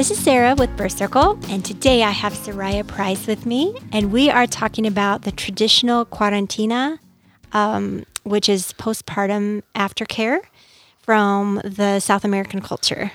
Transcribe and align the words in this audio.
This 0.00 0.10
is 0.10 0.18
Sarah 0.18 0.54
with 0.56 0.74
Birth 0.78 0.96
Circle, 0.96 1.38
and 1.50 1.62
today 1.62 2.02
I 2.02 2.10
have 2.10 2.32
Sariah 2.32 2.86
Price 2.86 3.26
with 3.26 3.44
me, 3.44 3.76
and 3.92 4.10
we 4.10 4.30
are 4.30 4.46
talking 4.46 4.86
about 4.86 5.24
the 5.24 5.30
traditional 5.30 6.06
cuarentena, 6.06 6.98
um, 7.52 8.06
which 8.22 8.48
is 8.48 8.72
postpartum 8.78 9.62
aftercare 9.74 10.40
from 11.02 11.60
the 11.62 12.00
South 12.00 12.24
American 12.24 12.62
culture. 12.62 13.12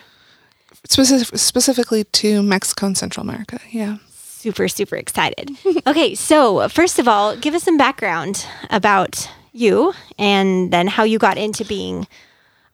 Specific, 0.87 1.39
specifically 1.39 2.03
to 2.03 2.43
Mexico 2.43 2.85
and 2.85 2.95
Central 2.95 3.27
America. 3.27 3.59
Yeah. 3.71 3.97
Super, 4.11 4.67
super 4.67 4.95
excited. 4.95 5.57
okay, 5.87 6.13
so 6.13 6.69
first 6.69 6.99
of 6.99 7.07
all, 7.07 7.35
give 7.35 7.55
us 7.55 7.63
some 7.63 7.77
background 7.77 8.45
about 8.69 9.27
you 9.53 9.95
and 10.19 10.71
then 10.71 10.85
how 10.85 11.03
you 11.03 11.17
got 11.17 11.39
into 11.39 11.65
being 11.65 12.05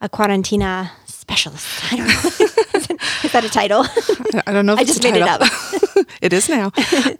a 0.01 0.09
cuarentena 0.09 0.91
specialist. 1.05 1.93
I 1.93 1.95
don't 1.95 2.07
know. 2.07 2.48
is 3.23 3.31
that 3.31 3.43
a 3.43 3.49
title? 3.49 3.85
I 4.47 4.51
don't 4.51 4.65
know. 4.65 4.73
If 4.73 4.79
I 4.79 4.83
just 4.83 5.03
made 5.03 5.15
it 5.15 5.23
up. 5.23 5.41
it 6.21 6.33
is 6.33 6.49
now. 6.49 6.71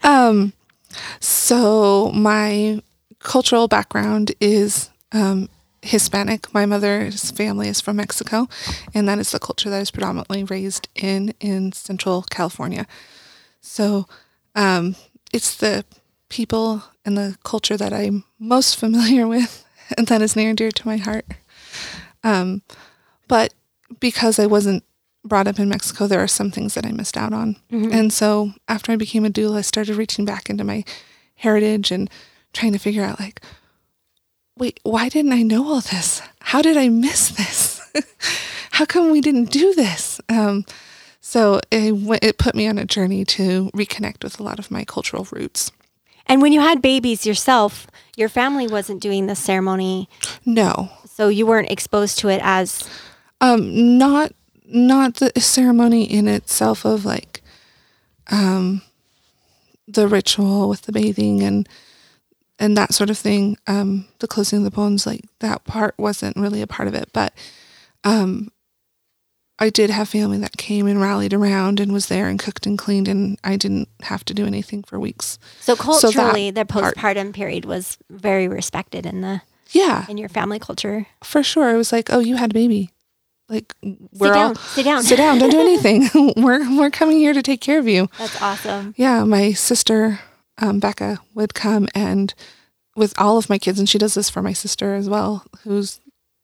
um, 0.03 0.53
so 1.19 2.11
my 2.11 2.81
cultural 3.19 3.67
background 3.67 4.33
is 4.39 4.89
um, 5.11 5.50
Hispanic. 5.81 6.53
My 6.53 6.66
mother's 6.66 7.31
family 7.31 7.67
is 7.67 7.81
from 7.81 7.97
Mexico, 7.97 8.47
and 8.94 9.08
that 9.08 9.19
is 9.19 9.31
the 9.31 9.39
culture 9.39 9.69
that 9.69 9.81
is 9.81 9.91
predominantly 9.91 10.44
raised 10.44 10.88
in 10.95 11.33
in 11.39 11.72
Central 11.72 12.23
California. 12.23 12.86
So 13.61 14.08
um, 14.56 14.95
it's 15.34 15.56
the 15.56 15.86
people 16.30 16.84
and 17.06 17.17
the 17.17 17.38
culture 17.44 17.78
that 17.78 17.94
I'm 17.94 18.23
most 18.39 18.78
familiar 18.78 19.28
with, 19.28 19.66
and 19.97 20.08
that 20.08 20.22
is 20.22 20.36
near 20.36 20.50
and 20.50 20.58
dear 20.58 20.72
to 20.72 20.88
my 20.88 20.97
heart. 20.97 21.25
Um, 22.23 22.61
but 23.28 23.53
because 24.00 24.38
I 24.38 24.45
wasn't 24.45 24.84
brought 25.23 25.47
up 25.47 25.59
in 25.59 25.69
Mexico, 25.69 26.08
there 26.08 26.19
are 26.19 26.27
some 26.27 26.52
things 26.52 26.73
that 26.73 26.86
I 26.86 26.91
missed 26.91 27.16
out 27.17 27.33
on. 27.33 27.58
And 27.72 28.11
so 28.11 28.53
after 28.67 28.91
I 28.91 28.95
became 28.95 29.25
a 29.25 29.30
doula, 29.30 29.58
I 29.58 29.61
started 29.61 29.95
reaching 29.95 30.25
back 30.25 30.50
into 30.50 30.63
my 30.63 30.83
heritage 31.36 31.91
and 31.91 32.09
trying 32.53 32.73
to 32.73 32.80
figure 32.80 33.03
out 33.03 33.19
like, 33.19 33.41
wait, 34.58 34.80
why 34.83 35.09
didn't 35.09 35.33
I 35.33 35.44
know 35.44 35.67
all 35.67 35.81
this? 35.81 36.22
How 36.39 36.61
did 36.61 36.78
I 36.78 36.89
miss 36.89 37.30
this? 37.30 37.81
How 38.72 38.86
come 38.86 39.11
we 39.11 39.22
didn't 39.22 39.52
do 39.52 39.73
this? 39.73 40.19
Um, 40.30 40.66
so 41.19 41.59
it, 41.72 41.94
it 42.23 42.38
put 42.38 42.56
me 42.56 42.67
on 42.67 42.78
a 42.78 42.85
journey 42.85 43.23
to 43.25 43.69
reconnect 43.75 44.23
with 44.23 44.39
a 44.39 44.44
lot 44.44 44.59
of 44.59 44.72
my 44.72 44.83
cultural 44.83 45.28
roots. 45.31 45.72
And 46.25 46.41
when 46.41 46.52
you 46.53 46.61
had 46.61 46.81
babies 46.81 47.25
yourself, 47.25 47.88
your 48.16 48.30
family 48.30 48.67
wasn't 48.67 49.02
doing 49.02 49.28
the 49.28 49.35
ceremony, 49.35 50.09
No, 50.45 50.89
so 51.06 51.28
you 51.28 51.45
weren't 51.45 51.69
exposed 51.72 52.19
to 52.19 52.30
it 52.30 52.39
as 52.44 52.88
um, 53.39 53.97
not 53.97 54.31
not 54.73 55.16
the 55.16 55.31
ceremony 55.39 56.03
in 56.03 56.27
itself 56.27 56.86
of 56.86 57.05
like 57.05 57.41
um, 58.31 58.81
the 59.88 60.08
ritual 60.08 60.69
with 60.69 60.83
the 60.83 60.91
bathing 60.91 61.41
and 61.44 61.67
and 62.59 62.78
that 62.78 62.94
sort 62.94 63.09
of 63.09 63.17
thing. 63.17 63.57
Um, 63.68 64.07
the 64.19 64.28
closing 64.28 64.59
of 64.59 64.63
the 64.66 64.72
bones, 64.72 65.06
like 65.07 65.22
that 65.40 65.63
part, 65.66 65.96
wasn't 65.97 66.38
really 66.38 66.62
a 66.62 66.68
part 66.68 66.88
of 66.88 66.94
it. 66.94 67.09
But 67.12 67.34
um, 68.03 68.51
I 69.57 69.69
did 69.69 69.90
have 69.90 70.09
family 70.09 70.38
that 70.40 70.57
came 70.57 70.85
and 70.88 71.01
rallied 71.01 71.34
around 71.34 71.79
and 71.79 71.91
was 71.91 72.06
there 72.07 72.28
and 72.28 72.40
cooked 72.40 72.66
and 72.67 72.78
cleaned, 72.78 73.07
and 73.07 73.38
I 73.44 73.57
didn't 73.57 73.90
have 74.03 74.23
to 74.25 74.34
do 74.34 74.46
anything 74.46 74.84
for 74.84 75.00
weeks. 75.00 75.40
so 75.59 75.75
culturally 75.75 76.51
the 76.51 76.66
part. 76.66 76.96
postpartum 76.96 77.34
period 77.34 77.66
was 77.66 77.97
very 78.09 78.47
respected 78.47 79.06
in 79.07 79.22
the 79.22 79.41
Yeah, 79.72 80.06
in 80.07 80.17
your 80.17 80.29
family 80.29 80.59
culture. 80.59 81.07
for 81.23 81.41
sure. 81.44 81.73
It 81.73 81.78
was 81.78 81.91
like, 81.91 82.09
oh, 82.12 82.19
you 82.19 82.35
had 82.38 82.51
a 82.51 82.53
baby. 82.53 82.91
Like 83.51 83.75
we're 83.84 84.28
sit 84.28 84.38
all 84.38 84.53
down, 84.53 84.56
sit 84.56 84.85
down. 84.85 85.03
sit 85.03 85.17
down, 85.17 85.38
don't 85.38 85.50
do 85.50 85.59
anything. 85.59 86.09
we're 86.38 86.78
we're 86.78 86.89
coming 86.89 87.17
here 87.17 87.34
to 87.34 87.41
take 87.41 87.59
care 87.59 87.79
of 87.79 87.88
you. 87.88 88.07
That's 88.17 88.41
awesome. 88.41 88.94
Yeah, 88.97 89.25
my 89.25 89.51
sister 89.51 90.22
um, 90.57 90.79
Becca 90.79 91.19
would 91.35 91.53
come 91.53 91.90
and 91.94 92.34
with 92.95 93.13
all 93.19 93.38
of 93.38 93.50
my 93.50 93.57
kids, 93.57 93.78
and 93.78 93.90
she 93.90 93.97
does 93.97 94.13
this 94.13 94.29
for 94.29 94.41
my 94.41 94.53
sister 94.53 94.95
as 94.95 95.09
well, 95.09 95.45
who's 95.63 96.00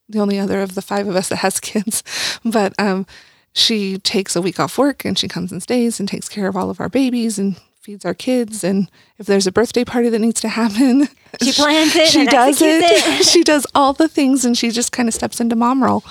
the 0.10 0.20
only 0.20 0.38
other 0.38 0.62
of 0.62 0.76
the 0.76 0.82
five 0.82 1.08
of 1.08 1.16
us 1.16 1.30
that 1.30 1.38
has 1.38 1.60
kids. 1.62 2.04
But 2.44 2.74
um, 2.78 3.06
she 3.54 3.98
takes 4.00 4.36
a 4.36 4.42
week 4.42 4.60
off 4.60 4.78
work 4.78 5.06
and 5.06 5.18
she 5.18 5.28
comes 5.28 5.52
and 5.52 5.64
stays 5.64 6.00
and 6.00 6.10
takes 6.10 6.28
care 6.30 6.48
of 6.48 6.56
all 6.56 6.70
of 6.70 6.80
our 6.80 6.90
babies 6.90 7.40
and 7.40 7.60
feeds 7.88 8.04
our 8.04 8.14
kids. 8.14 8.66
And 8.66 8.92
if 9.18 9.26
there's 9.26 9.48
a 9.48 9.52
birthday 9.52 9.86
party 9.86 10.10
that 10.10 10.20
needs 10.20 10.42
to 10.42 10.50
happen, 10.50 11.08
She 11.42 11.52
plans 11.62 11.96
it 11.96 12.10
she 12.10 12.26
does 12.26 12.62
it. 12.62 12.84
it. 12.84 13.26
she 13.32 13.44
does 13.44 13.66
all 13.74 13.94
the 13.94 14.08
things, 14.10 14.44
and 14.44 14.58
she 14.58 14.72
just 14.72 14.92
kind 14.92 15.08
of 15.08 15.16
steps 15.16 15.40
into 15.40 15.56
mom 15.56 15.84
role 15.84 16.04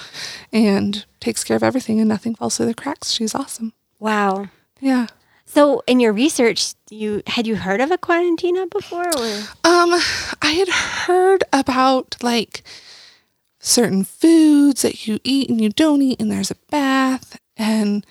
and 0.52 1.04
takes 1.20 1.44
care 1.44 1.56
of 1.56 1.62
everything, 1.62 2.00
and 2.00 2.08
nothing 2.08 2.34
falls 2.34 2.56
through 2.56 2.66
the 2.66 2.74
cracks. 2.74 3.10
She's 3.12 3.34
awesome. 3.34 3.72
Wow. 3.98 4.48
Yeah. 4.80 5.06
So 5.44 5.82
in 5.86 6.00
your 6.00 6.12
research, 6.12 6.74
you 6.90 7.22
had 7.26 7.46
you 7.46 7.56
heard 7.56 7.80
of 7.80 7.90
a 7.90 7.98
cuarentena 7.98 8.70
before 8.70 9.06
or 9.08 9.26
Um, 9.64 9.94
I 10.42 10.52
had 10.58 10.68
heard 10.68 11.44
about 11.52 12.16
like 12.22 12.62
certain 13.58 14.04
foods 14.04 14.82
that 14.82 15.06
you 15.06 15.18
eat 15.24 15.48
and 15.50 15.60
you 15.60 15.68
don't 15.70 16.02
eat, 16.02 16.20
and 16.20 16.30
there's 16.30 16.50
a 16.50 16.56
bath, 16.70 17.38
and 17.56 18.04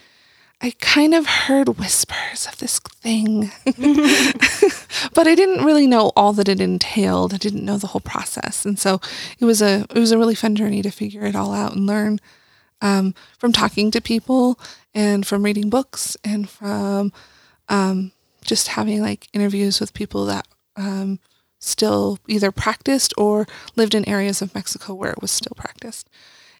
I 0.61 0.71
kind 0.79 1.13
of 1.13 1.25
heard 1.25 1.77
whispers 1.77 2.47
of 2.47 2.57
this 2.57 2.79
thing, 2.79 3.51
but 5.13 5.27
I 5.27 5.35
didn't 5.35 5.65
really 5.65 5.85
know 5.85 6.11
all 6.15 6.33
that 6.33 6.47
it 6.47 6.61
entailed. 6.61 7.33
I 7.33 7.37
didn't 7.37 7.65
know 7.65 7.77
the 7.77 7.87
whole 7.87 8.01
process, 8.01 8.65
and 8.65 8.79
so 8.79 9.01
it 9.39 9.45
was 9.45 9.61
a 9.61 9.85
it 9.89 9.99
was 9.99 10.11
a 10.11 10.17
really 10.17 10.35
fun 10.35 10.55
journey 10.55 10.81
to 10.81 10.91
figure 10.91 11.25
it 11.25 11.35
all 11.35 11.53
out 11.53 11.73
and 11.73 11.85
learn 11.85 12.19
um, 12.81 13.13
from 13.37 13.51
talking 13.51 13.91
to 13.91 14.01
people 14.01 14.59
and 14.93 15.27
from 15.27 15.43
reading 15.43 15.69
books 15.69 16.15
and 16.23 16.49
from 16.49 17.11
um, 17.67 18.11
just 18.43 18.69
having 18.69 19.01
like 19.01 19.27
interviews 19.33 19.79
with 19.79 19.93
people 19.93 20.25
that 20.25 20.47
um, 20.77 21.19
still 21.59 22.19
either 22.27 22.51
practiced 22.51 23.13
or 23.17 23.45
lived 23.75 23.95
in 23.95 24.07
areas 24.07 24.41
of 24.41 24.55
Mexico 24.55 24.93
where 24.93 25.11
it 25.11 25.21
was 25.21 25.31
still 25.31 25.53
practiced. 25.55 26.09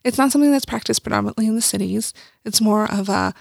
It's 0.04 0.18
not 0.18 0.32
something 0.32 0.52
that's 0.52 0.64
practiced 0.64 1.02
predominantly 1.02 1.46
in 1.46 1.54
the 1.54 1.62
cities. 1.62 2.12
It's 2.44 2.60
more 2.60 2.90
of 2.90 3.08
a 3.08 3.34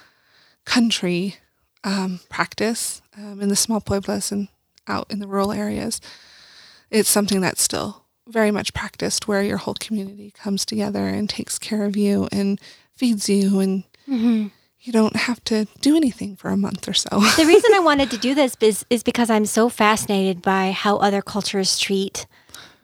country 0.65 1.35
um, 1.83 2.19
practice 2.29 3.01
um, 3.17 3.41
in 3.41 3.49
the 3.49 3.55
small 3.55 3.79
pueblos 3.79 4.31
and 4.31 4.47
out 4.87 5.07
in 5.09 5.19
the 5.19 5.27
rural 5.27 5.51
areas. 5.51 6.01
It's 6.89 7.09
something 7.09 7.41
that's 7.41 7.61
still 7.61 8.05
very 8.27 8.51
much 8.51 8.73
practiced 8.73 9.27
where 9.27 9.43
your 9.43 9.57
whole 9.57 9.75
community 9.75 10.31
comes 10.31 10.65
together 10.65 11.07
and 11.07 11.29
takes 11.29 11.59
care 11.59 11.83
of 11.83 11.95
you 11.95 12.27
and 12.31 12.59
feeds 12.91 13.29
you 13.29 13.59
and 13.59 13.83
you 14.85 14.91
don't 14.91 15.15
have 15.15 15.43
to 15.45 15.65
do 15.81 15.95
anything 15.95 16.35
for 16.35 16.49
a 16.49 16.57
month 16.57 16.87
or 16.87 16.93
so. 16.93 17.09
the 17.37 17.45
reason 17.45 17.71
I 17.73 17.79
wanted 17.83 18.11
to 18.11 18.17
do 18.17 18.35
this 18.35 18.55
is, 18.61 18.85
is 18.89 19.03
because 19.03 19.29
I'm 19.29 19.45
so 19.45 19.67
fascinated 19.69 20.41
by 20.41 20.71
how 20.71 20.97
other 20.97 21.21
cultures 21.21 21.79
treat 21.79 22.25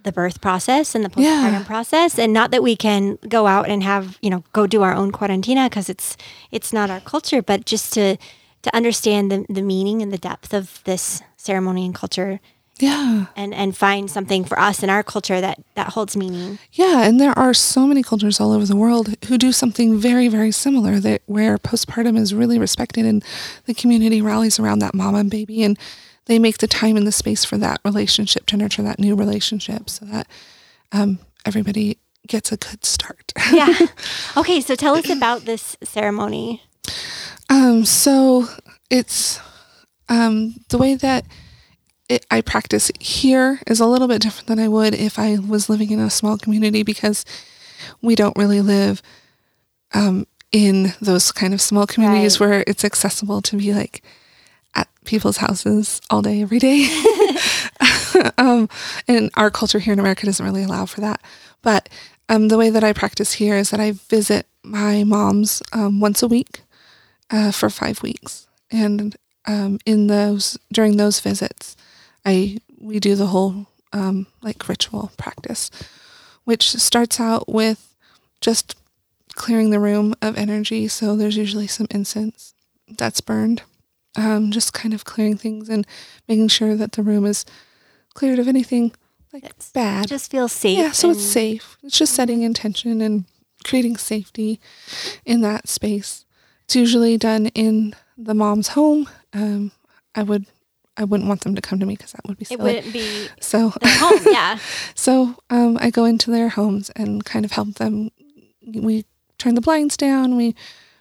the 0.04 0.12
birth 0.12 0.42
process 0.42 0.96
and 0.96 1.04
the 1.06 1.10
postpartum 1.10 1.52
Yeah. 1.60 1.64
process 1.66 2.18
and 2.20 2.34
not 2.34 2.52
that 2.52 2.64
we 2.64 2.76
can 2.76 3.18
go 3.28 3.48
out 3.48 3.70
and 3.70 3.84
have 3.84 4.18
you 4.22 4.30
know 4.30 4.44
go 4.54 4.68
do 4.68 4.82
our 4.82 4.94
own 4.94 5.12
cuarentena 5.12 5.70
because 5.70 5.90
it's 5.90 6.18
it's 6.52 6.72
not 6.74 6.90
our 6.90 7.00
culture 7.02 7.42
but 7.42 7.66
just 7.66 7.94
to 7.94 8.18
to 8.64 8.76
understand 8.76 9.32
the, 9.32 9.46
the 9.50 9.62
meaning 9.62 10.02
and 10.02 10.12
the 10.12 10.18
depth 10.18 10.54
of 10.54 10.82
this 10.84 11.22
ceremony 11.38 11.86
and 11.86 11.96
culture 11.96 12.40
yeah. 12.80 13.26
and 13.36 13.54
and 13.54 13.78
find 13.78 14.10
something 14.10 14.44
for 14.44 14.60
us 14.60 14.82
in 14.82 14.90
our 14.90 15.04
culture 15.04 15.40
that 15.40 15.60
that 15.76 15.90
holds 15.90 16.18
meaning 16.18 16.58
Yeah, 16.72 17.04
and 17.08 17.20
there 17.20 17.38
are 17.38 17.54
so 17.54 17.86
many 17.86 18.02
cultures 18.02 18.40
all 18.40 18.52
over 18.52 18.66
the 18.66 18.76
world 18.76 19.16
who 19.28 19.38
do 19.38 19.52
something 19.52 20.00
very, 20.00 20.28
very 20.30 20.52
similar 20.52 21.00
that 21.00 21.22
where 21.28 21.58
postpartum 21.60 22.18
is 22.18 22.34
really 22.34 22.58
respected 22.58 23.06
and 23.06 23.24
the 23.66 23.76
community 23.76 24.20
rallies 24.22 24.60
around 24.60 24.80
that 24.80 24.94
mama 24.96 25.20
and 25.20 25.30
baby 25.30 25.64
and 25.64 25.78
they 26.26 26.40
make 26.40 26.60
the 26.60 26.68
time 26.68 26.96
and 26.98 27.06
the 27.08 27.12
space 27.12 27.44
for 27.46 27.58
that 27.58 27.80
relationship 27.84 28.46
to 28.48 28.58
nurture 28.58 28.82
that 28.84 29.00
new 29.00 29.16
relationship 29.16 29.90
so 29.90 30.06
that 30.06 30.28
um, 30.92 31.20
everybody 31.46 31.98
gets 32.28 32.52
a 32.52 32.58
good 32.58 32.86
start. 32.86 33.32
yeah 33.52 33.74
okay 34.38 34.62
so 34.62 34.76
tell 34.76 34.96
us 34.96 35.10
about 35.10 35.42
this 35.46 35.76
ceremony 35.84 36.62
Um, 37.50 37.84
so 37.86 38.48
it's 38.90 39.40
um, 40.10 40.56
the 40.70 40.78
way 40.78 40.96
that 40.96 41.26
it, 42.10 42.26
I 42.30 42.42
practice 42.42 42.92
here 43.00 43.60
is 43.68 43.80
a 43.80 43.88
little 43.88 44.08
bit 44.08 44.22
different 44.22 44.48
than 44.48 44.60
I 44.60 44.68
would 44.68 44.94
if 44.94 45.18
I 45.18 45.38
was 45.40 45.70
living 45.70 45.92
in 45.92 46.00
a 46.00 46.10
small 46.10 46.38
community 46.38 46.84
because 46.84 47.26
we 48.02 48.16
don't 48.16 48.38
really 48.38 48.62
live 48.62 49.02
um, 49.94 50.28
in 50.52 50.94
those 51.02 51.32
kind 51.32 51.54
of 51.54 51.62
small 51.62 51.88
communities 51.88 52.40
Right. 52.40 52.48
where 52.50 52.64
it's 52.68 52.84
accessible 52.86 53.42
to 53.44 53.58
be 53.58 53.74
like 53.74 54.04
people's 55.06 55.38
houses 55.38 56.02
all 56.10 56.22
day, 56.22 56.42
every 56.42 56.60
day. 56.60 56.88
um, 58.38 58.70
and 59.08 59.30
our 59.36 59.50
culture 59.50 59.80
here 59.80 59.94
in 59.94 60.00
America 60.00 60.26
doesn't 60.26 60.46
really 60.46 60.64
allow 60.64 60.86
for 60.86 61.02
that. 61.02 61.22
But 61.62 61.90
um, 62.30 62.48
the 62.48 62.58
way 62.58 62.70
that 62.70 62.84
I 62.84 62.94
practice 62.94 63.34
here 63.34 63.58
is 63.58 63.70
that 63.72 63.80
I 63.80 63.92
visit 63.92 64.48
my 64.64 65.04
mom's 65.04 65.62
um, 65.74 66.00
once 66.00 66.24
a 66.24 66.28
week 66.28 66.62
uh, 67.30 67.52
for 67.52 67.70
five 67.70 68.02
weeks, 68.04 68.48
and 68.72 69.16
um, 69.46 69.80
in 69.86 70.08
those 70.08 70.58
during 70.72 70.98
those 70.98 71.20
visits, 71.20 71.76
I 72.26 72.60
we 72.80 73.00
do 73.00 73.16
the 73.16 73.28
whole 73.28 73.68
um, 73.94 74.28
like 74.42 74.68
ritual 74.68 75.12
practice, 75.18 75.70
which 76.44 76.72
starts 76.72 77.20
out 77.20 77.50
with 77.50 77.96
just 78.40 78.76
clearing 79.34 79.70
the 79.70 79.80
room 79.80 80.14
of 80.22 80.38
energy. 80.38 80.88
So 80.88 81.16
there's 81.16 81.38
usually 81.38 81.68
some 81.68 81.88
incense 81.90 82.54
that's 82.88 83.22
burned, 83.22 83.64
um, 84.16 84.52
just 84.52 84.74
kind 84.74 84.94
of 84.94 85.06
clearing 85.06 85.38
things 85.38 85.70
and 85.70 85.86
making 86.28 86.48
sure 86.50 86.76
that 86.76 86.94
the 86.94 87.04
room 87.04 87.26
is 87.26 87.46
cleared 88.14 88.40
of 88.40 88.48
anything 88.48 88.92
like 89.34 89.46
It's- 89.46 89.72
bad. 89.72 90.08
Just 90.08 90.30
feel 90.32 90.48
safe. 90.48 90.78
Yeah, 90.78 90.92
so 90.92 91.12
it's 91.12 91.24
safe. 91.24 91.78
It's 91.84 91.98
just 91.98 92.14
setting 92.14 92.42
intention 92.42 93.02
and 93.02 93.26
creating 93.64 93.96
safety 93.98 94.60
in 95.26 95.42
that 95.42 95.70
space. 95.70 96.26
It's 96.66 96.76
usually 96.76 97.18
done 97.18 97.48
in 97.48 97.96
the 98.18 98.34
mom's 98.34 98.70
home. 98.70 99.08
Um, 99.34 99.72
I 100.16 100.24
would, 100.24 100.46
I 100.98 101.06
wouldn't 101.06 101.30
want 101.30 101.42
them 101.42 101.56
to 101.56 101.62
come 101.62 101.80
to 101.80 101.86
me 101.86 101.96
because 101.96 102.12
that 102.12 102.28
would 102.28 102.38
be 102.38 102.46
It 102.50 102.60
wouldn't 102.60 102.92
be 102.92 103.28
So, 103.40 103.74
home. 103.82 104.20
Yeah. 104.26 104.58
so 104.96 105.36
um, 105.50 105.78
I 105.80 105.90
go 105.90 106.04
into 106.06 106.30
their 106.32 106.50
homes 106.50 106.90
and 106.98 107.24
kind 107.24 107.46
of 107.46 107.52
help 107.54 107.76
them. 107.76 108.12
We 108.68 109.06
turn 109.38 109.56
the 109.56 109.62
blinds 109.62 109.96
down. 109.96 110.36
We 110.36 110.56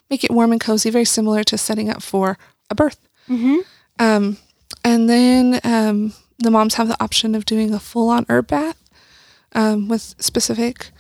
make 0.08 0.22
it 0.22 0.30
warm 0.30 0.52
and 0.52 0.60
cozy, 0.60 0.90
very 0.90 1.04
similar 1.04 1.42
to 1.44 1.58
setting 1.58 1.90
up 1.90 2.02
for 2.02 2.38
a 2.70 2.75
birth. 2.75 3.08
Mm-hmm. 3.28 3.58
Um, 3.99 4.38
and 4.84 5.11
then 5.11 5.61
um, 5.64 6.14
the 6.38 6.50
moms 6.50 6.75
have 6.75 6.88
the 6.88 7.02
option 7.02 7.34
of 7.34 7.44
doing 7.44 7.75
a 7.75 7.81
full 7.81 8.08
on 8.08 8.25
herb 8.28 8.46
bath 8.46 8.78
um, 9.52 9.88
with 9.88 10.14
specific 10.19 10.90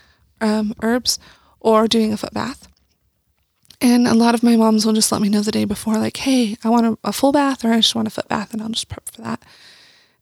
um, 0.40 0.74
herbs 0.82 1.18
or 1.60 1.88
doing 1.88 2.12
a 2.12 2.16
foot 2.16 2.34
bath. 2.34 2.68
And 3.80 4.06
a 4.06 4.14
lot 4.14 4.34
of 4.34 4.42
my 4.42 4.56
moms 4.56 4.84
will 4.84 4.92
just 4.92 5.10
let 5.10 5.22
me 5.22 5.30
know 5.30 5.40
the 5.40 5.50
day 5.50 5.64
before, 5.64 5.94
like, 5.94 6.18
hey, 6.18 6.56
I 6.62 6.68
want 6.68 6.86
a, 6.86 6.98
a 7.02 7.12
full 7.12 7.32
bath 7.32 7.64
or 7.64 7.72
I 7.72 7.76
just 7.76 7.94
want 7.94 8.08
a 8.08 8.10
foot 8.10 8.28
bath, 8.28 8.52
and 8.52 8.60
I'll 8.60 8.68
just 8.68 8.88
prep 8.88 9.08
for 9.08 9.22
that. 9.22 9.42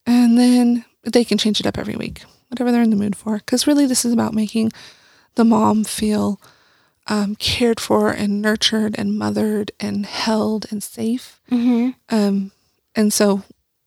And 0.06 0.38
then 0.38 0.84
they 1.02 1.24
can 1.24 1.38
change 1.38 1.58
it 1.58 1.66
up 1.66 1.76
every 1.76 1.96
week, 1.96 2.22
whatever 2.48 2.70
they're 2.70 2.82
in 2.82 2.90
the 2.90 2.96
mood 2.96 3.16
for. 3.16 3.38
Because 3.38 3.66
really, 3.66 3.86
this 3.86 4.04
is 4.04 4.12
about 4.12 4.32
making 4.32 4.70
the 5.34 5.44
mom 5.44 5.82
feel 5.82 6.40
um, 7.08 7.34
cared 7.36 7.80
for 7.80 8.10
and 8.10 8.40
nurtured 8.42 8.94
and 8.98 9.18
mothered 9.18 9.72
and 9.80 10.06
held 10.06 10.66
and 10.70 10.82
safe. 10.82 11.40
Mm-hmm. 11.50 11.90
Um, 12.14 12.52
and 12.94 13.12
so 13.12 13.42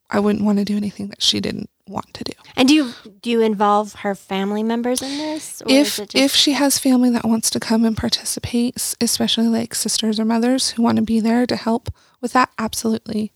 I 0.10 0.20
wouldn't 0.20 0.44
want 0.44 0.60
to 0.60 0.66
do 0.66 0.76
anything 0.78 1.08
that 1.10 1.22
she 1.22 1.40
didn't 1.40 1.70
want 1.88 2.14
to 2.14 2.24
do. 2.24 2.34
And 2.56 2.68
do 2.68 2.74
you 2.74 2.94
do 3.22 3.30
you 3.30 3.42
involve 3.42 3.94
her 3.96 4.16
family 4.16 4.64
members 4.64 5.02
in 5.02 5.18
this? 5.18 5.62
If 5.68 5.98
just- 5.98 6.16
if 6.16 6.34
she 6.34 6.54
has 6.54 6.78
family 6.80 7.10
that 7.12 7.26
wants 7.26 7.50
to 7.52 7.60
come 7.60 7.86
and 7.86 7.98
participate, 7.98 8.96
especially 9.02 9.48
like 9.48 9.76
sisters 9.76 10.20
or 10.20 10.26
mothers 10.26 10.72
who 10.72 10.84
want 10.84 10.98
to 10.98 11.02
be 11.04 11.20
there 11.20 11.46
to 11.46 11.56
help 11.56 11.90
with 12.22 12.34
that, 12.34 12.50
absolutely. 12.58 13.32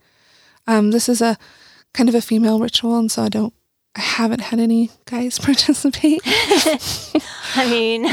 Um, 0.67 0.91
this 0.91 1.07
is 1.09 1.21
a 1.21 1.37
kind 1.93 2.09
of 2.09 2.15
a 2.15 2.21
female 2.21 2.59
ritual, 2.59 2.97
and 2.97 3.11
so 3.11 3.23
I 3.23 3.29
don't. 3.29 3.53
I 3.95 4.01
haven't 4.01 4.41
had 4.41 4.59
any 4.59 4.91
guys 5.05 5.39
participate, 5.39 6.21
I 7.55 7.67
mean, 7.69 8.05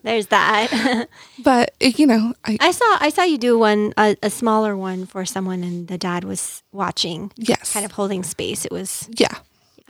there's 0.02 0.26
that. 0.28 1.08
but 1.42 1.74
you 1.80 2.06
know, 2.06 2.34
I 2.44 2.58
I 2.60 2.70
saw 2.72 2.96
I 3.00 3.10
saw 3.10 3.22
you 3.22 3.38
do 3.38 3.58
one 3.58 3.94
a, 3.96 4.16
a 4.22 4.30
smaller 4.30 4.76
one 4.76 5.06
for 5.06 5.24
someone, 5.24 5.62
and 5.62 5.86
the 5.86 5.98
dad 5.98 6.24
was 6.24 6.62
watching, 6.72 7.32
yes, 7.36 7.72
kind 7.72 7.84
of 7.86 7.92
holding 7.92 8.22
space. 8.24 8.64
It 8.64 8.72
was 8.72 9.08
yeah, 9.12 9.38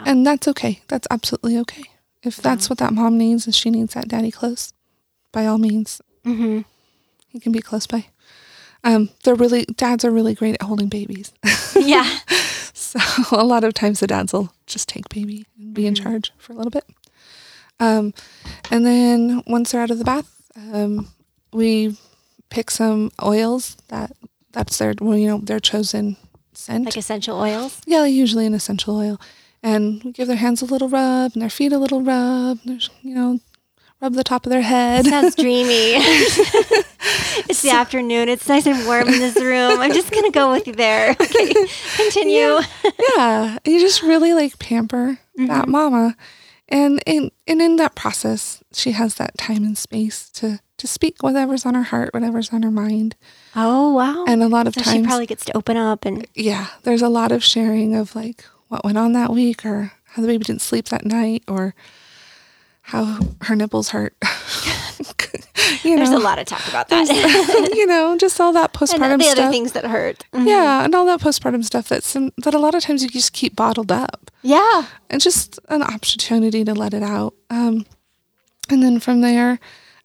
and 0.04 0.26
that's 0.26 0.46
okay. 0.48 0.82
That's 0.88 1.08
absolutely 1.10 1.58
okay. 1.58 1.84
If 2.22 2.36
that's 2.36 2.70
what 2.70 2.78
that 2.78 2.92
mom 2.92 3.18
needs, 3.18 3.46
and 3.46 3.54
she 3.54 3.70
needs 3.70 3.94
that 3.94 4.08
daddy 4.08 4.30
close, 4.30 4.72
by 5.32 5.46
all 5.46 5.58
means, 5.58 6.00
mm-hmm. 6.24 6.60
he 7.28 7.40
can 7.40 7.52
be 7.52 7.60
close 7.60 7.86
by. 7.86 8.06
Um, 8.84 9.10
they're 9.24 9.34
really 9.34 9.64
dads 9.64 10.04
are 10.04 10.10
really 10.10 10.34
great 10.34 10.54
at 10.54 10.62
holding 10.62 10.88
babies. 10.88 11.32
yeah. 11.74 12.18
So 12.92 13.00
a 13.32 13.44
lot 13.44 13.64
of 13.64 13.72
times 13.74 14.00
the 14.00 14.06
dads 14.06 14.32
will 14.32 14.52
just 14.66 14.88
take 14.88 15.08
baby 15.08 15.46
and 15.58 15.72
be 15.74 15.86
in 15.86 15.94
Mhm. 15.94 16.02
charge 16.02 16.32
for 16.38 16.52
a 16.52 16.56
little 16.56 16.70
bit. 16.70 16.84
Um, 17.80 18.12
and 18.70 18.84
then 18.84 19.42
once 19.46 19.72
they're 19.72 19.80
out 19.80 19.90
of 19.90 19.98
the 19.98 20.04
bath, 20.04 20.30
um, 20.56 21.08
we 21.52 21.96
pick 22.50 22.70
some 22.70 23.10
oils 23.22 23.76
that 23.88 24.12
that's 24.52 24.76
their 24.78 24.94
well, 25.00 25.16
you 25.16 25.26
know 25.28 25.38
their 25.38 25.58
chosen 25.60 26.16
scent. 26.52 26.84
like 26.84 26.96
essential 26.98 27.38
oils. 27.40 27.80
yeah, 27.86 28.04
usually 28.04 28.44
an 28.46 28.52
essential 28.54 28.96
oil, 28.96 29.18
and 29.62 30.02
we 30.04 30.12
give 30.12 30.28
their 30.28 30.36
hands 30.36 30.60
a 30.60 30.66
little 30.66 30.88
rub 30.90 31.32
and 31.32 31.40
their 31.42 31.50
feet 31.50 31.72
a 31.72 31.78
little 31.78 32.02
rub. 32.02 32.58
And 32.62 32.72
there's 32.74 32.90
you 33.02 33.14
know 33.14 33.40
rub 34.02 34.12
the 34.14 34.24
top 34.24 34.44
of 34.46 34.50
their 34.50 34.62
head. 34.62 35.06
Sounds 35.06 35.34
dreamy. 35.34 35.96
it's 37.48 37.62
the 37.62 37.70
afternoon. 37.70 38.28
It's 38.28 38.48
nice 38.48 38.66
and 38.66 38.86
warm 38.86 39.08
in 39.08 39.18
this 39.18 39.36
room. 39.36 39.80
I'm 39.80 39.92
just 39.92 40.10
gonna 40.12 40.30
go 40.30 40.52
with 40.52 40.66
you 40.66 40.72
there. 40.74 41.16
Okay, 41.20 41.52
continue. 41.96 42.58
yeah, 43.16 43.58
you 43.64 43.80
just 43.80 44.02
really 44.02 44.34
like 44.34 44.58
pamper 44.58 45.18
that 45.36 45.66
Mhm. 45.66 45.68
mama, 45.68 46.16
and 46.68 47.02
in 47.06 47.30
and 47.46 47.60
in 47.62 47.76
that 47.76 47.94
process, 47.94 48.62
she 48.72 48.92
has 48.92 49.16
that 49.16 49.36
time 49.38 49.64
and 49.64 49.76
space 49.76 50.28
to 50.30 50.60
to 50.78 50.86
speak 50.86 51.22
whatever's 51.22 51.64
on 51.66 51.74
her 51.74 51.82
heart, 51.84 52.12
whatever's 52.14 52.52
on 52.52 52.62
her 52.62 52.70
mind, 52.70 53.14
Oh 53.56 53.92
wow. 53.92 54.24
and 54.26 54.42
a 54.42 54.48
lot 54.48 54.66
of 54.66 54.74
so 54.74 54.82
she 54.82 55.02
probably 55.02 55.26
gets 55.26 55.44
to 55.46 55.56
open 55.56 55.76
up 55.76 56.04
and 56.04 56.26
yeah, 56.34 56.68
there's 56.82 57.02
a 57.02 57.08
lot 57.08 57.30
of 57.32 57.42
sharing 57.44 57.94
of 57.94 58.14
like 58.16 58.44
what 58.68 58.84
went 58.84 58.98
on 58.98 59.12
that 59.12 59.30
week, 59.32 59.64
or 59.66 59.92
how 60.04 60.22
the 60.22 60.28
baby 60.28 60.44
didn't 60.44 60.62
sleep 60.62 60.86
that 60.88 61.04
night, 61.06 61.42
or 61.48 61.74
how 62.82 63.18
her 63.42 63.54
nipples 63.56 63.90
hurt. 63.90 64.14
you 65.84 65.96
there's 65.96 66.10
a 66.10 66.18
lot 66.18 66.38
of 66.38 66.46
talk 66.46 66.66
about 66.68 66.88
that. 66.88 67.70
you 67.74 67.86
know, 67.86 68.16
just 68.16 68.40
all 68.40 68.52
that 68.52 68.72
postpartum 68.78 69.12
and 69.12 69.20
the 69.20 69.24
stuff. 69.26 69.38
other 69.38 69.50
things 69.52 69.72
that 69.72 69.84
hurt. 69.84 70.24
Mhm. 70.32 70.46
yeah, 70.46 70.84
and 70.84 70.94
all 70.94 71.06
that 71.06 71.20
postpartum 71.20 71.64
stuff 71.64 71.88
that's 71.88 72.06
some, 72.08 72.32
that 72.38 72.54
a 72.54 72.58
lot 72.58 72.74
of 72.74 72.82
times 72.82 73.02
you 73.02 73.08
just 73.08 73.32
keep 73.32 73.54
bottled 73.56 73.90
up. 73.92 74.30
Yeah. 74.42 74.86
and 75.10 75.20
just 75.20 75.58
an 75.68 75.82
opportunity 75.82 76.64
to 76.64 76.74
let 76.74 76.94
it 76.94 77.02
out. 77.02 77.34
Um, 77.50 77.86
and 78.70 78.82
then 78.82 78.98
from 79.00 79.20
there, 79.20 79.60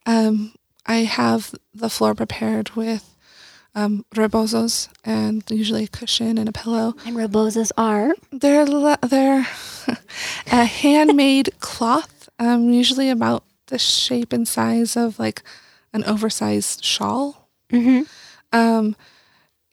um, 0.06 0.54
I 0.86 0.98
have 0.98 1.54
the 1.74 1.90
floor 1.90 2.14
prepared 2.16 2.72
with 2.76 3.14
um, 3.76 4.06
rebozos 4.16 4.90
and 5.04 5.44
usually 5.50 5.84
a 5.86 5.88
cushion 5.88 6.38
and 6.38 6.48
a 6.50 6.52
pillow. 6.52 6.96
And 7.06 7.16
rebozos 7.16 7.72
are. 7.78 8.14
They're 8.32 8.66
le- 8.66 8.98
they're 9.02 9.48
a 10.52 10.66
handmade 10.66 11.50
cloth, 11.60 12.30
um, 12.40 12.70
usually 12.70 13.10
about 13.10 13.44
the 13.68 13.80
shape 13.80 14.34
and 14.34 14.48
size 14.48 14.98
of 14.98 15.20
like 15.20 15.44
an 15.94 16.04
oversized 16.06 16.84
shawl. 16.84 17.50
Mm-hmm. 17.72 18.04
Um, 18.52 18.96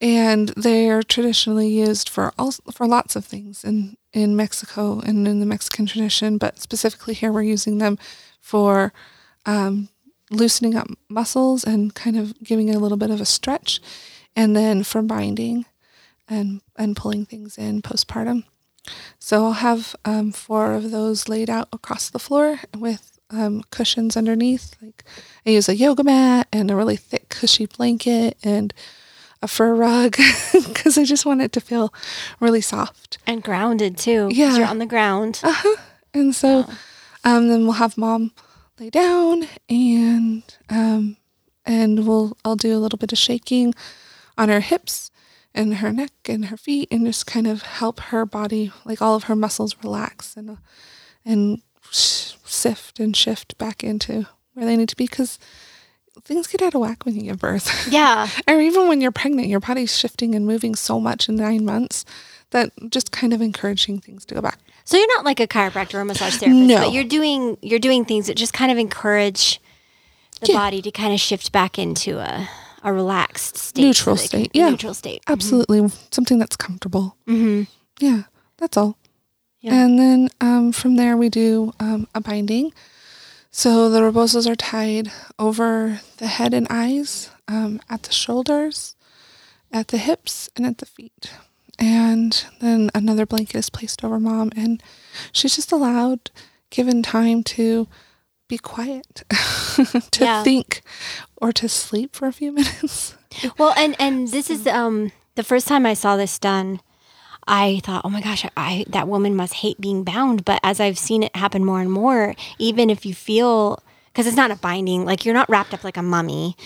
and 0.01 0.51
they're 0.51 1.03
traditionally 1.03 1.69
used 1.69 2.09
for 2.09 2.33
all 2.39 2.53
for 2.73 2.87
lots 2.87 3.17
of 3.17 3.25
things 3.25 3.65
in 3.65 3.97
in 4.13 4.37
Mexico 4.37 5.01
and 5.01 5.27
in 5.27 5.41
the 5.41 5.47
Mexican 5.47 5.87
tradition, 5.87 6.39
but 6.39 6.59
specifically 6.59 7.15
here 7.15 7.33
we're 7.33 7.43
using 7.43 7.79
them 7.79 7.99
for 8.41 8.93
um, 9.47 9.89
loosening 10.31 10.77
up 10.77 10.89
muscles 11.09 11.65
and 11.65 11.95
kind 11.95 12.17
of 12.17 12.39
giving 12.43 12.69
it 12.69 12.77
a 12.77 12.79
little 12.79 12.99
bit 12.99 13.11
of 13.11 13.21
a 13.21 13.25
stretch, 13.25 13.81
and 14.37 14.57
then 14.57 14.83
for 14.83 15.03
binding 15.03 15.65
and 16.29 16.61
and 16.77 16.97
pulling 16.97 17.25
things 17.25 17.57
in 17.57 17.83
postpartum. 17.83 18.45
So 19.19 19.47
I'll 19.47 19.53
have 19.53 19.97
um, 20.05 20.33
four 20.33 20.75
of 20.75 20.91
those 20.91 21.29
laid 21.29 21.49
out 21.49 21.69
across 21.73 22.11
the 22.11 22.19
floor 22.19 22.61
with 22.77 23.14
um, 23.31 23.63
cushions 23.71 24.17
underneath. 24.17 24.77
Like 24.83 25.05
I 25.47 25.51
use 25.51 25.69
a 25.69 25.77
yoga 25.77 26.05
mat 26.05 26.49
and 26.53 26.71
a 26.71 26.77
really 26.77 26.97
thick, 26.97 27.29
cushy 27.29 27.67
blanket 27.67 28.37
and 28.43 28.73
a 29.43 29.49
fur 29.49 29.75
rug 29.75 30.17
because 30.53 30.97
I 30.97 31.05
just 31.05 31.27
want 31.27 31.43
it 31.43 31.53
to 31.53 31.61
feel 31.61 31.93
really 32.41 32.61
soft. 32.61 33.19
And 33.27 33.43
grounded 33.43 33.99
too. 33.99 34.29
Yeah. 34.31 34.57
You're 34.57 34.67
on 34.67 34.79
the 34.79 34.87
ground. 34.87 35.41
Uh 35.43 35.53
huh. 35.55 35.77
And 36.13 36.35
so 36.35 36.67
um, 37.25 37.49
then 37.49 37.65
we'll 37.65 37.73
have 37.73 37.99
mom 37.99 38.33
lay 38.79 38.91
down 38.91 39.45
and 39.69 40.43
um, 40.69 41.17
and 41.65 42.07
we'll 42.07 42.37
I'll 42.45 42.57
do 42.57 42.77
a 42.77 42.81
little 42.81 42.99
bit 42.99 43.13
of 43.13 43.19
shaking 43.19 43.75
on 44.37 44.49
her 44.49 44.61
hips 44.61 45.11
and 45.55 45.77
her 45.77 45.93
neck 45.93 46.13
and 46.29 46.47
her 46.47 46.57
feet 46.57 46.89
and 46.91 47.07
just 47.07 47.27
kind 47.27 47.47
of 47.47 47.63
help 47.63 48.01
her 48.01 48.27
body 48.27 48.73
like 48.85 49.01
all 49.01 49.15
of 49.15 49.25
her 49.25 49.37
muscles 49.37 49.77
relax 49.83 50.37
and 50.37 50.59
and 51.25 51.63
sift 52.55 53.01
and 53.01 53.17
shift 53.17 53.57
back 53.59 53.83
into 53.85 54.27
where 54.55 54.65
they 54.67 54.77
need 54.77 54.89
to 54.89 54.97
be 54.97 55.05
because 55.07 55.39
things 56.23 56.47
get 56.47 56.63
out 56.63 56.75
of 56.75 56.81
whack 56.81 57.05
when 57.05 57.17
you 57.17 57.23
give 57.23 57.39
birth. 57.39 57.89
Yeah. 57.91 58.29
or 58.49 58.61
even 58.61 58.89
when 58.89 59.01
you're 59.01 59.11
pregnant, 59.13 59.49
your 59.49 59.61
body's 59.61 59.97
shifting 59.97 60.35
and 60.35 60.47
moving 60.47 60.75
so 60.75 61.01
much 61.01 61.29
in 61.29 61.37
nine 61.37 61.65
months 61.65 62.05
that 62.51 62.71
just 62.89 63.11
kind 63.11 63.33
of 63.33 63.43
encouraging 63.43 64.01
things 64.01 64.25
to 64.27 64.35
go 64.35 64.41
back. 64.41 64.59
So 64.85 64.97
you're 64.97 65.17
not 65.17 65.25
like 65.25 65.41
a 65.41 65.47
chiropractor 65.47 65.95
or 65.95 66.01
a 66.03 66.05
massage 66.05 66.37
therapist, 66.37 66.69
No. 66.69 66.79
but 66.83 66.93
you're 66.93 67.05
doing 67.05 67.57
you're 67.63 67.79
doing 67.81 68.05
things 68.05 68.27
that 68.29 68.37
just 68.37 68.53
kind 68.53 68.71
of 68.71 68.79
encourage 68.79 69.61
the 70.41 70.49
Yeah. 70.53 70.59
body 70.59 70.83
to 70.83 70.91
kind 70.91 71.13
of 71.13 71.21
shift 71.21 71.51
back 71.53 71.79
into 71.79 72.19
a, 72.19 72.49
a 72.85 72.93
relaxed 72.93 73.57
state. 73.57 73.83
Neutral 73.83 74.17
so 74.17 74.27
state, 74.27 74.51
yeah. 74.55 74.69
Neutral 74.71 74.95
state. 74.95 75.23
Absolutely. 75.27 75.89
Something 76.13 76.39
that's 76.39 76.55
comfortable. 76.57 77.17
Mm-hmm. 77.27 77.63
Yeah, 77.99 78.23
that's 78.59 78.77
all. 78.77 78.99
Yeah. 79.65 79.75
And 79.85 79.99
then 79.99 80.29
um, 80.43 80.73
from 80.73 80.97
there, 80.97 81.17
we 81.17 81.29
do 81.31 81.73
um, 81.81 82.07
a 82.15 82.21
binding. 82.21 82.73
So 83.51 83.89
the 83.89 84.01
rebozos 84.01 84.47
are 84.47 84.57
tied 84.57 85.11
over 85.39 86.01
the 86.19 86.27
head 86.27 86.53
and 86.53 86.67
eyes, 86.69 87.31
um, 87.49 87.81
at 87.89 88.03
the 88.03 88.13
shoulders, 88.13 88.95
at 89.73 89.89
the 89.89 89.97
hips, 89.99 90.51
and 90.57 90.67
at 90.67 90.79
the 90.79 90.87
feet. 90.87 91.33
And 91.79 92.45
then 92.61 92.91
another 92.95 93.25
blanket 93.27 93.57
is 93.57 93.71
placed 93.71 94.05
over 94.05 94.21
mom, 94.21 94.51
and 94.57 94.83
she's 95.33 95.57
just 95.57 95.73
allowed, 95.73 96.31
given 96.71 97.03
time 97.03 97.43
to 97.57 97.89
be 98.49 98.59
quiet, 98.59 99.23
to 100.11 100.25
Yeah. 100.25 100.43
think, 100.45 100.83
or 101.37 101.53
to 101.53 101.69
sleep 101.69 102.15
for 102.15 102.27
a 102.29 102.33
few 102.33 102.53
minutes. 102.59 103.15
Well, 103.57 103.73
and 103.77 103.97
and 103.99 104.29
this 104.29 104.51
is 104.51 104.67
um 104.67 105.11
the 105.37 105.43
first 105.43 105.67
time 105.67 105.87
I 105.87 105.95
saw 105.95 106.17
this 106.17 106.39
done. 106.39 106.81
I 107.47 107.81
thought, 107.85 108.03
oh 108.05 108.11
my 108.11 108.21
gosh, 108.21 108.47
I 108.57 108.85
that 108.89 109.09
woman 109.09 109.35
must 109.37 109.55
hate 109.55 109.81
being 109.81 110.05
bound. 110.05 110.45
But 110.45 110.61
as 110.63 110.81
I've 110.81 110.99
seen 110.99 111.23
it 111.23 111.35
happen 111.37 111.65
more 111.65 111.81
and 111.81 111.91
more, 111.91 112.35
even 112.59 112.91
if 112.91 113.05
you 113.05 113.15
feel 113.15 113.83
because 114.13 114.27
it's 114.27 114.37
not 114.37 114.51
a 114.53 114.57
binding, 114.57 115.05
like 115.05 115.25
you're 115.25 115.35
not 115.35 115.49
wrapped 115.49 115.75
up 115.75 115.83
like 115.83 115.97
a 115.97 116.03
mummy. 116.03 116.57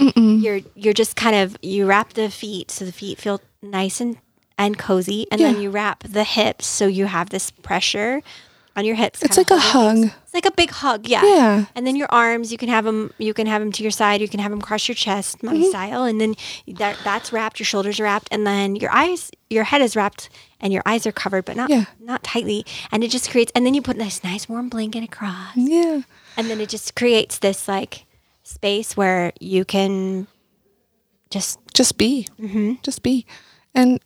You're 0.43 0.61
you're 0.75 0.95
just 0.95 1.17
kind 1.17 1.35
of 1.37 1.57
you 1.63 1.87
wrap 1.87 2.13
the 2.13 2.31
feet 2.31 2.71
so 2.71 2.85
the 2.85 2.93
feet 2.93 3.19
feel 3.19 3.41
nice 3.63 4.01
and 4.01 4.19
and 4.59 4.77
cozy, 4.77 5.27
and 5.31 5.41
then 5.41 5.61
you 5.61 5.71
wrap 5.71 6.03
the 6.03 6.25
hips 6.25 6.67
so 6.67 6.87
you 6.87 7.07
have 7.07 7.31
this 7.31 7.51
pressure 7.51 8.23
on 8.77 8.85
your 8.85 8.97
hips. 8.97 9.23
It's 9.23 9.37
like 9.37 9.51
a 9.51 9.59
hug. 9.59 10.11
Like 10.39 10.47
a 10.53 10.57
big 10.63 10.71
hug, 10.71 11.09
yeah. 11.09 11.25
Yeah. 11.25 11.65
And 11.75 11.83
then 11.87 11.97
your 11.97 12.11
arms, 12.25 12.53
you 12.53 12.59
can 12.63 12.69
have 12.69 12.85
them. 12.85 13.01
You 13.19 13.35
can 13.39 13.47
have 13.47 13.61
them 13.63 13.73
to 13.73 13.83
your 13.83 13.91
side. 14.03 14.21
You 14.21 14.29
can 14.29 14.41
have 14.41 14.51
them 14.53 14.61
across 14.61 14.87
your 14.89 14.95
chest, 14.95 15.43
mommy 15.43 15.61
Mm-hmm. 15.61 15.69
style. 15.75 16.03
And 16.05 16.21
then 16.21 16.33
that 16.81 16.95
that's 17.05 17.33
wrapped. 17.33 17.59
Your 17.61 17.67
shoulders 17.73 17.99
are 18.01 18.05
wrapped, 18.05 18.29
and 18.35 18.47
then 18.47 18.77
your 18.77 18.93
eyes, 19.03 19.31
your 19.51 19.65
head 19.71 19.83
is 19.83 19.97
wrapped, 19.97 20.29
and 20.61 20.73
your 20.73 20.83
eyes 20.87 21.07
are 21.09 21.13
covered, 21.23 21.45
but 21.45 21.57
not 21.57 21.69
Yeah. 21.71 21.85
not 22.13 22.23
tightly. 22.23 22.65
And 22.93 23.03
it 23.05 23.11
just 23.11 23.31
creates. 23.31 23.53
And 23.55 23.65
then 23.67 23.75
you 23.75 23.83
put 23.83 23.99
this 23.99 24.23
nice 24.23 24.49
warm 24.49 24.69
blanket 24.69 25.03
across, 25.05 25.57
Yeah. 25.57 26.03
and 26.37 26.45
then 26.49 26.61
it 26.61 26.69
just 26.69 26.95
creates 26.95 27.39
this 27.39 27.67
like 27.69 28.07
space 28.45 28.97
where 28.97 29.33
you 29.41 29.65
can 29.65 30.27
just 31.31 31.59
just 31.75 31.99
be 31.99 32.27
Mm-hmm. 32.41 32.75
just 32.83 33.03
be 33.03 33.27
and 33.75 34.01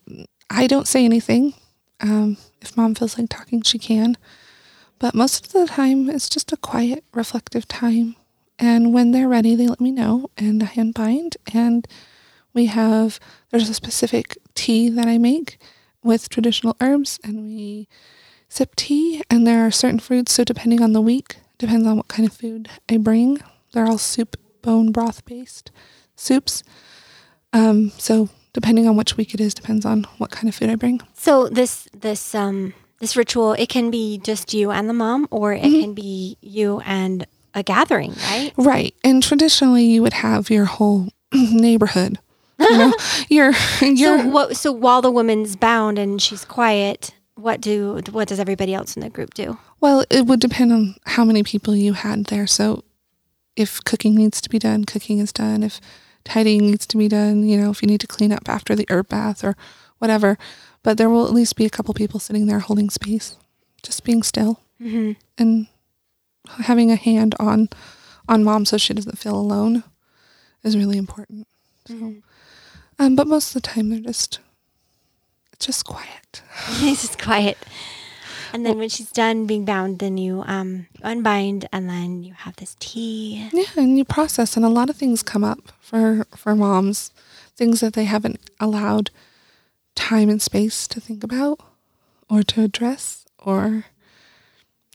i 0.50 0.66
don't 0.66 0.88
say 0.88 1.04
anything 1.04 1.54
um, 2.00 2.36
if 2.60 2.76
mom 2.76 2.94
feels 2.96 3.16
like 3.16 3.28
talking 3.30 3.62
she 3.62 3.78
can 3.78 4.16
but 5.02 5.16
most 5.16 5.44
of 5.46 5.52
the 5.52 5.66
time 5.66 6.08
it's 6.08 6.28
just 6.28 6.52
a 6.52 6.56
quiet 6.56 7.02
reflective 7.12 7.66
time. 7.66 8.14
And 8.56 8.94
when 8.94 9.10
they're 9.10 9.28
ready 9.28 9.56
they 9.56 9.66
let 9.66 9.80
me 9.80 9.90
know 9.90 10.30
and 10.38 10.62
i 10.62 10.66
hand 10.66 10.94
bind 10.94 11.36
and 11.52 11.88
we 12.54 12.66
have 12.66 13.18
there's 13.50 13.68
a 13.68 13.74
specific 13.74 14.38
tea 14.54 14.88
that 14.88 15.08
i 15.08 15.18
make 15.18 15.58
with 16.04 16.28
traditional 16.28 16.76
herbs 16.80 17.18
and 17.24 17.42
we 17.44 17.88
sip 18.48 18.76
tea. 18.76 19.22
And 19.28 19.44
there 19.44 19.66
are 19.66 19.72
certain 19.72 19.98
fruits 19.98 20.32
so 20.32 20.44
depending 20.44 20.80
on 20.80 20.92
the 20.92 21.00
week 21.00 21.38
depends 21.58 21.84
on 21.84 21.96
what 21.96 22.06
kind 22.06 22.26
of 22.28 22.32
food 22.32 22.68
i 22.88 22.96
bring. 22.96 23.40
They're 23.72 23.88
all 23.88 23.98
soup 23.98 24.36
bone 24.62 24.92
broth 24.92 25.24
based 25.24 25.72
soups. 26.14 26.62
Um, 27.52 27.90
so 27.98 28.28
depending 28.52 28.86
on 28.86 28.96
which 28.96 29.16
week 29.16 29.34
it 29.34 29.40
is, 29.40 29.52
depends 29.52 29.84
on 29.84 30.04
what 30.18 30.30
kind 30.30 30.48
of 30.48 30.54
food 30.54 30.70
I 30.70 30.76
bring. 30.76 31.00
so 31.14 31.48
this 31.48 31.88
this 31.92 32.34
um 32.36 32.74
this 33.02 33.16
ritual. 33.16 33.52
It 33.54 33.68
can 33.68 33.90
be 33.90 34.18
just 34.18 34.54
you 34.54 34.70
and 34.70 34.88
the 34.88 34.94
mom, 34.94 35.26
or 35.30 35.52
it 35.52 35.62
Mm-hmm. 35.62 35.80
can 35.80 35.94
be 35.94 36.38
you 36.40 36.80
and 36.86 37.26
a 37.52 37.62
gathering, 37.62 38.14
right? 38.30 38.52
Right. 38.56 38.94
And 39.04 39.22
traditionally, 39.22 39.84
you 39.84 40.00
would 40.02 40.14
have 40.14 40.48
your 40.48 40.64
whole 40.64 41.08
neighborhood. 41.34 42.18
You 42.58 42.78
know, 42.78 42.94
your 43.28 43.52
your 43.82 44.18
So 44.18 44.26
what? 44.28 44.56
So 44.56 44.70
while 44.72 45.02
the 45.02 45.10
woman's 45.10 45.56
bound 45.56 45.98
and 45.98 46.22
she's 46.22 46.44
quiet, 46.44 47.12
what 47.34 47.60
do 47.60 48.00
what 48.12 48.28
does 48.28 48.38
everybody 48.38 48.72
else 48.72 48.96
in 48.96 49.02
the 49.02 49.10
group 49.10 49.34
do? 49.34 49.58
well, 49.80 50.04
it 50.10 50.26
would 50.26 50.38
depend 50.38 50.72
on 50.72 50.94
how 51.06 51.24
many 51.24 51.42
people 51.42 51.74
you 51.74 51.92
had 51.92 52.26
there. 52.26 52.46
So 52.46 52.84
if 53.56 53.82
cooking 53.82 54.14
needs 54.14 54.40
to 54.42 54.48
be 54.48 54.60
done, 54.60 54.84
cooking 54.84 55.18
is 55.18 55.32
done. 55.32 55.64
If 55.64 55.80
tidying 56.24 56.64
needs 56.66 56.86
to 56.86 56.96
be 56.96 57.08
done, 57.08 57.42
you 57.44 57.56
know, 57.58 57.70
if 57.70 57.82
you 57.82 57.88
need 57.88 58.00
to 58.00 58.06
clean 58.06 58.30
up 58.30 58.48
after 58.48 58.76
the 58.76 58.86
herb 58.88 59.08
bath 59.08 59.42
or 59.42 59.56
whatever. 59.98 60.38
But 60.82 60.98
there 60.98 61.08
will 61.08 61.24
at 61.26 61.32
least 61.32 61.56
be 61.56 61.64
a 61.64 61.70
couple 61.70 61.94
people 61.94 62.18
sitting 62.20 62.46
there 62.46 62.58
holding 62.58 62.90
space, 62.90 63.36
just 63.82 64.04
being 64.04 64.22
still 64.22 64.60
Mm-hmm. 64.82 65.12
and 65.38 65.68
having 66.64 66.90
a 66.90 66.96
hand 66.96 67.36
on 67.38 67.68
on 68.28 68.42
mom 68.42 68.64
so 68.64 68.76
she 68.76 68.92
doesn't 68.92 69.16
feel 69.16 69.36
alone 69.36 69.84
is 70.64 70.76
really 70.76 70.98
important. 70.98 71.46
So, 71.86 72.14
um, 72.98 73.14
but 73.14 73.28
most 73.28 73.54
of 73.54 73.62
the 73.62 73.68
time 73.68 73.90
they're 73.90 74.00
just 74.00 74.40
it's 75.52 75.66
just 75.66 75.84
quiet. 75.84 76.42
It's 76.80 77.02
just 77.02 77.22
quiet. 77.22 77.58
And 78.52 78.66
then 78.66 78.76
when 78.76 78.88
she's 78.88 79.10
done 79.12 79.46
being 79.46 79.64
bound, 79.64 80.00
then 80.00 80.18
you 80.18 80.42
um, 80.46 80.86
unbind, 81.02 81.68
and 81.72 81.88
then 81.88 82.22
you 82.24 82.34
have 82.34 82.56
this 82.56 82.76
tea. 82.80 83.48
Yeah, 83.52 83.64
and 83.76 83.96
you 83.96 84.04
process, 84.04 84.56
and 84.56 84.64
a 84.64 84.68
lot 84.68 84.90
of 84.90 84.96
things 84.96 85.22
come 85.22 85.44
up 85.44 85.72
for 85.80 86.26
for 86.36 86.54
moms, 86.56 87.12
things 87.56 87.78
that 87.80 87.92
they 87.94 88.04
haven't 88.04 88.40
allowed 88.60 89.10
time 89.94 90.28
and 90.28 90.40
space 90.40 90.86
to 90.88 91.00
think 91.00 91.22
about 91.22 91.60
or 92.30 92.42
to 92.42 92.62
address, 92.62 93.24
or 93.38 93.84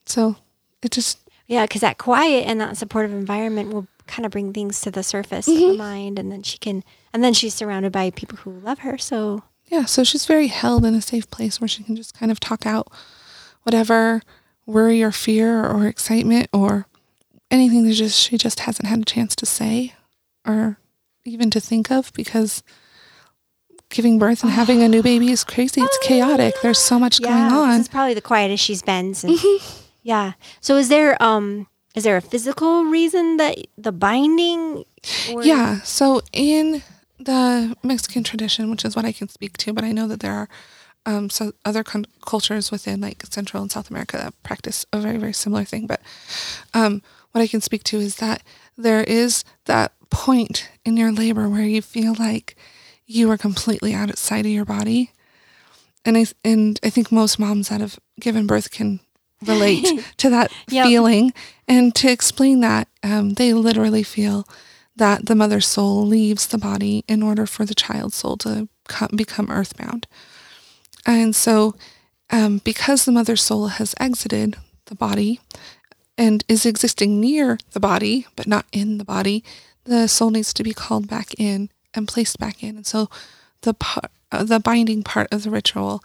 so 0.06 0.38
it 0.82 0.92
just 0.92 1.20
Yeah, 1.48 1.66
because 1.66 1.82
that 1.82 1.98
quiet 1.98 2.46
and 2.48 2.60
that 2.62 2.77
supportive 2.77 3.12
environment 3.12 3.74
will 3.74 3.88
kind 4.08 4.25
of 4.25 4.32
bring 4.32 4.54
things 4.54 4.80
to 4.82 4.92
the 4.92 5.04
surface 5.04 5.48
of 5.48 5.54
the 5.56 5.62
mm-hmm. 5.62 5.77
mind, 5.77 6.20
and 6.20 6.32
then 6.32 6.44
she 6.44 6.58
can, 6.58 6.84
and 7.13 7.24
then 7.24 7.34
she's 7.34 7.54
surrounded 7.54 7.92
by 7.92 8.10
people 8.12 8.38
who 8.39 8.51
love 8.51 8.80
her. 8.80 8.98
So 8.98 9.44
yeah. 9.68 9.86
So 9.86 10.04
she's 10.04 10.25
very 10.25 10.48
held 10.48 10.86
in 10.86 10.96
a 10.96 11.01
safe 11.01 11.30
place 11.30 11.60
where 11.60 11.68
she 11.68 11.84
can 11.84 11.96
just 11.96 12.18
kind 12.18 12.32
of 12.32 12.39
talk 12.39 12.66
out 12.66 12.88
whatever 13.63 14.22
worry 14.66 15.01
or 15.04 15.12
fear 15.12 15.66
or 15.66 15.88
excitement 15.88 16.50
or 16.54 16.88
anything 17.50 17.84
that 17.84 17.94
just 17.94 18.20
she 18.20 18.38
just 18.38 18.62
hasn't 18.62 18.88
had 18.88 19.00
a 19.00 19.06
chance 19.06 19.36
to 19.36 19.46
say 19.46 19.94
or 20.46 20.77
even 21.25 21.50
to 21.50 21.60
think 21.60 21.92
of 21.92 22.12
because 22.13 22.63
giving 23.89 24.20
birth 24.20 24.44
and 24.44 24.51
having 24.51 24.84
a 24.84 24.88
new 24.88 25.01
baby 25.01 25.32
is 25.32 25.44
crazy. 25.44 25.82
It's 25.82 25.98
chaotic. 26.00 26.56
There's 26.62 26.79
so 26.79 27.00
much 27.00 27.20
yeah, 27.20 27.50
going 27.50 27.70
on. 27.70 27.79
is 27.79 27.88
probably 27.88 28.13
the 28.13 28.22
quietest 28.22 28.63
she's 28.63 28.82
been 28.82 29.13
since. 29.13 29.44
Yeah. 30.03 30.34
So 30.62 30.77
is 30.77 30.88
there 30.88 31.22
um 31.22 31.67
is 31.94 32.06
there 32.06 32.15
a 32.15 32.22
physical 32.22 32.86
reason 32.86 33.38
that 33.38 33.58
the 33.77 33.91
binding? 33.91 34.86
Or, 35.34 35.44
Yeah. 35.44 35.82
So 35.82 36.22
in 36.32 36.82
the 37.20 37.75
Mexican 37.84 38.24
tradition, 38.24 38.72
which 38.72 38.86
is 38.86 38.96
what 38.96 39.03
I 39.03 39.12
can 39.12 39.27
speak 39.27 39.58
to, 39.58 39.74
but 39.74 39.84
I 39.84 39.91
know 39.91 40.08
that 40.08 40.22
there 40.22 40.34
are 40.34 40.50
um, 41.06 41.29
so 41.29 41.53
other 41.65 41.84
con- 41.84 42.06
cultures 42.25 42.72
within 42.72 43.01
like 43.01 43.24
Central 43.29 43.62
and 43.62 43.72
South 43.72 43.89
America 43.89 44.17
that 44.17 44.44
practice 44.44 44.86
a 44.94 45.00
very 45.00 45.17
very 45.17 45.34
similar 45.34 45.65
thing. 45.65 45.88
But 45.88 46.01
um, 46.74 47.01
what 47.32 47.41
I 47.41 47.48
can 47.48 47.62
speak 47.62 47.84
to 47.86 48.00
is 48.00 48.15
that 48.17 48.44
there 48.77 49.03
is 49.03 49.44
that 49.65 49.91
point 50.10 50.70
in 50.86 50.96
your 50.96 51.12
labor 51.12 51.50
where 51.50 51.63
you 51.63 51.82
feel 51.82 52.15
like 52.17 52.56
you 53.08 53.32
are 53.32 53.38
completely 53.38 53.94
outside 53.94 54.46
of 54.46 54.52
your 54.52 54.66
body, 54.66 55.12
and 56.06 56.18
I 56.18 56.26
and 56.44 56.80
I 56.84 56.90
think 56.90 57.12
most 57.12 57.40
moms 57.40 57.70
that 57.70 57.82
have 57.82 57.98
given 58.20 58.46
birth 58.46 58.70
can 58.72 59.00
relate 59.46 59.88
to 60.18 60.30
that 60.30 60.52
Yep. 60.70 60.86
feeling. 60.86 61.34
And 61.68 61.96
to 61.96 62.12
explain 62.12 62.60
that, 62.62 62.88
um, 63.04 63.34
they 63.36 63.54
literally 63.54 64.04
feel 64.04 64.48
that 64.96 65.26
the 65.28 65.36
mother's 65.36 65.68
soul 65.68 66.06
leaves 66.06 66.48
the 66.48 66.58
body 66.58 67.04
in 67.08 67.22
order 67.24 67.46
for 67.46 67.66
the 67.66 67.76
child's 67.76 68.16
soul 68.16 68.36
to 68.38 68.68
come, 68.88 69.10
become 69.16 69.50
earthbound. 69.52 70.08
And 71.06 71.36
so, 71.36 71.76
um, 72.32 72.60
because 72.64 73.06
the 73.06 73.12
mother's 73.12 73.44
soul 73.44 73.68
has 73.68 73.94
exited 74.00 74.58
the 74.88 74.96
body 74.96 75.40
and 76.18 76.44
is 76.48 76.66
existing 76.66 77.20
near 77.22 77.58
the 77.72 77.80
body, 77.80 78.26
but 78.36 78.48
not 78.48 78.66
in 78.72 78.98
the 78.98 79.06
body, 79.06 79.44
the 79.84 80.08
soul 80.08 80.32
needs 80.32 80.52
to 80.54 80.64
be 80.64 80.74
called 80.74 81.08
back 81.08 81.34
in 81.40 81.70
and 81.98 82.08
placed 82.08 82.39
back 82.39 82.63
in. 82.63 82.75
And 82.77 82.86
so, 82.86 83.10
the 83.62 83.74
part, 83.74 84.12
uh, 84.32 84.44
the 84.44 84.60
binding 84.60 85.04
part 85.04 85.27
of 85.32 85.44
the 85.44 85.50
ritual 85.50 86.04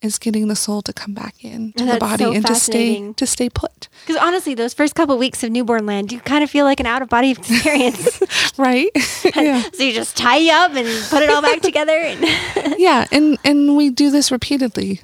is 0.00 0.18
getting 0.18 0.48
the 0.48 0.56
soul 0.56 0.82
to 0.82 0.92
come 0.92 1.14
back 1.14 1.44
in 1.44 1.72
to 1.74 1.84
the 1.84 1.96
body 1.96 2.24
so 2.24 2.32
and 2.32 2.44
to 2.44 2.54
stay 2.56 3.12
to 3.12 3.26
stay 3.26 3.48
put. 3.48 3.88
Because 4.04 4.20
honestly, 4.20 4.54
those 4.54 4.74
first 4.74 4.94
couple 4.96 5.16
weeks 5.16 5.44
of 5.44 5.50
newborn 5.52 5.86
land, 5.86 6.10
you 6.10 6.18
kind 6.20 6.42
of 6.42 6.50
feel 6.50 6.64
like 6.64 6.80
an 6.80 6.86
out 6.86 7.02
of 7.02 7.08
body 7.08 7.30
experience. 7.30 8.20
Right? 8.58 8.90
yeah. 9.36 9.62
so 9.72 9.82
you 9.82 9.92
just 9.92 10.16
tie 10.16 10.36
you 10.36 10.52
up 10.52 10.72
and 10.74 10.86
put 11.08 11.22
it 11.22 11.30
all 11.30 11.40
back 11.40 11.62
together. 11.62 11.92
And 11.92 12.20
yeah 12.78 13.06
and 13.10 13.38
and 13.44 13.76
we 13.76 13.88
do 13.90 14.10
this 14.10 14.30
repeatedly 14.30 15.00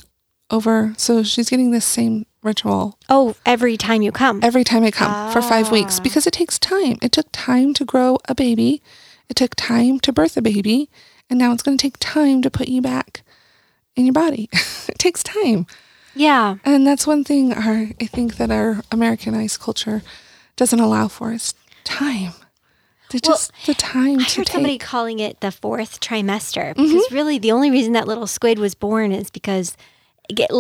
over 0.51 0.95
so 0.97 1.23
she's 1.23 1.49
getting 1.49 1.71
this 1.71 1.85
same 1.85 2.27
ritual 2.43 2.99
oh, 3.09 3.35
every 3.47 3.77
time 3.77 4.03
you 4.03 4.13
come. 4.13 4.41
every 4.43 4.65
time 4.65 4.83
i 4.85 4.91
come 4.91 5.33
for 5.33 5.43
five 5.43 5.71
weeks 5.71 5.99
Ah. 5.99 6.03
because 6.03 6.27
it 6.27 6.33
takes 6.33 6.59
time 6.59 6.99
it 7.03 7.13
took 7.13 7.27
time 7.33 7.75
to 7.75 7.85
grow 7.85 8.19
a 8.29 8.35
baby 8.35 8.83
it 9.29 9.37
took 9.37 9.55
time 9.55 10.01
to 10.01 10.13
birth 10.13 10.37
a 10.37 10.43
baby 10.43 10.89
and 11.31 11.39
now 11.39 11.53
it's 11.53 11.63
going 11.63 11.77
to 11.77 11.83
take 11.83 11.97
time 11.99 12.43
to 12.43 12.51
put 12.51 12.69
you 12.69 12.81
back 12.83 13.23
in 13.97 14.05
your 14.07 14.13
body 14.13 14.49
it 14.89 14.99
takes 14.99 15.23
time 15.23 15.67
yeah. 16.15 16.57
and 16.65 16.87
that's 16.87 17.07
one 17.07 17.25
thing 17.25 17.53
our 17.53 17.89
i 18.01 18.07
think 18.07 18.37
that 18.37 18.51
our 18.51 18.83
americanized 18.93 19.61
culture 19.61 20.03
doesn't 20.57 20.81
allow 20.81 21.07
for 21.09 21.33
is 21.33 21.55
time 21.85 22.33
Well, 23.13 23.21
just 23.23 23.53
the 23.67 23.75
time 23.75 24.21
I 24.21 24.25
to 24.25 24.41
heard 24.41 24.47
take. 24.47 24.53
somebody 24.53 24.79
calling 24.79 25.19
it 25.21 25.41
the 25.41 25.51
fourth 25.53 26.01
trimester 26.01 26.75
Mm-hmm. 26.75 26.83
because 26.83 27.13
really 27.13 27.39
the 27.39 27.53
only 27.53 27.71
reason 27.71 27.93
that 27.95 28.07
little 28.09 28.27
squid 28.27 28.59
was 28.59 28.75
born 28.75 29.13
is 29.13 29.31
because 29.31 29.77
get 30.35 30.51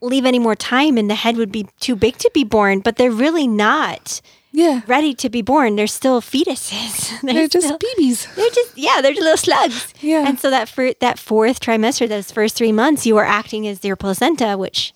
leave 0.00 0.24
any 0.24 0.38
more 0.38 0.54
time 0.56 0.96
and 0.96 1.10
the 1.10 1.14
head 1.14 1.36
would 1.36 1.52
be 1.52 1.66
too 1.78 1.94
big 1.94 2.16
to 2.16 2.30
be 2.32 2.42
born, 2.42 2.80
but 2.80 2.96
they're 2.96 3.10
really 3.10 3.46
not 3.46 4.22
yeah, 4.58 4.80
ready 4.86 5.14
to 5.14 5.28
be 5.30 5.42
born. 5.42 5.76
They're 5.76 5.86
still 6.00 6.20
fetuses. 6.20 7.20
they're 7.22 7.46
just 7.48 7.66
still- 7.66 7.78
babies. 7.78 8.26
They're 8.36 8.50
just 8.50 8.76
yeah, 8.76 9.00
they're 9.00 9.12
just 9.12 9.22
little 9.22 9.36
slugs. 9.36 9.94
Yeah. 10.00 10.26
And 10.26 10.38
so 10.40 10.50
that 10.50 10.68
for 10.68 10.92
that 11.00 11.18
fourth 11.18 11.60
trimester, 11.60 12.08
those 12.08 12.32
first 12.32 12.56
three 12.56 12.72
months, 12.72 13.06
you 13.06 13.16
are 13.18 13.24
acting 13.24 13.66
as 13.68 13.80
their 13.80 13.96
placenta, 13.96 14.56
which 14.58 14.92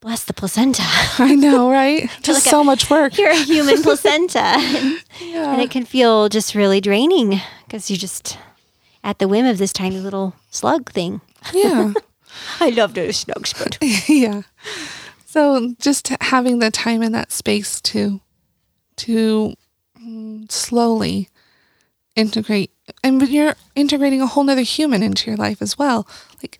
bless 0.00 0.24
the 0.24 0.32
placenta. 0.34 0.82
I 1.18 1.34
know, 1.34 1.70
right? 1.80 2.08
Just 2.22 2.46
like 2.46 2.50
so 2.50 2.62
much 2.64 2.88
work. 2.90 3.18
You're 3.18 3.30
a 3.30 3.44
human 3.44 3.82
placenta, 3.82 4.38
and, 4.40 5.02
Yeah. 5.20 5.52
and 5.52 5.60
it 5.62 5.70
can 5.70 5.84
feel 5.84 6.28
just 6.28 6.54
really 6.54 6.80
draining 6.80 7.40
because 7.66 7.90
you're 7.90 7.98
just 8.08 8.38
at 9.04 9.18
the 9.18 9.26
whim 9.26 9.46
of 9.46 9.58
this 9.58 9.72
tiny 9.72 9.98
little 9.98 10.34
slug 10.50 10.92
thing. 10.92 11.20
Yeah. 11.52 11.92
I 12.60 12.70
love 12.70 12.94
those 12.94 13.16
slugs, 13.18 13.52
but 13.52 13.76
yeah. 14.08 14.42
So 15.26 15.74
just 15.80 16.08
having 16.20 16.60
the 16.60 16.70
time 16.70 17.02
in 17.02 17.12
that 17.12 17.32
space 17.32 17.80
to 17.92 18.20
to 18.96 19.54
mm, 20.00 20.50
slowly 20.50 21.28
integrate 22.14 22.70
and 23.02 23.20
but 23.20 23.30
you're 23.30 23.54
integrating 23.74 24.20
a 24.20 24.26
whole 24.26 24.44
nother 24.44 24.62
human 24.62 25.02
into 25.02 25.30
your 25.30 25.36
life 25.36 25.62
as 25.62 25.78
well. 25.78 26.06
Like 26.42 26.58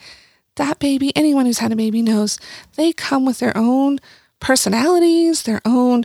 that 0.57 0.79
baby, 0.79 1.15
anyone 1.17 1.47
who's 1.47 1.59
had 1.59 1.73
a 1.73 1.77
baby 1.77 2.03
knows 2.03 2.39
they 2.77 2.93
come 2.93 3.25
with 3.25 3.39
their 3.39 3.57
own 3.57 3.99
personalities, 4.41 5.43
their 5.45 5.61
own 5.65 6.05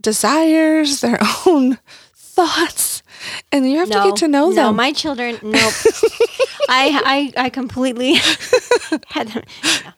desires, 0.00 1.00
their 1.00 1.18
own 1.46 1.78
thoughts. 2.14 3.02
And 3.50 3.68
you 3.68 3.78
have 3.78 3.88
to 3.90 3.94
get 4.04 4.16
to 4.16 4.28
know 4.28 4.50
no, 4.50 4.68
them. 4.68 4.76
my 4.76 4.92
children, 4.92 5.38
nope. 5.42 5.54
I, 6.70 7.32
I, 7.36 7.44
I 7.44 7.48
completely 7.50 8.14
had 9.08 9.28
them. 9.28 9.42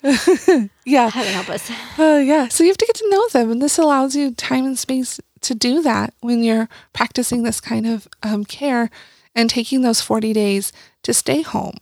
No, 0.03 0.69
yeah. 0.87 1.11
heaven 1.11 1.33
help 1.35 1.51
us. 1.51 1.71
Uh, 1.99 2.23
yeah. 2.25 2.49
So 2.49 2.65
you 2.65 2.71
have 2.71 2.79
to 2.79 2.87
get 2.87 2.97
to 2.97 3.11
know 3.11 3.29
them, 3.29 3.51
and 3.51 3.61
this 3.61 3.77
allows 3.77 4.17
you 4.17 4.33
time 4.33 4.65
and 4.65 4.79
space 4.79 5.21
to 5.43 5.55
do 5.55 5.83
that 5.83 6.15
when 6.21 6.43
you're 6.43 6.69
practicing 6.93 7.43
this 7.43 7.61
kind 7.61 7.87
of 7.87 8.09
um, 8.23 8.45
care 8.45 8.91
and 9.35 9.49
taking 9.49 9.83
those 9.83 10.01
40 10.01 10.33
days 10.33 10.73
to 11.03 11.15
stay 11.15 11.43
home, 11.43 11.79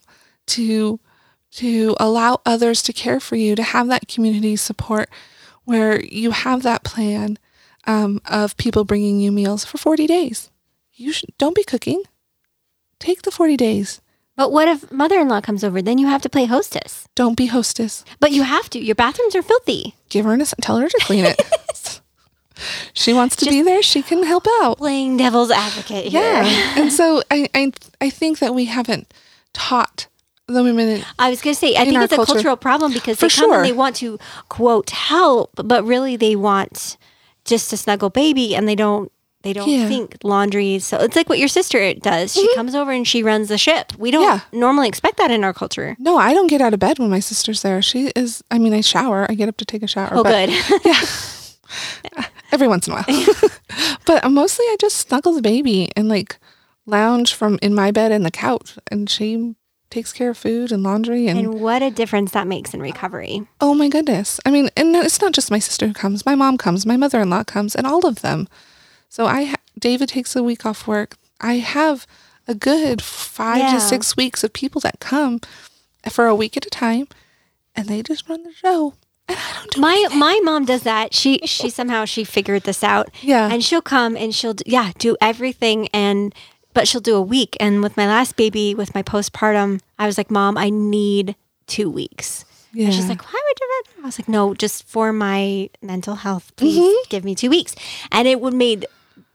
to 0.47 1.00
to 1.50 1.97
allow 1.99 2.41
others 2.45 2.83
to 2.83 2.93
care 2.93 3.19
for 3.21 3.35
you, 3.35 3.55
to 3.57 3.62
have 3.62 3.88
that 3.88 4.07
community 4.07 4.55
support 4.55 5.09
where 5.65 6.05
you 6.05 6.31
have 6.31 6.62
that 6.62 6.85
plan 6.85 7.38
um, 7.87 8.21
of 8.27 8.57
people 8.59 8.85
bringing 8.85 9.19
you 9.19 9.33
meals 9.33 9.65
for 9.65 9.79
40 9.79 10.07
days. 10.07 10.50
You 10.93 11.12
should, 11.12 11.31
don't 11.38 11.57
be 11.57 11.65
cooking. 11.65 12.03
Take 12.99 13.23
the 13.23 13.31
40 13.31 13.57
days. 13.57 14.00
But 14.37 14.53
what 14.53 14.69
if 14.69 14.93
mother-in-law 14.93 15.41
comes 15.41 15.65
over? 15.65 15.83
Then 15.83 15.99
you 15.99 16.07
have 16.07 16.23
to 16.23 16.29
play 16.29 16.45
hostess. 16.45 17.09
Don't 17.15 17.37
be 17.37 17.47
hostess. 17.47 18.05
But 18.21 18.31
you 18.31 18.43
have 18.43 18.71
to. 18.71 18.79
Your 18.79 18.95
bathrooms 18.95 19.35
are 19.35 19.43
filthy. 19.43 19.95
Give 20.11 20.25
her 20.25 20.33
an 20.33 20.45
tell 20.61 20.79
her 20.79 20.88
to 20.88 20.99
clean 21.03 21.25
it. 21.25 21.41
she 22.93 23.12
wants 23.12 23.37
to 23.37 23.47
be 23.50 23.62
there. 23.62 23.83
She 23.83 24.03
can 24.03 24.23
help 24.25 24.47
out. 24.62 24.79
Playing 24.79 25.17
devil's 25.17 25.50
advocate 25.50 26.07
here. 26.07 26.21
Yeah. 26.23 26.75
and 26.81 26.93
so 26.93 27.23
I, 27.31 27.49
I 27.55 27.73
I 28.00 28.11
think 28.11 28.38
that 28.41 28.55
we 28.55 28.67
haven't 28.67 29.12
taught 29.53 30.07
the 30.47 30.62
women 30.62 30.88
in, 30.88 31.05
I 31.19 31.29
was 31.29 31.43
going 31.43 31.53
to 31.55 31.59
say, 31.61 31.77
I 31.77 31.85
think 31.85 32.00
it's 32.03 32.12
a 32.12 32.17
cultural 32.17 32.57
problem 32.57 32.93
because 32.95 33.19
For 33.19 33.27
they 33.27 33.35
come 33.35 33.50
sure. 33.50 33.57
and 33.57 33.65
they 33.67 33.73
want 33.73 33.97
to 33.97 34.19
quote 34.49 34.88
help, 34.91 35.50
but 35.62 35.85
really 35.85 36.17
they 36.17 36.37
want 36.37 36.97
just 37.45 37.71
a 37.73 37.77
snuggle 37.77 38.09
baby, 38.11 38.55
and 38.57 38.67
they 38.69 38.75
don't. 38.75 39.11
They 39.43 39.53
don't 39.53 39.69
Yeah. 39.71 39.87
think 39.87 40.17
laundry. 40.25 40.81
So 40.81 40.99
it's 40.99 41.15
like 41.15 41.29
what 41.29 41.38
your 41.38 41.47
sister 41.49 41.95
does. 41.95 42.35
She 42.35 42.53
comes 42.57 42.75
over 42.75 42.91
and 42.91 43.07
she 43.07 43.23
runs 43.23 43.49
the 43.49 43.57
ship. 43.57 43.93
We 43.97 44.11
don't 44.11 44.25
Mm-hmm. 44.27 44.57
Yeah. 44.57 44.61
normally 44.61 44.88
expect 44.88 45.17
that 45.19 45.31
in 45.31 45.45
our 45.45 45.55
culture. 45.55 45.95
No, 46.00 46.17
I 46.19 46.35
don't 46.35 46.49
get 46.49 46.61
out 46.61 46.75
of 46.75 46.81
bed 46.81 46.99
when 46.99 47.09
my 47.09 47.21
sister's 47.21 47.62
there. 47.62 47.81
She 47.81 48.11
is 48.17 48.43
I 48.50 48.59
mean 48.59 48.73
I 48.75 48.81
shower. 48.81 49.27
I 49.31 49.35
get 49.35 49.49
up 49.49 49.57
to 49.59 49.64
take 49.64 49.85
a 49.85 49.87
shower. 49.87 50.09
Oh, 50.12 50.25
but 50.25 50.49
good. 50.49 50.88
Every 52.52 52.68
once 52.68 52.87
in 52.87 52.94
a 52.94 52.96
while. 53.02 53.50
but 54.06 54.30
mostly 54.30 54.64
I 54.66 54.76
just 54.80 54.96
snuggle 54.96 55.32
the 55.34 55.42
baby 55.42 55.90
and 55.96 56.08
like 56.08 56.38
lounge 56.87 57.34
from 57.34 57.58
in 57.61 57.74
my 57.74 57.90
bed 57.90 58.12
and 58.12 58.24
the 58.24 58.30
couch 58.30 58.78
and 58.90 59.08
she 59.11 59.54
takes 59.90 60.12
care 60.12 60.30
of 60.30 60.37
food 60.38 60.70
and 60.70 60.82
laundry 60.82 61.28
and, 61.28 61.38
and 61.38 61.61
what 61.61 61.82
a 61.82 61.90
difference 61.90 62.32
that 62.32 62.46
makes 62.46 62.74
in 62.74 62.80
recovery. 62.80 63.46
oh 63.61 63.74
my 63.74 63.88
goodness. 63.88 64.38
I 64.44 64.50
mean, 64.50 64.68
and 64.76 64.94
it's 64.96 65.20
not 65.20 65.32
just 65.32 65.50
my 65.50 65.58
sister 65.58 65.87
who 65.87 65.94
comes. 65.94 66.26
My 66.26 66.34
mom 66.34 66.58
comes, 66.58 66.84
my 66.87 66.96
mother-in-law 66.96 67.44
comes 67.44 67.74
and 67.74 67.87
all 67.87 68.06
of 68.06 68.20
them. 68.22 68.48
So 69.08 69.26
I 69.26 69.44
ha- 69.44 69.56
David 69.78 70.11
takes 70.11 70.37
a 70.37 70.42
week 70.42 70.66
off 70.66 70.87
work. 70.87 71.16
I 71.40 71.54
have 71.54 72.06
a 72.46 72.54
good 72.54 73.00
5 73.00 73.58
Yeah. 73.58 73.72
to 73.74 73.80
6 73.80 74.16
weeks 74.16 74.44
of 74.44 74.52
people 74.52 74.80
that 74.82 75.00
come 75.00 75.40
for 76.11 76.26
a 76.26 76.34
week 76.34 76.56
at 76.56 76.66
a 76.66 76.70
time 76.70 77.08
and 77.76 77.88
they 77.88 78.02
just 78.02 78.28
run 78.28 78.42
the 78.42 78.52
show. 78.52 78.94
And 79.29 79.38
I 79.38 79.53
don't 79.55 79.71
do 79.75 79.81
My 79.81 80.07
my 80.14 80.41
mom 80.43 80.64
does 80.64 80.83
that. 80.83 81.12
She 81.14 81.38
she 81.45 81.71
somehow 81.71 82.05
she 82.05 82.25
figured 82.25 82.62
this 82.64 82.83
out. 82.83 83.11
Yeah. 83.23 83.51
And 83.53 83.62
she'll 83.62 83.83
come 83.83 84.17
and 84.17 84.35
she'll 84.35 84.55
yeah 84.67 84.93
do 84.99 85.17
everything 85.21 85.88
and 85.93 86.35
but 86.75 86.87
she'll 86.88 87.01
do 87.01 87.17
a 87.17 87.23
week. 87.23 87.57
And 87.61 87.83
with 87.83 87.97
my 87.97 88.07
last 88.07 88.37
baby, 88.37 88.75
with 88.75 88.95
my 88.95 89.03
postpartum, 89.03 89.81
I 89.99 90.07
was 90.07 90.17
like, 90.17 90.31
Mom, 90.31 90.57
I 90.57 90.71
need 90.71 91.35
two 91.67 91.91
weeks. 91.91 92.45
And 92.75 92.95
she's 92.95 93.09
like, 93.09 93.23
Why 93.25 93.33
would 93.47 93.61
you 93.61 93.83
that? 93.97 94.03
I 94.03 94.07
was 94.07 94.19
like, 94.19 94.29
No, 94.29 94.55
just 94.55 94.85
for 94.87 95.12
my 95.12 95.69
mental 95.83 96.14
health, 96.17 96.53
please 96.57 96.79
Mm-hmm. 96.79 97.09
give 97.11 97.25
me 97.25 97.35
two 97.35 97.51
weeks. 97.51 97.75
And 98.12 98.29
it 98.29 98.41
would 98.41 98.55
made 98.55 98.87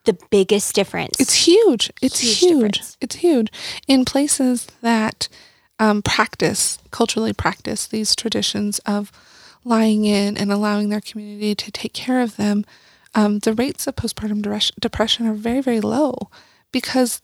the 0.05 0.17
biggest 0.29 0.75
difference. 0.75 1.19
It's 1.19 1.33
huge. 1.47 1.91
It's 2.01 2.19
Huge 2.19 2.39
huge. 2.39 2.81
It's 3.01 3.15
huge. 3.15 3.51
In 3.87 4.05
places 4.05 4.67
that 4.81 5.27
um, 5.79 6.01
practice, 6.01 6.77
culturally 6.91 7.33
practice 7.33 7.87
these 7.87 8.15
traditions 8.15 8.79
of 8.79 9.11
lying 9.63 10.05
in 10.05 10.37
and 10.37 10.51
allowing 10.51 10.89
their 10.89 11.01
community 11.01 11.55
to 11.55 11.71
take 11.71 11.93
care 11.93 12.21
of 12.21 12.35
them, 12.37 12.65
um, 13.15 13.39
the 13.39 13.53
rates 13.53 13.87
of 13.87 13.95
postpartum 13.95 14.41
depression 14.79 15.27
are 15.27 15.33
very, 15.33 15.61
very 15.61 15.79
low 15.81 16.29
because 16.71 17.21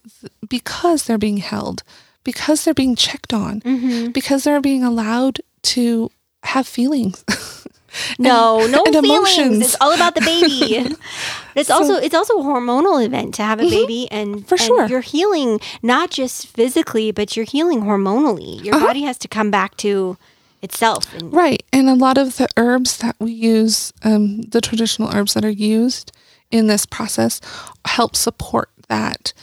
because 0.48 1.06
they're 1.06 1.18
being 1.18 1.38
held, 1.38 1.84
because 2.24 2.64
they're 2.64 2.74
being 2.74 2.96
checked 2.96 3.34
on, 3.34 3.62
Mm-hmm. 3.62 4.12
because 4.12 4.44
they're 4.44 4.62
being 4.62 4.84
allowed 4.84 5.40
to 5.64 6.12
have 6.44 6.68
feelings. 6.68 7.26
no, 8.20 8.66
no 8.68 8.84
and 8.86 8.94
feelings. 8.94 9.06
emotions. 9.10 9.62
It's 9.64 9.76
all 9.82 9.92
about 9.94 10.14
the 10.16 10.22
baby. 10.22 10.96
it's 11.56 11.70
also 11.72 11.96
it's 11.96 12.14
also 12.16 12.36
a 12.40 12.44
hormonal 12.44 13.04
event 13.04 13.34
to 13.36 13.44
have 13.44 13.60
a 13.60 13.70
baby, 13.70 14.08
and 14.12 14.36
Mm-hmm. 14.38 14.46
For 14.46 14.56
and 14.56 14.62
sure. 14.64 14.88
you're 14.88 15.02
healing 15.02 15.60
not 15.82 16.12
just 16.12 16.48
physically, 16.48 17.12
but 17.12 17.36
you're 17.36 17.46
healing 17.46 17.82
hormonally. 17.82 18.64
Your 18.64 18.76
Uh-huh. 18.76 18.86
body 18.88 19.02
has 19.04 19.18
to 19.20 19.28
come 19.28 19.50
back 19.52 19.76
to 19.78 20.18
itself. 20.62 21.14
And 21.14 21.34
Right. 21.34 21.64
And 21.72 21.90
a 21.90 21.96
lot 21.96 22.18
of 22.18 22.38
the 22.38 22.48
herbs 22.58 22.98
that 22.98 23.16
we 23.20 23.32
use, 23.32 23.94
um, 24.04 24.42
the 24.42 24.62
traditional 24.62 25.14
herbs 25.14 25.34
that 25.34 25.46
are 25.46 25.50
used 25.50 26.12
in 26.52 26.68
this 26.68 26.86
process, 26.86 27.40
help 27.86 28.16
support 28.16 28.70
that, 28.88 29.34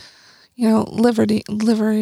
you 0.55 0.68
know, 0.68 0.83
liver, 0.90 1.26
de- 1.26 1.44
liver 1.48 1.92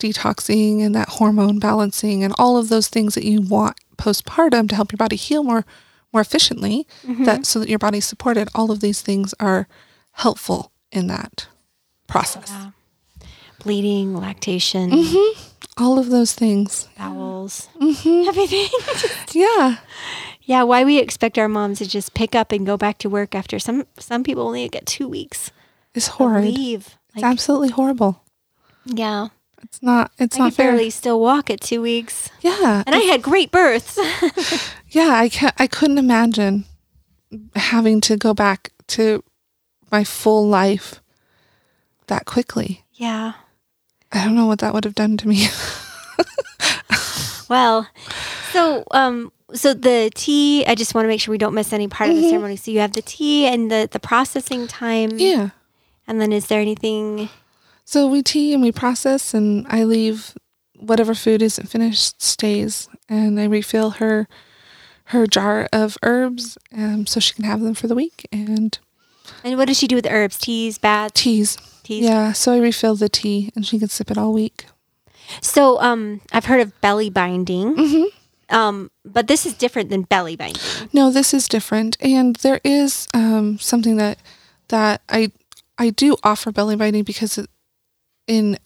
detoxing 0.00 0.82
and 0.82 0.94
that 0.94 1.08
hormone 1.08 1.58
balancing 1.58 2.24
and 2.24 2.34
all 2.38 2.56
of 2.56 2.68
those 2.68 2.88
things 2.88 3.14
that 3.14 3.24
you 3.24 3.40
want 3.42 3.76
postpartum 3.96 4.68
to 4.68 4.74
help 4.74 4.90
your 4.92 4.96
body 4.96 5.14
heal 5.16 5.44
more 5.44 5.64
more 6.12 6.22
efficiently 6.22 6.86
that 7.24 7.44
so 7.46 7.58
that 7.60 7.68
your 7.68 7.78
body's 7.78 8.06
supported 8.06 8.48
all 8.54 8.70
of 8.70 8.80
these 8.80 9.02
things 9.02 9.34
are 9.38 9.68
helpful 10.12 10.72
in 10.90 11.06
that 11.06 11.46
process 12.08 12.50
bleeding, 13.60 14.16
lactation, 14.16 14.90
Mm-hmm. 14.90 15.82
all 15.82 15.98
of 15.98 16.10
those 16.10 16.32
things 16.34 16.88
bowels, 16.98 17.68
Mm-hmm. 17.80 18.28
everything. 18.28 18.68
yeah 19.40 19.76
yeah, 20.42 20.64
why 20.64 20.82
we 20.82 20.98
expect 20.98 21.38
our 21.38 21.46
moms 21.48 21.78
to 21.78 21.86
just 21.88 22.12
pick 22.14 22.34
up 22.34 22.50
and 22.50 22.66
go 22.66 22.76
back 22.76 22.98
to 22.98 23.08
work 23.08 23.34
after 23.36 23.58
some 23.58 23.86
some 23.98 24.24
people 24.24 24.42
only 24.46 24.68
get 24.68 24.84
two 24.86 25.06
weeks 25.08 25.50
it's 25.94 26.08
horrid 26.08 26.44
leave. 26.44 26.96
it's 27.14 27.22
absolutely 27.24 27.68
horrible 27.70 28.24
yeah, 28.86 29.28
it's 29.62 29.82
not 29.82 30.10
it's 30.18 30.36
I 30.36 30.38
not 30.40 30.44
could 30.46 30.54
fair 30.56 30.70
barely 30.72 30.90
still 30.90 31.20
walk 31.20 31.50
at 31.50 31.60
two 31.60 31.82
weeks, 31.82 32.30
yeah 32.40 32.82
and 32.86 32.94
I 32.94 33.00
had 33.00 33.22
great 33.22 33.50
births. 33.52 33.98
Yeah, 34.92 35.10
I 35.14 35.28
can't. 35.28 35.54
I 35.56 35.68
couldn't 35.68 35.98
imagine 35.98 36.64
having 37.54 38.00
to 38.00 38.16
go 38.16 38.34
back 38.34 38.72
to 38.88 39.22
my 39.92 40.02
full 40.02 40.48
life 40.48 41.00
that 42.08 42.24
quickly. 42.26 42.82
yeah. 42.94 43.34
I 44.12 44.24
don't 44.24 44.34
know 44.34 44.46
what 44.46 44.58
that 44.60 44.74
would 44.74 44.84
have 44.84 44.94
done 44.94 45.16
to 45.18 45.28
me. 45.28 45.46
Well, 47.48 47.88
so 48.52 48.84
um, 48.92 49.32
so 49.52 49.74
the 49.74 50.08
tea. 50.14 50.64
I 50.66 50.76
just 50.76 50.94
want 50.94 51.04
to 51.04 51.08
make 51.08 51.20
sure 51.20 51.32
we 51.32 51.38
don't 51.38 51.52
miss 51.52 51.72
any 51.72 51.88
part 51.88 52.08
of 52.10 52.14
the 52.16 52.28
ceremony. 52.30 52.54
So 52.54 52.70
you 52.70 52.78
have 52.78 52.92
the 52.92 53.02
tea 53.02 53.46
and 53.46 53.68
the 53.70 53.88
the 53.90 53.98
processing 53.98 54.68
time. 54.68 55.18
yeah. 55.18 55.50
And 56.06 56.20
then 56.20 56.32
is 56.32 56.46
there 56.46 56.60
anything? 56.60 57.28
So 57.84 58.06
we 58.06 58.22
tea 58.22 58.52
and 58.54 58.62
we 58.62 58.70
process 58.70 59.34
and 59.34 59.66
I 59.68 59.82
leave 59.82 60.34
whatever 60.78 61.12
food 61.12 61.42
isn't 61.42 61.66
finished 61.68 62.22
stays 62.22 62.88
and 63.08 63.38
I 63.40 63.44
refill 63.46 63.90
her 63.98 64.28
her 65.06 65.26
jar 65.26 65.68
of 65.72 65.98
herbs 66.04 66.56
um, 66.76 67.04
so 67.06 67.18
she 67.18 67.34
can 67.34 67.44
have 67.44 67.60
them 67.60 67.74
for 67.74 67.88
the 67.88 67.96
week 67.96 68.28
and 68.30 68.78
And 69.42 69.58
what 69.58 69.66
does 69.66 69.76
she 69.78 69.88
do 69.88 69.96
with 69.96 70.04
the 70.04 70.12
herbs? 70.12 70.38
Teas, 70.38 70.78
baths, 70.78 71.20
teas. 71.20 71.58
Teeth. 71.90 72.04
Yeah, 72.04 72.32
so 72.32 72.52
I 72.52 72.58
refill 72.58 72.94
the 72.94 73.08
tea 73.08 73.50
and 73.54 73.66
she 73.66 73.78
can 73.78 73.88
sip 73.88 74.10
it 74.10 74.18
all 74.18 74.32
week. 74.32 74.66
So 75.40 75.80
um, 75.80 76.20
I've 76.32 76.46
heard 76.46 76.60
of 76.60 76.80
belly 76.80 77.10
binding, 77.10 77.76
Mm-hmm. 77.76 78.54
um, 78.56 78.90
but 79.04 79.26
this 79.26 79.46
is 79.46 79.54
different 79.54 79.90
than 79.90 80.02
belly 80.02 80.36
binding. 80.36 80.62
No, 80.92 81.10
this 81.10 81.32
is 81.34 81.48
different, 81.48 81.96
and 82.00 82.36
there 82.36 82.60
is 82.64 83.06
um, 83.14 83.58
something 83.58 83.96
that 83.96 84.18
that 84.68 85.02
I 85.08 85.30
I 85.78 85.90
do 85.90 86.16
offer 86.22 86.50
belly 86.52 86.76
binding 86.76 87.04
because 87.04 87.38
it, 87.38 87.48
in 88.26 88.58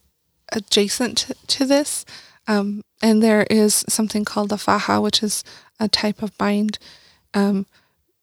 adjacent 0.53 1.19
to, 1.19 1.35
to 1.47 1.65
this, 1.67 2.05
um, 2.47 2.83
and 3.03 3.23
there 3.23 3.47
is 3.51 3.85
something 3.89 4.25
called 4.25 4.49
the 4.51 4.59
faja, 4.59 5.01
which 5.01 5.23
is 5.23 5.45
a 5.81 5.89
type 5.89 6.23
of 6.23 6.37
bind 6.39 6.79
um, 7.35 7.67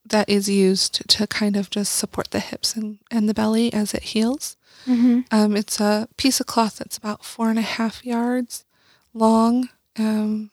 that 0.04 0.28
is 0.28 0.48
used 0.48 1.08
to 1.08 1.26
kind 1.26 1.56
of 1.56 1.70
just 1.70 1.92
support 1.94 2.30
the 2.30 2.40
hips 2.40 2.76
and, 2.76 2.98
and 3.10 3.28
the 3.28 3.34
belly 3.34 3.72
as 3.72 3.94
it 3.94 4.02
heals. 4.14 4.56
Mm-hmm. 4.86 5.20
Um, 5.30 5.56
it's 5.56 5.80
a 5.80 6.08
piece 6.16 6.40
of 6.40 6.46
cloth 6.46 6.78
that's 6.78 6.96
about 6.98 7.24
four 7.24 7.50
and 7.50 7.58
a 7.58 7.62
half 7.62 8.04
yards 8.04 8.64
long 9.14 9.68
um, 9.98 10.50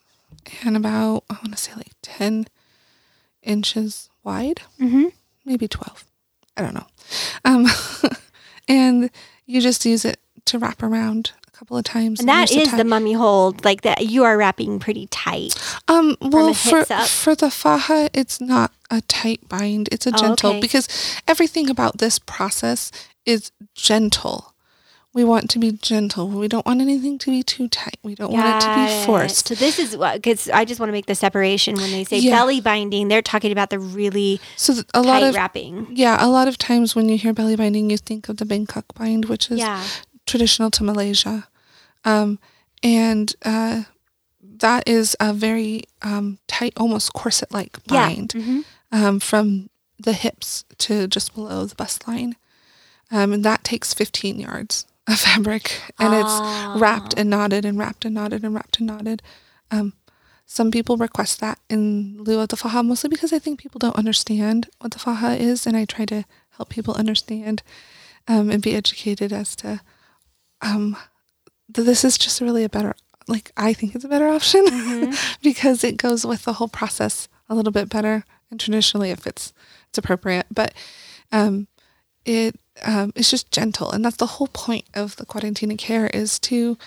and 0.63 0.75
about, 0.77 1.23
I 1.29 1.33
want 1.35 1.51
to 1.51 1.57
say 1.57 1.71
like 1.75 1.93
10 2.01 2.47
inches 3.43 4.09
wide, 4.23 4.61
Mm-hmm. 4.79 5.05
maybe 5.45 5.67
12. 5.67 6.05
I 6.57 6.61
don't 6.61 6.73
know. 6.73 6.87
Um, 7.45 7.67
and 8.67 9.09
you 9.45 9.61
just 9.61 9.85
use 9.85 10.05
it 10.05 10.19
to 10.45 10.59
wrap 10.59 10.83
around 10.83 11.31
a 11.47 11.51
couple 11.51 11.77
of 11.77 11.83
times. 11.85 12.19
And 12.19 12.27
that 12.29 12.51
is 12.51 12.71
the 12.71 12.83
mummy 12.83 13.13
hold, 13.13 13.63
like 13.63 13.81
that. 13.81 14.05
You 14.07 14.23
are 14.25 14.37
wrapping 14.37 14.79
pretty 14.79 15.07
tight. 15.07 15.55
Um, 15.87 16.17
well, 16.21 16.53
for 16.53 16.83
for 16.83 17.35
the 17.35 17.49
faja, 17.49 18.09
it's 18.13 18.41
not 18.41 18.71
a 18.91 19.01
tight 19.01 19.47
bind; 19.47 19.87
it's 19.91 20.05
a 20.07 20.11
Oh, 20.13 20.17
gentle 20.17 20.49
okay. 20.51 20.59
because 20.61 20.87
everything 21.27 21.69
about 21.69 21.99
this 21.99 22.19
process 22.19 22.91
is 23.29 23.51
gentle. 23.75 24.53
We 25.13 25.23
want 25.23 25.49
to 25.51 25.59
be 25.59 25.71
gentle. 25.71 26.27
We 26.29 26.47
don't 26.47 26.65
want 26.65 26.81
anything 26.81 27.17
to 27.19 27.31
be 27.31 27.41
too 27.41 27.67
tight. 27.67 27.97
We 28.03 28.13
don't 28.13 28.31
want 28.31 28.47
it 28.47 28.59
to 28.59 28.69
be 28.75 29.05
forced. 29.05 29.47
So 29.47 29.55
this 29.55 29.79
is 29.79 29.97
what 29.97 30.15
because 30.21 30.49
I 30.49 30.65
just 30.65 30.79
want 30.79 30.89
to 30.89 30.93
make 30.93 31.07
the 31.07 31.15
separation 31.15 31.75
when 31.75 31.91
they 31.91 32.03
say 32.03 32.19
Yeah. 32.19 32.31
belly 32.37 32.61
binding. 32.61 33.07
They're 33.07 33.23
talking 33.23 33.51
about 33.51 33.71
the 33.71 33.79
really 33.79 34.39
So 34.55 34.73
a 34.93 35.01
lot 35.01 35.23
of 35.23 35.33
wrapping. 35.33 35.87
yeah, 35.89 36.15
a 36.23 36.29
lot 36.29 36.47
of 36.47 36.57
times 36.59 36.95
when 36.95 37.09
you 37.09 37.17
hear 37.17 37.33
belly 37.33 37.55
binding, 37.55 37.89
you 37.89 37.97
think 37.97 38.29
of 38.29 38.37
the 38.37 38.45
bengkung 38.45 38.83
bind, 38.93 39.25
which 39.25 39.49
is 39.49 39.59
Yeah. 39.59 39.83
traditional 40.27 40.69
to 40.77 40.83
Malaysia, 40.83 41.47
um, 42.05 42.37
and 42.83 43.33
uh, 43.43 43.83
that 44.41 44.87
is 44.87 45.15
a 45.19 45.33
very 45.33 45.83
um, 46.03 46.37
tight, 46.47 46.73
almost 46.77 47.13
corset-like 47.13 47.83
bind. 47.87 48.33
Yeah. 48.35 48.41
hmm 48.43 48.61
um, 48.91 49.19
from 49.19 49.69
the 49.99 50.13
hips 50.13 50.65
to 50.79 51.07
just 51.07 51.35
below 51.35 51.65
the 51.65 51.75
bust 51.75 52.07
line. 52.07 52.35
Um, 53.11 53.33
and 53.33 53.43
that 53.43 53.63
takes 53.63 53.93
15 53.93 54.39
yards 54.39 54.85
of 55.07 55.19
fabric 55.19 55.81
and 55.99 56.13
it's 56.13 56.79
wrapped 56.79 57.13
Ah. 57.17 57.21
and 57.21 57.29
knotted 57.29 57.65
and 57.65 57.77
wrapped 57.77 58.05
and 58.05 58.13
knotted 58.15 58.43
and 58.43 58.53
wrapped 58.53 58.77
and 58.79 58.87
knotted. 58.87 59.21
Um, 59.71 59.93
some 60.45 60.71
people 60.71 60.97
request 60.97 61.39
that 61.39 61.59
in 61.69 62.17
lieu 62.23 62.39
of 62.39 62.49
the 62.49 62.57
faja, 62.57 62.83
mostly 62.83 63.09
because 63.09 63.31
I 63.33 63.39
think 63.39 63.59
people 63.59 63.79
don't 63.79 63.95
understand 63.95 64.67
what 64.79 64.91
the 64.91 64.99
faja 64.99 65.35
is, 65.39 65.67
and 65.67 65.77
I 65.77 65.85
try 65.85 66.05
to 66.05 66.25
help 66.57 66.69
people 66.69 66.93
understand 66.95 67.61
um, 68.27 68.49
and 68.49 68.61
be 68.61 68.75
educated 68.75 69.31
as 69.31 69.55
to 69.57 69.81
um, 70.61 70.97
that 71.69 71.83
this 71.83 72.03
is 72.03 72.17
just 72.17 72.41
really 72.41 72.63
a 72.63 72.69
better, 72.69 72.95
like 73.27 73.51
I 73.57 73.73
think 73.73 73.95
it's 73.95 74.05
a 74.05 74.09
better 74.09 74.27
option 74.27 74.65
Mm-hmm. 74.65 75.13
because 75.43 75.83
it 75.83 75.97
goes 75.97 76.25
with 76.25 76.43
the 76.45 76.53
whole 76.53 76.67
process 76.67 77.27
a 77.47 77.55
little 77.55 77.71
bit 77.71 77.89
better 77.89 78.23
and 78.51 78.59
traditionally 78.59 79.09
if 79.11 79.25
it's 79.25 79.53
it's 79.87 79.97
appropriate 79.97 80.45
but 80.51 80.73
um 81.31 81.67
it 82.25 82.59
um 82.85 83.11
it's 83.15 83.29
just 83.31 83.51
gentle. 83.51 83.91
And 83.91 84.03
that's 84.03 84.17
the 84.17 84.25
whole 84.37 84.47
point 84.47 84.85
of 84.93 85.15
the 85.17 85.25
cuarentena 85.25 85.77
care 85.77 86.07
is 86.07 86.39
to 86.39 86.77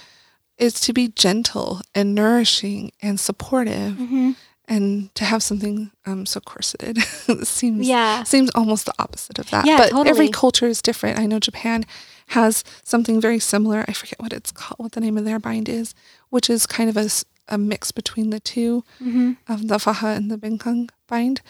is 0.59 0.75
to 0.81 0.93
be 0.93 1.09
gentle 1.09 1.81
and 1.95 2.15
nourishing 2.15 2.93
and 3.03 3.19
supportive 3.19 3.97
hmm 3.97 4.33
and 4.69 5.13
to 5.17 5.25
have 5.25 5.43
something 5.43 5.91
um 6.07 6.25
so 6.25 6.41
corseted. 6.41 6.99
Seems 7.45 7.87
Yeah. 7.89 8.23
seems 8.23 8.51
almost 8.55 8.87
the 8.87 8.95
opposite 8.99 9.39
of 9.39 9.51
that. 9.51 9.67
Yeah, 9.67 9.77
but 9.77 9.91
totally. 9.91 10.11
every 10.11 10.29
culture 10.29 10.67
is 10.67 10.81
different. 10.83 11.19
I 11.19 11.27
know 11.27 11.39
japan 11.41 11.85
has 12.29 12.63
something 12.85 13.21
very 13.21 13.39
similar. 13.41 13.85
I 13.89 13.93
forget 13.93 14.21
what 14.21 14.33
it's 14.33 14.53
called 14.53 14.79
what 14.79 14.93
the 14.93 15.01
name 15.01 15.19
of 15.19 15.25
their 15.25 15.39
bind 15.41 15.69
is 15.69 15.95
which 16.31 16.49
is 16.49 16.67
kind 16.67 16.89
of 16.89 16.97
a, 16.97 17.09
a 17.49 17.59
mix 17.59 17.91
between 17.93 18.31
the 18.31 18.41
two 18.41 18.85
hmm 18.99 19.33
of 19.49 19.67
the 19.69 19.79
faja 19.79 20.07
and 20.19 20.31
the 20.31 20.39
bengkung 20.39 20.89
bind. 21.09 21.41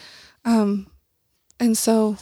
Um, 0.43 0.87
and 1.59 1.77
so, 1.77 2.17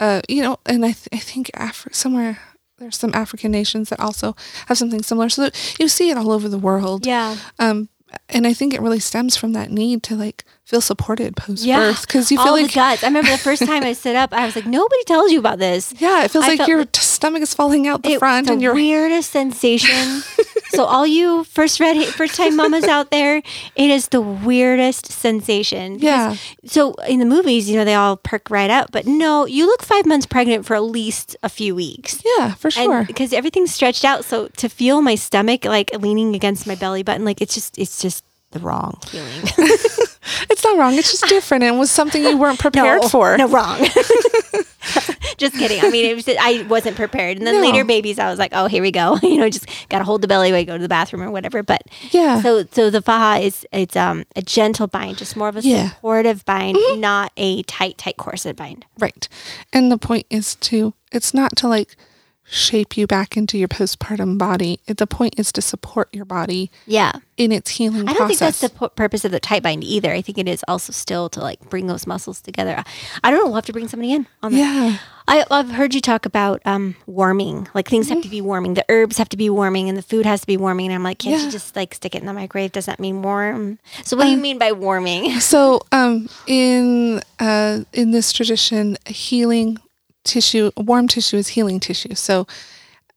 uh, 0.00 0.20
you 0.28 0.42
know, 0.42 0.58
and 0.66 0.84
I, 0.84 0.92
th- 0.92 1.08
I 1.12 1.18
think 1.18 1.50
Afri- 1.54 1.94
somewhere 1.94 2.38
there's 2.78 2.96
some 2.96 3.12
African 3.14 3.52
nations 3.52 3.88
that 3.90 4.00
also 4.00 4.34
have 4.66 4.76
something 4.76 5.02
similar. 5.02 5.28
So 5.28 5.50
you 5.78 5.88
see 5.88 6.10
it 6.10 6.16
all 6.18 6.32
over 6.32 6.48
the 6.48 6.58
world. 6.58 7.06
Yeah. 7.06 7.36
Um, 7.58 7.88
and 8.28 8.46
I 8.46 8.52
think 8.52 8.74
it 8.74 8.80
really 8.80 9.00
stems 9.00 9.36
from 9.36 9.54
that 9.54 9.70
need 9.72 10.02
to 10.04 10.14
like 10.16 10.44
feel 10.64 10.80
supported 10.80 11.36
post 11.36 11.64
Yeah. 11.64 11.78
birth 11.78 12.06
because 12.06 12.30
you 12.30 12.38
feel 12.38 12.48
All 12.48 12.52
like 12.54 12.68
the 12.68 12.74
guts. 12.74 13.02
I 13.02 13.08
remember 13.08 13.30
the 13.30 13.38
first 13.38 13.64
time 13.66 13.82
I 13.82 13.92
stood 13.92 14.14
up, 14.16 14.32
I 14.32 14.44
was 14.46 14.54
like, 14.56 14.66
nobody 14.66 15.02
tells 15.04 15.30
you 15.32 15.38
about 15.40 15.58
this. 15.58 15.92
yeah, 15.98 16.24
it 16.24 16.30
feels 16.30 16.44
I 16.44 16.48
like 16.48 16.58
felt 16.58 16.68
your 16.68 16.78
the- 16.84 16.90
t- 16.92 17.00
stomach 17.24 17.42
is 17.42 17.54
falling 17.54 17.88
out 17.88 18.02
the 18.02 18.12
It- 18.12 18.18
front 18.18 18.46
the 18.46 18.52
and 18.52 18.62
you're 18.62 18.74
weirdest 18.74 19.30
sensation. 19.30 20.22
so 20.76 20.84
all 20.84 21.06
you 21.06 21.44
first 21.44 21.80
read 21.80 22.04
first 22.08 22.34
time 22.34 22.54
mamas 22.56 22.84
out 22.84 23.10
there, 23.10 23.38
it 23.76 23.90
is 23.90 24.08
the 24.08 24.20
weirdest 24.20 25.10
sensation. 25.10 25.94
Because- 25.94 26.04
yeah 26.04 26.36
So 26.66 26.92
in 27.08 27.20
the 27.20 27.24
movies, 27.24 27.68
you 27.70 27.76
know, 27.76 27.84
they 27.84 27.94
all 27.94 28.16
perk 28.18 28.50
right 28.50 28.68
up, 28.70 28.92
but 28.92 29.06
no, 29.06 29.46
you 29.46 29.64
look 29.66 29.82
five 29.82 30.04
months 30.04 30.26
pregnant 30.26 30.66
for 30.66 30.74
at 30.76 30.82
least 30.84 31.36
a 31.42 31.48
few 31.48 31.74
weeks. 31.74 32.20
yeah 32.36 32.52
for 32.54 32.70
sure. 32.70 33.04
Because 33.04 33.32
everything's 33.32 33.72
stretched 33.72 34.04
out, 34.04 34.24
so 34.24 34.48
to 34.58 34.68
feel 34.68 35.00
my 35.00 35.14
stomach 35.14 35.64
like 35.64 35.90
leaning 35.98 36.34
against 36.34 36.66
my 36.66 36.74
belly 36.74 37.02
button, 37.02 37.24
like 37.24 37.40
it's 37.40 37.54
just 37.54 37.78
it's 37.78 38.02
just 38.02 38.22
the 38.50 38.60
wrong 38.60 38.98
feeling. 39.08 39.44
it's 40.50 40.64
not 40.64 40.76
wrong. 40.78 40.94
It's 40.94 41.10
just 41.10 41.26
different 41.28 41.64
and 41.64 41.76
it 41.76 41.78
was 41.78 41.90
something 41.90 42.22
you 42.22 42.36
weren't 42.36 42.58
prepared 42.58 43.02
no, 43.02 43.08
for. 43.08 43.36
No, 43.36 43.48
wrong. 43.48 43.78
just 45.38 45.56
kidding. 45.56 45.80
I 45.84 45.90
mean, 45.90 46.04
it 46.06 46.14
was 46.14 46.28
I 46.28 46.64
wasn't 46.68 46.96
prepared, 46.96 47.38
and 47.38 47.46
then 47.46 47.54
No. 47.54 47.60
later 47.60 47.84
babies, 47.84 48.18
I 48.18 48.28
was 48.30 48.38
like, 48.38 48.52
oh, 48.54 48.66
here 48.66 48.82
we 48.82 48.90
go. 48.90 49.18
you 49.22 49.38
know, 49.38 49.48
just 49.48 49.66
got 49.88 49.98
to 49.98 50.04
hold 50.04 50.22
the 50.22 50.28
belly 50.28 50.50
while 50.50 50.60
you 50.60 50.66
go 50.66 50.76
to 50.76 50.82
the 50.82 50.88
bathroom 50.88 51.22
or 51.22 51.30
whatever. 51.30 51.62
But 51.62 51.82
Yeah. 52.10 52.40
so 52.42 52.64
so 52.70 52.90
the 52.90 53.02
faja 53.02 53.42
is 53.44 53.66
it's 53.72 53.96
um 53.96 54.24
a 54.36 54.42
gentle 54.42 54.86
bind, 54.86 55.18
just 55.18 55.36
more 55.36 55.48
of 55.48 55.56
a 55.56 55.60
Yeah. 55.60 55.76
Mm-hmm. 55.76 55.88
supportive 55.94 56.44
bind, 56.44 56.78
not 56.96 57.32
a 57.36 57.62
tight 57.64 57.98
tight 57.98 58.16
corset 58.16 58.56
bind. 58.56 58.84
Right. 58.98 59.28
And 59.72 59.90
the 59.90 59.98
point 59.98 60.26
is 60.30 60.54
to, 60.56 60.94
it's 61.12 61.34
not 61.34 61.56
to 61.56 61.68
like 61.68 61.96
shape 62.46 62.96
you 62.96 63.06
back 63.06 63.36
into 63.36 63.56
your 63.58 63.68
postpartum 63.68 64.36
body. 64.38 64.78
The 64.86 65.06
point 65.06 65.34
is 65.38 65.50
to 65.52 65.62
support 65.62 66.08
your 66.14 66.24
body 66.26 66.70
Yeah, 66.86 67.12
in 67.38 67.50
its 67.52 67.70
healing 67.70 68.06
I 68.08 68.12
don't 68.12 68.28
think 68.28 68.38
that's 68.38 68.60
the 68.60 68.68
pu- 68.68 68.90
purpose 68.90 69.24
of 69.24 69.32
the 69.32 69.40
tight 69.40 69.62
bind 69.62 69.82
either. 69.82 70.12
I 70.12 70.20
think 70.20 70.36
it 70.38 70.46
is 70.46 70.62
also 70.68 70.92
still 70.92 71.28
to 71.30 71.40
like 71.40 71.60
bring 71.70 71.86
those 71.86 72.06
muscles 72.06 72.40
together. 72.42 72.84
I 73.24 73.30
don't 73.30 73.40
know. 73.40 73.46
We'll 73.46 73.54
have 73.54 73.66
to 73.66 73.72
bring 73.72 73.88
somebody 73.88 74.12
in 74.12 74.26
on 74.42 74.52
that. 74.52 74.58
yeah. 74.58 74.98
I, 75.26 75.42
I've 75.50 75.70
heard 75.70 75.94
you 75.94 76.02
talk 76.02 76.26
about 76.26 76.60
um, 76.66 76.96
warming. 77.06 77.66
Like 77.72 77.88
things 77.88 78.10
have 78.10 78.20
to 78.22 78.28
be 78.28 78.42
warming. 78.42 78.74
The 78.74 78.84
herbs 78.90 79.16
have 79.16 79.30
to 79.30 79.38
be 79.38 79.48
warming, 79.48 79.88
and 79.88 79.96
the 79.96 80.02
food 80.02 80.26
has 80.26 80.42
to 80.42 80.46
be 80.46 80.58
warming. 80.58 80.86
And 80.88 80.94
I'm 80.94 81.02
like, 81.02 81.20
can't 81.20 81.38
Yeah. 81.38 81.46
you 81.46 81.50
just 81.50 81.74
like 81.74 81.94
stick 81.94 82.14
it 82.14 82.18
in 82.20 82.26
the 82.26 82.34
microwave? 82.34 82.72
Does 82.72 82.84
that 82.84 83.00
mean 83.00 83.22
warm? 83.22 83.78
So 84.04 84.18
what 84.18 84.24
do 84.24 84.30
you 84.30 84.36
mean 84.36 84.58
by 84.58 84.72
warming? 84.72 85.40
So, 85.40 85.80
um, 85.92 86.28
in 86.46 87.22
uh, 87.38 87.84
in 87.94 88.10
this 88.10 88.32
tradition, 88.32 88.98
healing 89.06 89.78
tissue, 90.24 90.70
warm 90.76 91.08
tissue 91.08 91.36
is 91.36 91.48
healing 91.48 91.80
tissue. 91.80 92.14
So, 92.14 92.46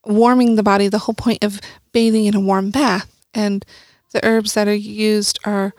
warming 0.06 0.56
the 0.56 0.64
body. 0.64 0.88
The 0.88 1.00
whole 1.00 1.16
point 1.16 1.44
of 1.44 1.60
bathing 1.92 2.26
in 2.26 2.36
a 2.36 2.40
warm 2.40 2.70
bath, 2.72 3.12
and 3.34 3.66
the 4.14 4.26
herbs 4.26 4.54
that 4.54 4.68
are 4.68 4.76
used 4.76 5.40
are 5.44 5.74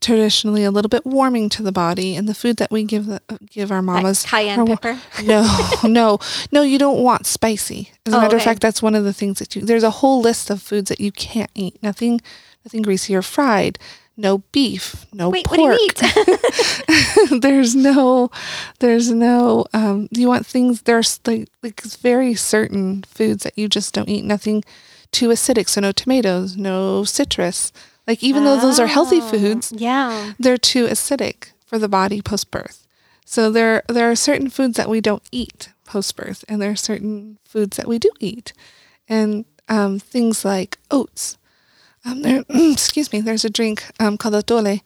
traditionally 0.00 0.64
a 0.64 0.70
little 0.70 0.88
bit 0.88 1.04
warming 1.06 1.48
to 1.50 1.62
the 1.62 1.72
body, 1.72 2.16
and 2.16 2.28
the 2.28 2.34
food 2.34 2.56
that 2.58 2.70
we 2.70 2.84
give 2.84 3.06
the, 3.06 3.20
give 3.50 3.70
our 3.72 3.78
Like 3.82 4.02
mamas 4.02 4.24
cayenne 4.24 4.60
are 4.60 4.64
wa- 4.64 4.76
pepper. 4.76 5.00
no, 5.24 5.68
no, 5.84 6.18
no, 6.52 6.62
you 6.62 6.78
don't 6.78 7.02
want 7.02 7.26
spicy. 7.26 7.90
As 8.06 8.12
a 8.14 8.16
Oh, 8.16 8.20
matter 8.20 8.36
of 8.36 8.42
fact, 8.42 8.60
that's 8.60 8.82
one 8.82 8.94
of 8.94 9.04
the 9.04 9.12
things 9.12 9.38
that 9.38 9.54
you, 9.56 9.62
there's 9.62 9.82
a 9.84 9.90
whole 9.90 10.20
list 10.20 10.50
of 10.50 10.62
foods 10.62 10.88
that 10.88 11.00
you 11.00 11.12
can't 11.12 11.50
eat. 11.54 11.82
Nothing, 11.82 12.20
nothing 12.64 12.82
greasy 12.82 13.14
or 13.14 13.22
fried. 13.22 13.78
No 14.20 14.38
beef, 14.50 15.06
no 15.12 15.28
Wait, 15.30 15.46
what 15.48 15.58
pork. 15.60 15.78
do 15.78 15.80
you 15.80 16.38
eat? 17.30 17.40
there's 17.42 17.76
no, 17.76 18.30
there's 18.80 19.12
no, 19.12 19.64
um, 19.72 20.08
you 20.10 20.26
want 20.26 20.44
things, 20.44 20.82
there's 20.82 21.20
like, 21.24 21.48
like 21.62 21.80
very 21.82 22.34
certain 22.34 23.02
foods 23.04 23.44
that 23.44 23.56
you 23.56 23.68
just 23.68 23.94
don't 23.94 24.08
eat. 24.08 24.24
Nothing 24.24 24.64
too 25.12 25.28
acidic. 25.28 25.68
So 25.68 25.80
no 25.80 25.92
tomatoes, 25.92 26.56
no 26.56 27.04
citrus. 27.04 27.72
Like 28.08 28.22
even 28.24 28.44
though 28.44 28.56
those 28.58 28.80
are 28.80 28.86
healthy 28.86 29.18
Oh, 29.20 29.28
foods, 29.30 29.70
Yeah. 29.76 30.32
they're 30.38 30.56
too 30.56 30.86
acidic 30.86 31.52
for 31.66 31.78
the 31.78 31.88
body 31.88 32.22
post 32.22 32.50
birth. 32.50 32.86
So 33.26 33.50
there 33.52 33.82
there 33.88 34.10
are 34.10 34.16
certain 34.16 34.48
foods 34.48 34.76
that 34.78 34.88
we 34.88 35.00
don't 35.02 35.22
eat 35.30 35.68
post 35.84 36.16
birth, 36.16 36.42
and 36.48 36.60
there 36.60 36.70
are 36.70 36.76
certain 36.76 37.38
foods 37.44 37.76
that 37.76 37.86
we 37.86 37.98
do 37.98 38.10
eat, 38.18 38.54
and 39.08 39.44
um, 39.68 39.98
things 39.98 40.44
like 40.44 40.78
oats. 40.90 41.36
Um, 42.06 42.22
there, 42.22 42.44
excuse 42.48 43.12
me. 43.12 43.20
There's 43.20 43.44
a 43.44 43.50
drink 43.50 43.84
um, 44.00 44.16
called 44.16 44.34
atole 44.34 44.80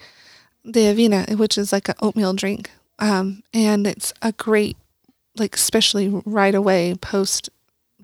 de 0.68 0.92
avena, 0.92 1.36
which 1.38 1.56
is 1.56 1.72
like 1.72 1.88
an 1.88 1.94
oatmeal 2.02 2.32
drink, 2.34 2.70
um, 2.98 3.44
and 3.54 3.86
it's 3.86 4.12
a 4.22 4.32
great, 4.32 4.76
like 5.36 5.54
especially 5.54 6.08
right 6.26 6.54
away 6.56 6.96
post 7.00 7.48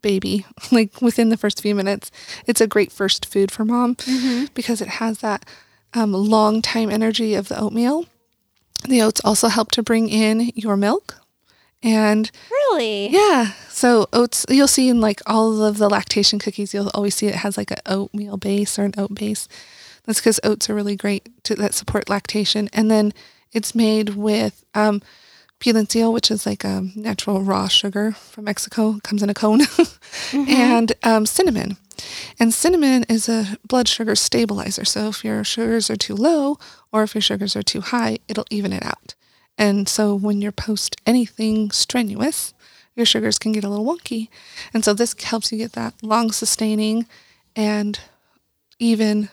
baby, 0.02 0.44
like 0.72 1.00
within 1.02 1.28
the 1.28 1.36
first 1.36 1.60
few 1.62 1.74
minutes. 1.74 2.10
It's 2.46 2.60
a 2.60 2.66
great 2.66 2.92
first 2.92 3.26
food 3.26 3.50
for 3.50 3.64
mom 3.64 3.96
because 4.54 4.80
it 4.80 4.88
has 4.88 5.18
that 5.20 5.44
um, 5.94 6.12
long 6.12 6.62
time 6.62 6.90
energy 6.90 7.34
of 7.34 7.48
the 7.48 7.58
oatmeal. 7.60 8.06
The 8.88 9.02
oats 9.02 9.20
also 9.24 9.48
help 9.48 9.70
to 9.72 9.82
bring 9.82 10.08
in 10.08 10.52
your 10.54 10.76
milk. 10.76 11.16
And 11.82 12.30
Really? 12.50 13.08
yeah, 13.08 13.52
so 13.68 14.08
oats, 14.12 14.44
you'll 14.48 14.66
see 14.66 14.88
in 14.88 15.00
like 15.00 15.20
all 15.26 15.62
of 15.64 15.78
the 15.78 15.88
lactation 15.88 16.38
cookies, 16.40 16.74
you'll 16.74 16.90
always 16.94 17.14
see 17.14 17.26
it 17.28 17.36
has 17.36 17.56
like 17.56 17.70
an 17.70 17.78
oatmeal 17.86 18.36
base 18.36 18.78
or 18.78 18.84
an 18.84 18.94
oat 18.98 19.14
base. 19.14 19.46
That's 20.04 20.18
because 20.20 20.40
oats 20.42 20.68
are 20.68 20.74
really 20.74 20.96
great 20.96 21.28
to 21.44 21.54
that 21.56 21.74
support 21.74 22.08
lactation. 22.08 22.68
And 22.72 22.90
then 22.90 23.12
it's 23.52 23.74
made 23.76 24.10
with 24.10 24.64
um, 24.74 25.02
piloncillo, 25.60 26.12
which 26.12 26.30
is 26.30 26.46
like 26.46 26.64
a 26.64 26.88
natural 26.94 27.42
raw 27.42 27.68
sugar 27.68 28.12
from 28.12 28.44
Mexico, 28.44 28.98
comes 29.02 29.22
in 29.22 29.30
a 29.30 29.34
cone, 29.34 29.60
and 30.32 30.92
um, 31.02 31.26
cinnamon. 31.26 31.76
And 32.38 32.54
cinnamon 32.54 33.04
is 33.08 33.28
a 33.28 33.56
blood 33.66 33.88
sugar 33.88 34.14
stabilizer. 34.14 34.84
So 34.84 35.08
if 35.08 35.24
your 35.24 35.42
sugars 35.44 35.90
are 35.90 35.96
too 35.96 36.14
low 36.14 36.58
or 36.92 37.02
if 37.02 37.14
your 37.14 37.22
sugars 37.22 37.56
are 37.56 37.62
too 37.62 37.80
high, 37.80 38.18
it'll 38.28 38.46
even 38.50 38.72
it 38.72 38.84
out. 38.84 39.14
And 39.56 39.88
so 39.88 40.14
when 40.14 40.40
you're 40.40 40.52
post 40.52 40.96
anything 41.04 41.72
strenuous, 41.72 42.54
your 42.94 43.06
sugars 43.06 43.38
can 43.38 43.52
get 43.52 43.64
a 43.64 43.68
little 43.68 43.84
wonky. 43.84 44.28
And 44.72 44.84
so 44.84 44.94
this 44.94 45.20
helps 45.22 45.50
you 45.50 45.58
get 45.58 45.72
that 45.72 45.94
long 46.02 46.30
sustaining 46.30 47.06
and 47.56 47.98
even 48.78 49.30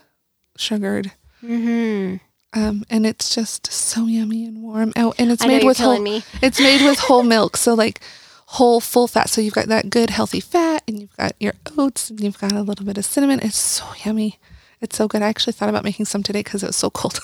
sugared. 0.57 1.11
Mm-hmm. 1.43 2.17
Um, 2.55 2.85
and 2.89 3.05
it's 3.05 3.35
just 3.35 3.67
so 3.71 4.05
yummy 4.07 4.45
and 4.45 4.63
warm. 4.63 4.93
Oh, 4.95 5.13
and 5.19 5.29
it's 5.31 5.45
made 5.45 5.65
with 5.65 5.77
whole. 5.77 5.99
me. 5.99 6.23
It's 6.41 6.59
made 6.59 6.81
with 6.81 6.99
whole 6.99 7.23
milk, 7.23 7.57
so 7.57 7.73
like 7.73 7.99
whole 8.47 8.79
full 8.79 9.07
fat. 9.07 9.29
So 9.29 9.41
you've 9.41 9.53
got 9.53 9.67
that 9.67 9.89
good 9.89 10.09
healthy 10.09 10.39
fat, 10.39 10.81
and 10.87 10.99
you've 11.01 11.15
got 11.17 11.33
your 11.39 11.53
oats, 11.77 12.09
and 12.09 12.21
you've 12.21 12.39
got 12.39 12.53
a 12.53 12.61
little 12.61 12.85
bit 12.85 12.97
of 12.97 13.05
cinnamon. 13.05 13.39
It's 13.41 13.57
so 13.57 13.85
yummy. 14.05 14.39
It's 14.81 14.95
so 14.95 15.07
good. 15.07 15.21
I 15.21 15.27
actually 15.27 15.53
thought 15.53 15.69
about 15.69 15.83
making 15.83 16.05
some 16.05 16.23
today 16.23 16.39
because 16.43 16.63
it 16.63 16.67
was 16.67 16.75
so 16.77 16.89
cold. 16.89 17.19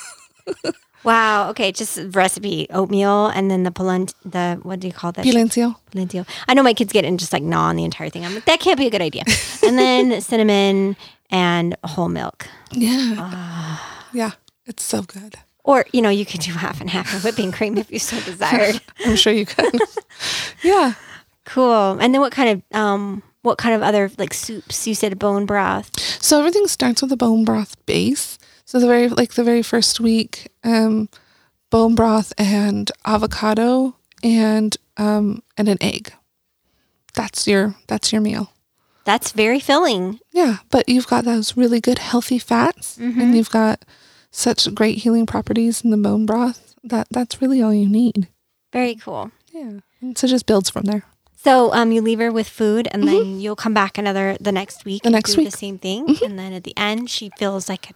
Wow. 1.04 1.50
Okay. 1.50 1.72
Just 1.72 2.00
recipe 2.12 2.68
oatmeal 2.70 3.28
and 3.28 3.50
then 3.50 3.64
the 3.64 3.72
polent, 3.72 4.14
the, 4.24 4.60
what 4.62 4.80
do 4.80 4.88
you 4.88 4.94
call 4.94 5.12
that? 5.14 5.26
Pilencio. 5.26 5.76
Polentio. 5.92 6.28
I 6.48 6.54
know 6.54 6.64
my 6.64 6.74
kids 6.74 6.94
get 6.94 7.06
in 7.06 7.18
just 7.18 7.34
like 7.34 7.44
gnaw 7.44 7.70
on 7.70 7.76
the 7.76 7.84
entire 7.84 8.10
thing. 8.10 8.24
I'm 8.26 8.36
like, 8.36 8.46
that 8.46 8.60
can't 8.60 8.78
be 8.78 8.88
a 8.88 8.90
good 8.90 9.02
idea. 9.02 9.24
and 9.64 9.78
then 9.78 10.22
cinnamon 10.30 10.96
and 11.32 11.76
whole 11.84 12.10
milk. 12.10 12.48
Yeah. 12.72 13.16
Ah. 13.18 14.08
yeah. 14.14 14.32
It's 14.66 14.84
so 14.84 15.02
good. 15.02 15.36
Or, 15.64 15.86
you 15.94 16.02
know, 16.02 16.10
you 16.10 16.26
could 16.26 16.42
do 16.42 16.54
half 16.54 16.82
and 16.82 16.90
half 16.90 17.14
of 17.14 17.24
whipping 17.24 17.52
cream 17.52 17.78
if 17.78 17.92
you 17.92 18.00
so 18.00 18.20
desired. 18.26 18.82
I'm 19.06 19.16
sure 19.16 19.34
you 19.34 19.46
can. 19.46 19.72
yeah. 20.64 20.94
cool. 21.46 22.00
And 22.00 22.14
then 22.14 22.22
what 22.22 22.32
kind 22.32 22.50
of, 22.50 22.78
um, 22.78 23.22
what 23.44 23.58
kind 23.58 23.76
of 23.76 23.82
other 23.82 24.10
like 24.18 24.34
soups? 24.34 24.88
You 24.88 24.96
said 24.96 25.18
bone 25.20 25.46
broth. 25.46 25.90
So 26.22 26.40
everything 26.40 26.68
starts 26.68 27.02
with 27.02 27.12
a 27.12 27.18
bone 27.18 27.44
broth 27.46 27.76
base. 27.86 28.38
So 28.66 28.80
the 28.80 28.88
very 28.88 29.10
like 29.10 29.34
the 29.34 29.44
very 29.44 29.64
first 29.64 30.00
week, 30.00 30.52
um, 30.64 31.10
bone 31.70 31.96
broth 31.96 32.34
and 32.38 32.92
avocado 33.06 33.96
and 34.24 34.78
um, 34.98 35.44
and 35.58 35.68
an 35.68 35.78
egg. 35.82 36.14
That's 37.14 37.48
your 37.48 37.76
that's 37.88 38.12
your 38.12 38.22
meal. 38.22 38.54
That's 39.04 39.32
very 39.32 39.60
filling. 39.60 40.20
Yeah, 40.32 40.58
but 40.70 40.88
you've 40.88 41.08
got 41.08 41.26
those 41.26 41.58
really 41.58 41.82
good 41.82 41.98
healthy 41.98 42.38
fats, 42.38 42.98
and 42.98 43.36
you've 43.36 43.50
got 43.50 43.84
such 44.32 44.74
great 44.74 45.00
healing 45.00 45.26
properties 45.26 45.84
in 45.84 45.92
the 45.92 45.98
bone 45.98 46.26
broth. 46.26 46.76
That 46.84 47.08
that's 47.12 47.42
really 47.42 47.62
all 47.62 47.74
you 47.74 47.88
need. 47.88 48.28
Very 48.74 48.96
cool. 48.96 49.32
Yeah, 49.52 49.80
and 50.00 50.18
so 50.18 50.26
it 50.26 50.30
just 50.30 50.46
builds 50.46 50.70
from 50.70 50.84
there. 50.84 51.04
So 51.36 51.74
um, 51.74 51.92
you 51.92 52.02
leave 52.02 52.20
her 52.20 52.32
with 52.32 52.48
food, 52.48 52.88
and 52.92 53.08
then 53.08 53.40
you'll 53.40 53.56
come 53.56 53.74
back 53.74 53.98
another 53.98 54.38
the 54.40 54.52
next 54.52 54.86
week. 54.86 55.04
The 55.04 55.08
and 55.08 55.14
next 55.14 55.34
do 55.34 55.42
week. 55.42 55.52
the 55.52 55.58
same 55.58 55.78
thing, 55.78 56.18
and 56.24 56.38
then 56.38 56.54
at 56.54 56.64
the 56.64 56.74
end, 56.78 57.10
she 57.10 57.32
feels 57.38 57.68
like 57.68 57.90
a 57.90 57.94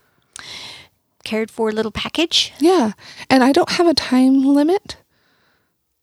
cared 1.24 1.50
for 1.50 1.72
little 1.72 1.92
package. 1.92 2.52
Yeah, 2.58 2.92
and 3.28 3.42
I 3.42 3.52
don't 3.52 3.70
have 3.70 3.86
a 3.86 3.94
time 3.94 4.42
limit. 4.42 4.96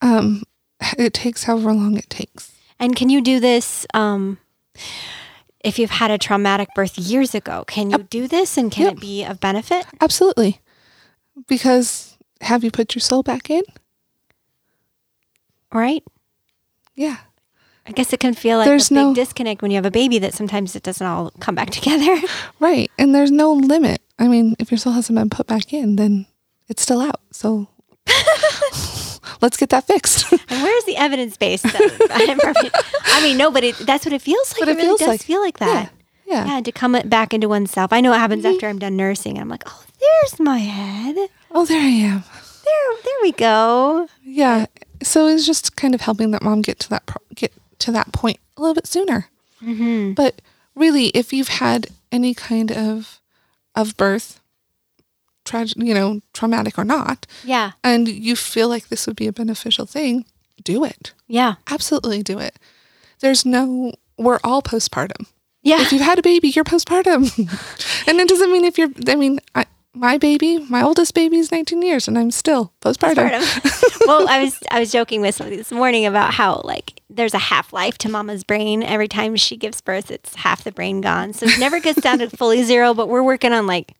Um, 0.02 0.44
it 0.98 1.14
takes 1.14 1.46
however 1.46 1.74
long 1.74 1.98
it 1.98 2.10
takes. 2.10 2.52
And 2.80 2.96
can 2.96 3.10
you 3.10 3.22
do 3.22 3.40
this? 3.40 3.86
Um, 3.94 4.38
if 5.64 5.80
you've 5.80 5.90
had 5.92 6.12
a 6.12 6.18
traumatic 6.18 6.70
birth 6.76 6.98
years 6.98 7.34
ago, 7.34 7.64
can 7.68 7.90
you 7.90 8.00
do 8.00 8.28
this, 8.28 8.58
and 8.58 8.72
can 8.72 8.84
Yep. 8.86 8.94
it 8.94 9.00
be 9.00 9.24
of 9.24 9.40
benefit? 9.40 9.86
Absolutely. 10.02 10.60
Because 11.48 12.18
have 12.42 12.64
you 12.64 12.72
put 12.72 12.94
your 12.96 13.00
soul 13.02 13.24
back 13.24 13.50
in? 13.50 13.64
Right? 15.74 16.04
Yeah. 16.96 17.18
I 17.86 17.92
guess 17.92 18.14
it 18.14 18.20
can 18.20 18.34
feel 18.34 18.58
like 18.60 18.68
There's 18.68 18.92
a 18.92 18.94
big 18.94 19.04
no- 19.04 19.14
disconnect 19.14 19.62
when 19.62 19.72
you 19.72 19.76
have 19.76 19.86
a 19.86 19.92
baby 19.92 20.20
that 20.20 20.34
sometimes 20.34 20.76
it 20.76 20.84
doesn't 20.84 21.06
all 21.06 21.32
come 21.40 21.56
back 21.56 21.70
together. 21.80 22.16
Right. 22.60 22.92
And 22.98 23.14
there's 23.16 23.32
no 23.32 23.52
limit. 23.54 24.02
I 24.20 24.28
mean, 24.28 24.56
if 24.60 24.70
your 24.72 24.78
soul 24.78 24.94
hasn't 24.94 25.18
been 25.18 25.30
put 25.30 25.48
back 25.48 25.74
in, 25.74 25.96
then 25.96 26.26
it's 26.70 26.82
still 26.84 27.02
out. 27.02 27.20
So 27.32 27.68
let's 29.44 29.58
get 29.58 29.70
that 29.70 29.86
fixed. 29.86 30.32
Where's 30.50 30.86
the 30.86 30.98
evidence 30.98 31.38
base? 31.38 31.62
I 31.66 33.20
mean, 33.24 33.38
no, 33.38 33.52
but 33.52 33.64
it, 33.64 33.76
that's 33.78 34.06
what 34.06 34.14
it 34.14 34.22
feels 34.24 34.54
like. 34.54 34.64
It 34.64 34.70
it 34.70 34.76
really 34.78 34.88
feels 34.88 35.00
does 35.00 35.08
like. 35.10 35.22
feel 35.24 35.42
like 35.42 35.60
that. 35.60 35.92
yeah. 36.26 36.46
Yeah, 36.48 36.62
to 36.62 36.72
come 36.72 36.98
back 37.06 37.34
into 37.34 37.48
oneself. 37.48 37.94
I 37.94 38.02
know 38.02 38.12
it 38.14 38.18
happens 38.18 38.44
Mm-hmm. 38.44 38.56
after 38.56 38.68
I'm 38.68 38.80
done 38.80 38.98
nursing. 38.98 39.38
I'm 39.38 39.50
like, 39.50 39.64
oh, 39.68 39.84
there's 40.00 40.40
my 40.40 40.58
head. 40.58 41.30
Oh, 41.52 41.66
there 41.66 41.80
I 41.80 41.84
am. 42.10 42.24
there 43.04 43.14
we 43.22 43.32
go. 43.34 44.08
Yeah. 44.24 44.66
So 45.04 45.28
it's 45.28 45.46
just 45.46 45.76
kind 45.76 45.94
of 45.94 46.02
helping 46.02 46.32
that 46.32 46.42
mom 46.42 46.62
get 46.62 46.80
to 46.80 46.90
that 46.90 47.06
pro- 47.06 47.22
get 47.36 47.54
to 47.80 47.92
that 47.92 48.12
point 48.14 48.40
a 48.58 48.62
little 48.62 48.74
bit 48.74 48.88
sooner. 48.88 49.28
Mm-hmm. 49.62 50.14
But 50.14 50.42
really, 50.76 51.08
if 51.08 51.34
you've 51.34 51.50
had 51.50 51.88
any 52.12 52.34
kind 52.34 52.72
of 52.72 53.20
of 53.76 53.96
birth, 53.98 54.40
tragic, 55.46 55.78
you 55.78 55.94
know, 55.94 56.22
traumatic 56.34 56.78
or 56.78 56.84
not, 56.84 57.26
Yeah, 57.44 57.72
and 57.84 58.08
you 58.08 58.36
feel 58.36 58.68
like 58.70 58.88
this 58.90 59.08
would 59.08 59.16
be 59.16 59.28
a 59.28 59.34
beneficial 59.34 59.86
thing, 59.86 60.26
do 60.64 60.84
it. 60.84 61.14
yeah, 61.28 61.56
Absolutely 61.70 62.24
do 62.24 62.40
it. 62.40 62.58
There's 63.20 63.46
no, 63.46 63.94
we're 64.18 64.40
all 64.44 64.62
postpartum. 64.62 65.28
yeah. 65.62 65.82
If 65.82 65.92
you've 65.92 66.02
had 66.02 66.20
a 66.20 66.22
baby, 66.22 66.50
you're 66.50 66.66
postpartum. 66.66 67.38
and 68.08 68.20
it 68.20 68.28
doesn't 68.28 68.52
mean 68.52 68.66
if 68.66 68.78
you're, 68.78 68.90
I 69.08 69.16
mean, 69.16 69.40
I, 69.56 69.66
my 69.96 70.18
baby, 70.18 70.58
my 70.70 70.82
oldest 70.82 71.14
baby 71.14 71.38
is 71.38 71.52
19 71.52 71.82
years 71.84 72.08
and 72.08 72.18
I'm 72.18 72.32
still 72.32 72.74
postpartum. 72.82 73.30
Postpartum. 73.30 74.02
well, 74.08 74.28
I 74.28 74.44
was 74.44 74.58
I 74.72 74.80
was 74.80 74.92
joking 74.92 75.22
with 75.22 75.36
somebody 75.36 75.56
this 75.56 75.72
morning 75.72 76.06
about 76.08 76.34
how 76.34 76.62
like 76.66 77.00
there's 77.12 77.36
a 77.36 77.38
half 77.38 77.72
life 77.72 77.98
to 78.00 78.10
mama's 78.10 78.44
brain. 78.44 78.82
Every 78.82 79.08
time 79.08 79.36
she 79.36 79.56
gives 79.56 79.82
birth, 79.82 80.10
it's 80.10 80.34
half 80.34 80.64
the 80.64 80.72
brain 80.72 81.00
gone. 81.02 81.34
So 81.34 81.46
it 81.46 81.60
never 81.60 81.80
gets 81.80 82.02
down 82.02 82.18
to 82.20 82.30
fully 82.38 82.64
zero. 82.64 82.96
But 82.96 83.08
we're 83.08 83.22
working 83.22 83.54
on 83.54 83.68
like 83.68 83.94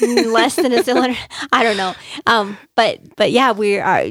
less 0.00 0.56
than 0.56 0.72
a 0.72 0.82
cylinder. 0.82 1.18
I 1.52 1.62
don't 1.62 1.76
know. 1.76 1.94
Um, 2.26 2.58
but 2.74 3.00
but 3.16 3.32
yeah, 3.32 3.52
we 3.52 3.78
are. 3.78 4.06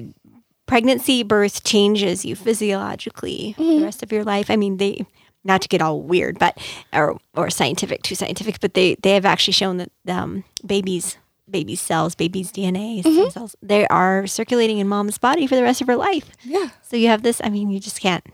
Pregnancy, 0.65 1.23
birth 1.23 1.63
changes 1.63 2.25
you 2.25 2.35
physiologically 2.35 3.53
for 3.53 3.63
the 3.63 3.83
rest 3.83 4.03
of 4.03 4.11
your 4.11 4.25
life. 4.25 4.51
I 4.51 4.57
mean, 4.57 4.75
they 4.75 5.05
not 5.45 5.61
to 5.61 5.69
get 5.69 5.81
all 5.81 6.01
weird, 6.01 6.37
but 6.39 6.57
or 6.91 7.17
or 7.35 7.49
scientific, 7.49 8.03
too 8.03 8.15
scientific, 8.15 8.59
but 8.59 8.73
they 8.73 8.95
they 8.95 9.13
have 9.13 9.23
actually 9.23 9.53
shown 9.53 9.77
that 9.77 9.91
um, 10.09 10.43
babies 10.65 11.17
babies 11.49 11.79
cells, 11.79 12.15
babies 12.15 12.51
DNA 12.51 12.99
stem 12.99 13.31
cells, 13.31 13.55
they 13.61 13.87
are 13.87 14.27
circulating 14.27 14.79
in 14.79 14.89
mom's 14.89 15.17
body 15.17 15.47
for 15.47 15.55
the 15.55 15.63
rest 15.63 15.79
of 15.79 15.87
her 15.87 15.95
life. 15.95 16.31
Yeah. 16.43 16.71
So 16.81 16.97
you 16.97 17.07
have 17.07 17.23
this. 17.23 17.39
I 17.41 17.49
mean, 17.49 17.69
you 17.69 17.79
just 17.79 18.01
can't 18.01 18.25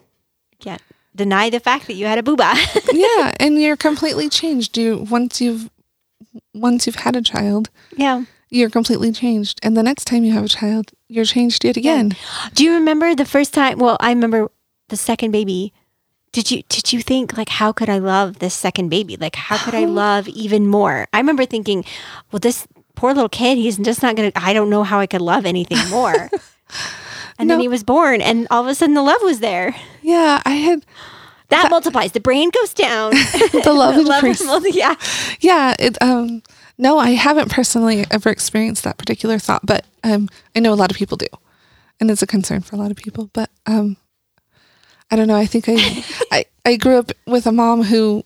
can't 0.59 0.81
deny 1.15 1.49
the 1.49 1.59
fact 1.59 1.87
that 1.87 1.93
you 1.93 2.05
had 2.05 2.19
a 2.19 2.23
booba. 2.23 2.53
yeah. 2.93 3.33
And 3.39 3.61
you're 3.61 3.77
completely 3.77 4.29
changed. 4.29 4.77
You, 4.77 5.05
once 5.09 5.41
you've, 5.41 5.69
once 6.53 6.85
you've 6.85 6.97
had 6.97 7.15
a 7.15 7.21
child, 7.21 7.69
yeah. 7.95 8.23
you're 8.49 8.69
completely 8.69 9.11
changed. 9.11 9.59
And 9.63 9.75
the 9.77 9.83
next 9.83 10.05
time 10.05 10.23
you 10.23 10.33
have 10.33 10.45
a 10.45 10.49
child, 10.49 10.91
you're 11.07 11.25
changed 11.25 11.63
yet 11.63 11.77
again. 11.77 12.15
Do 12.53 12.63
you 12.63 12.73
remember 12.73 13.15
the 13.15 13.25
first 13.25 13.53
time? 13.53 13.79
Well, 13.79 13.97
I 13.99 14.09
remember 14.09 14.51
the 14.89 14.97
second 14.97 15.31
baby. 15.31 15.73
Did 16.31 16.49
you 16.49 16.63
did 16.67 16.91
you 16.91 17.01
think 17.01 17.37
like 17.37 17.49
how 17.49 17.71
could 17.71 17.89
I 17.89 17.99
love 17.99 18.39
this 18.39 18.55
second 18.55 18.89
baby? 18.89 19.17
Like 19.17 19.35
how 19.35 19.57
could 19.57 19.75
I 19.75 19.85
love 20.03 20.27
even 20.27 20.67
more? 20.67 21.07
I 21.13 21.19
remember 21.19 21.45
thinking, 21.45 21.85
well, 22.31 22.39
this 22.39 22.67
poor 22.95 23.13
little 23.13 23.29
kid, 23.29 23.57
he's 23.57 23.77
just 23.77 24.01
not 24.01 24.15
gonna. 24.15 24.31
I 24.35 24.53
don't 24.53 24.69
know 24.69 24.83
how 24.83 24.99
I 24.99 25.07
could 25.07 25.21
love 25.21 25.45
anything 25.45 25.77
more. 25.89 26.13
and 27.37 27.49
then 27.49 27.59
he 27.59 27.67
was 27.67 27.83
born, 27.83 28.21
and 28.21 28.47
all 28.49 28.63
of 28.63 28.67
a 28.67 28.75
sudden 28.75 28.95
the 28.95 29.03
love 29.03 29.21
was 29.21 29.39
there. 29.39 29.75
Yeah. 30.01 30.41
I 30.45 30.51
had, 30.55 30.85
That 31.53 31.71
multiplies. 31.71 32.11
The 32.11 32.19
brain 32.19 32.49
goes 32.49 32.73
down. 32.73 33.11
the 33.63 33.73
love 33.73 33.97
increase. 33.97 34.43
multi- 34.43 34.71
yeah. 34.71 34.95
Yeah, 35.39 35.75
it 35.79 35.97
um 36.01 36.41
no, 36.77 36.97
I 36.97 37.11
haven't 37.11 37.51
personally 37.51 38.05
ever 38.11 38.29
experienced 38.29 38.83
that 38.83 38.97
particular 38.97 39.39
thought, 39.39 39.65
but 39.65 39.85
um 40.03 40.29
I 40.55 40.59
know 40.59 40.73
a 40.73 40.75
lot 40.75 40.91
of 40.91 40.97
people 40.97 41.17
do. 41.17 41.27
And 41.99 42.09
it's 42.11 42.21
a 42.21 42.27
concern 42.27 42.61
for 42.61 42.75
a 42.75 42.79
lot 42.79 42.91
of 42.91 42.97
people, 42.97 43.29
but 43.33 43.49
um 43.65 43.97
I 45.11 45.15
don't 45.15 45.27
know, 45.27 45.35
I 45.37 45.45
think 45.45 45.65
I 45.67 46.03
I, 46.31 46.45
I 46.65 46.75
grew 46.77 46.97
up 46.97 47.11
with 47.27 47.45
a 47.45 47.51
mom 47.51 47.83
who 47.83 48.23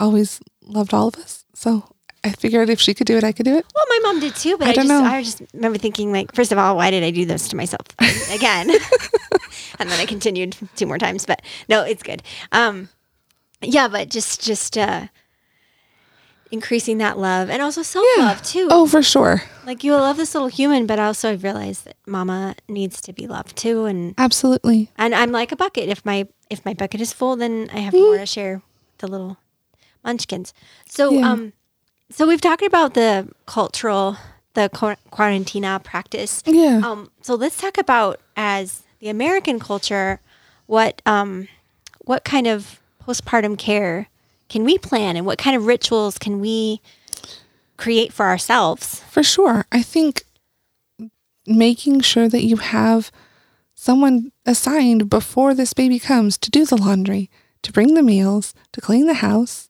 always 0.00 0.40
loved 0.62 0.94
all 0.94 1.08
of 1.08 1.16
us. 1.16 1.44
So 1.54 1.84
I 2.26 2.30
figured 2.32 2.68
if 2.70 2.80
she 2.80 2.92
could 2.94 3.06
do 3.06 3.16
it, 3.16 3.24
I 3.24 3.32
could 3.32 3.44
do 3.46 3.56
it. 3.56 3.64
Well, 3.74 3.84
my 3.88 3.98
mom 4.02 4.20
did 4.20 4.34
too, 4.34 4.56
but 4.58 4.66
I 4.68 4.70
I, 4.70 4.74
don't 4.74 4.86
just 4.88 5.02
know. 5.02 5.08
I 5.08 5.22
just 5.22 5.42
remember 5.54 5.78
thinking 5.78 6.12
like, 6.12 6.34
first 6.34 6.52
of 6.52 6.58
all, 6.58 6.76
why 6.76 6.90
did 6.90 7.02
I 7.04 7.10
do 7.10 7.24
this 7.24 7.48
to 7.48 7.56
myself 7.56 7.82
again? 8.30 8.70
and 9.78 9.90
then 9.90 9.98
I 10.00 10.06
continued 10.06 10.56
two 10.76 10.86
more 10.86 10.98
times, 10.98 11.24
but 11.26 11.42
no, 11.68 11.82
it's 11.82 12.02
good. 12.02 12.22
Um, 12.52 12.88
yeah, 13.62 13.88
but 13.88 14.10
just 14.10 14.42
just 14.44 14.76
uh 14.76 15.06
increasing 16.52 16.98
that 16.98 17.18
love 17.18 17.50
and 17.50 17.60
also 17.60 17.82
self 17.82 18.06
love 18.18 18.42
too. 18.42 18.68
Oh, 18.70 18.86
for 18.86 19.02
sure. 19.02 19.42
Like 19.64 19.82
you 19.82 19.92
love 19.94 20.16
this 20.16 20.34
little 20.34 20.48
human, 20.48 20.86
but 20.86 20.98
also 20.98 21.30
I've 21.32 21.42
realized 21.42 21.84
that 21.86 21.96
mama 22.06 22.54
needs 22.68 23.00
to 23.02 23.12
be 23.12 23.26
loved 23.26 23.56
too 23.56 23.84
and 23.86 24.14
Absolutely. 24.18 24.90
and 24.96 25.14
I'm 25.14 25.32
like 25.32 25.50
a 25.52 25.56
bucket. 25.56 25.88
If 25.88 26.04
my 26.04 26.28
if 26.50 26.64
my 26.64 26.74
bucket 26.74 27.00
is 27.00 27.12
full, 27.12 27.36
then 27.36 27.68
I 27.72 27.78
have 27.80 27.94
more 27.94 28.18
to 28.18 28.26
share 28.26 28.56
with 28.56 28.98
the 28.98 29.08
little 29.08 29.38
munchkins. 30.04 30.52
So 30.88 31.12
Yeah. 31.12 31.32
um 31.32 31.52
so 32.10 32.26
we've 32.26 32.40
talked 32.40 32.62
about 32.62 32.94
the 32.94 33.28
cultural 33.46 34.16
the 34.54 34.70
qu- 34.70 34.96
cuarentena 35.12 35.82
practice. 35.82 36.42
Yeah. 36.46 36.80
Um 36.84 37.10
so 37.22 37.34
let's 37.34 37.60
talk 37.60 37.78
about 37.78 38.20
as 38.36 38.82
the 39.00 39.08
American 39.08 39.58
culture 39.58 40.20
what 40.66 41.02
um 41.06 41.48
what 42.00 42.24
kind 42.24 42.46
of 42.46 42.80
postpartum 43.04 43.58
care 43.58 44.08
can 44.48 44.64
we 44.64 44.78
plan 44.78 45.16
and 45.16 45.26
what 45.26 45.38
kind 45.38 45.56
of 45.56 45.66
rituals 45.66 46.18
can 46.18 46.40
we 46.40 46.80
create 47.76 48.12
for 48.12 48.26
ourselves? 48.26 49.00
For 49.10 49.22
sure. 49.22 49.66
I 49.72 49.82
think 49.82 50.24
making 51.46 52.00
sure 52.00 52.28
that 52.28 52.44
you 52.44 52.56
have 52.56 53.10
someone 53.74 54.32
assigned 54.44 55.10
before 55.10 55.54
this 55.54 55.72
baby 55.72 55.98
comes 55.98 56.38
to 56.38 56.50
do 56.50 56.64
the 56.64 56.76
laundry, 56.76 57.30
to 57.62 57.72
bring 57.72 57.94
the 57.94 58.02
meals, 58.02 58.54
to 58.72 58.80
clean 58.80 59.06
the 59.06 59.14
house, 59.14 59.68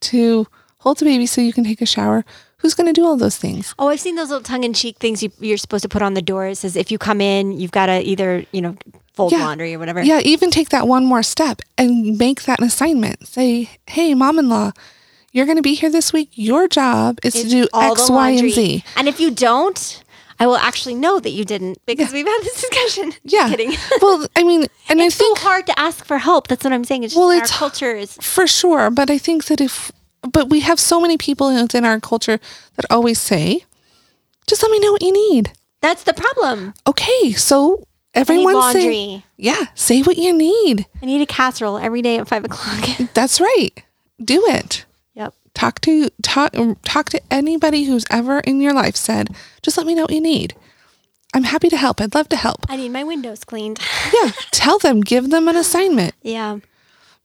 to 0.00 0.46
hold 0.84 0.98
the 0.98 1.04
baby 1.04 1.26
so 1.26 1.40
you 1.40 1.52
can 1.52 1.64
take 1.64 1.80
a 1.82 1.86
shower. 1.86 2.24
Who's 2.58 2.74
going 2.74 2.86
to 2.86 2.92
do 2.94 3.04
all 3.04 3.16
those 3.16 3.36
things? 3.36 3.74
Oh, 3.78 3.88
I've 3.88 4.00
seen 4.00 4.14
those 4.14 4.28
little 4.30 4.42
tongue-in-cheek 4.42 4.96
things 4.98 5.22
you, 5.22 5.30
you're 5.38 5.58
supposed 5.58 5.82
to 5.82 5.88
put 5.88 6.00
on 6.00 6.14
the 6.14 6.22
door. 6.22 6.46
It 6.46 6.56
says 6.56 6.76
if 6.76 6.90
you 6.90 6.96
come 6.98 7.20
in, 7.20 7.52
you've 7.60 7.72
got 7.72 7.86
to 7.86 8.00
either 8.00 8.44
you 8.52 8.62
know 8.62 8.76
fold 9.14 9.32
Yeah. 9.32 9.44
laundry 9.44 9.74
or 9.74 9.78
whatever. 9.78 10.02
Yeah, 10.02 10.20
even 10.20 10.50
take 10.50 10.70
that 10.70 10.86
one 10.88 11.04
more 11.04 11.22
step 11.22 11.60
and 11.76 12.16
make 12.18 12.44
that 12.44 12.60
an 12.60 12.66
assignment. 12.66 13.26
Say, 13.28 13.68
hey, 13.86 14.14
mom 14.14 14.38
in 14.38 14.48
law, 14.48 14.72
you're 15.32 15.46
going 15.46 15.56
to 15.58 15.62
be 15.62 15.74
here 15.74 15.90
this 15.90 16.12
week. 16.12 16.30
Your 16.34 16.68
job 16.68 17.18
is 17.22 17.34
to 17.34 17.48
do 17.48 17.62
X, 17.74 18.08
Y, 18.08 18.30
and. 18.30 18.50
Z. 18.50 18.84
And 18.96 19.08
if 19.08 19.20
you 19.20 19.30
don't, 19.30 20.02
I 20.40 20.46
will 20.46 20.56
actually 20.56 20.94
know 20.94 21.20
that 21.20 21.30
you 21.30 21.44
didn't 21.44 21.78
because 21.86 22.12
we've 22.12 22.26
had 22.26 22.40
this 22.42 22.60
discussion. 22.62 23.12
Yeah. 23.24 23.48
kidding. 23.50 23.72
well, 24.00 24.26
I 24.36 24.42
mean, 24.42 24.66
and 24.88 25.00
it's 25.00 25.16
I 25.16 25.18
think 25.18 25.38
so 25.38 25.44
hard 25.48 25.66
to 25.66 25.78
ask 25.78 26.04
for 26.04 26.18
help. 26.18 26.48
That's 26.48 26.64
what 26.64 26.72
I'm 26.72 26.84
saying. 26.84 27.04
It's 27.04 27.12
just 27.14 27.20
Well, 27.20 27.30
our 27.30 27.36
it's- 27.44 27.56
culture 27.56 27.94
is 27.94 28.16
For 28.22 28.46
sure. 28.46 28.90
But 28.90 29.10
I 29.10 29.18
think 29.18 29.44
that 29.46 29.60
if, 29.60 29.92
but 30.30 30.48
we 30.50 30.60
have 30.60 30.80
so 30.80 31.00
many 31.00 31.16
people 31.16 31.54
within 31.54 31.84
our 31.84 32.00
culture 32.00 32.38
that 32.76 32.86
always 32.90 33.20
say, 33.20 33.64
just 34.46 34.62
let 34.62 34.70
me 34.70 34.78
know 34.80 34.92
what 34.92 35.02
you 35.02 35.12
need. 35.12 35.52
that's 35.80 36.04
the 36.04 36.14
problem. 36.14 36.74
Okay. 36.86 37.32
So 37.32 37.86
everyone 38.14 38.54
say, 38.72 38.80
laundry. 38.80 39.24
yeah, 39.36 39.66
say 39.74 40.02
what 40.02 40.16
you 40.16 40.32
need. 40.36 40.86
I 41.02 41.06
need 41.06 41.20
a 41.22 41.26
casserole 41.26 41.78
every 41.78 42.02
day 42.02 42.18
at 42.18 42.28
five 42.28 42.44
o'clock. 42.44 42.88
That's 43.14 43.40
right. 43.40 43.70
Do 44.22 44.44
it. 44.46 44.84
yep. 45.14 45.34
Talk 45.54 45.80
to, 45.82 46.08
talk, 46.22 46.56
um, 46.56 46.76
talk 46.84 47.10
to 47.10 47.20
anybody 47.30 47.84
who's 47.84 48.04
ever 48.10 48.38
in 48.40 48.60
your 48.60 48.72
life 48.72 48.96
said, 48.96 49.28
just 49.62 49.76
let 49.76 49.86
me 49.86 49.94
know 49.94 50.02
what 50.02 50.12
you 50.12 50.20
need. 50.20 50.54
I'm 51.34 51.42
happy 51.44 51.68
to 51.68 51.76
help. 51.76 52.00
I'd 52.00 52.14
love 52.14 52.28
to 52.30 52.36
help. 52.36 52.64
I 52.68 52.76
need 52.76 52.90
my 52.90 53.02
windows 53.04 53.44
cleaned. 53.44 53.78
Yeah. 54.14 54.30
Tell 54.52 54.78
them, 54.78 55.00
give 55.00 55.30
them 55.30 55.48
an 55.48 55.56
assignment 55.56 56.14
yeah. 56.22 56.58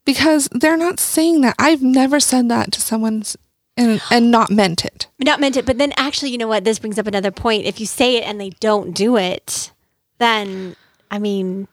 Because 0.10 0.50
they're 0.52 0.76
not 0.76 1.00
saying 1.00 1.42
that. 1.42 1.54
I've 1.60 1.84
never 1.84 2.20
said 2.20 2.50
that 2.50 2.72
to 2.72 2.82
someone's 2.82 3.38
and, 3.78 4.02
and 4.10 4.32
not 4.32 4.50
meant 4.50 4.84
it. 4.84 5.06
Not 5.20 5.40
meant 5.40 5.56
it, 5.56 5.68
but 5.68 5.78
then 5.78 5.94
actually, 5.98 6.32
you 6.32 6.40
know 6.40 6.48
what? 6.48 6.64
This 6.64 6.80
brings 6.80 6.98
up 6.98 7.06
another 7.06 7.30
point. 7.30 7.66
If 7.66 7.80
you 7.80 7.86
say 7.86 8.18
it 8.18 8.24
and 8.24 8.42
they 8.42 8.50
don't 8.60 8.94
do 8.94 9.18
it, 9.18 9.72
then 10.18 10.76
I 11.12 11.20
mean, 11.20 11.68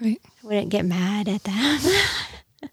Right. 0.00 0.18
I 0.24 0.46
wouldn't 0.46 0.70
get 0.70 0.86
mad 0.86 1.28
at 1.28 1.44
them. 1.44 1.80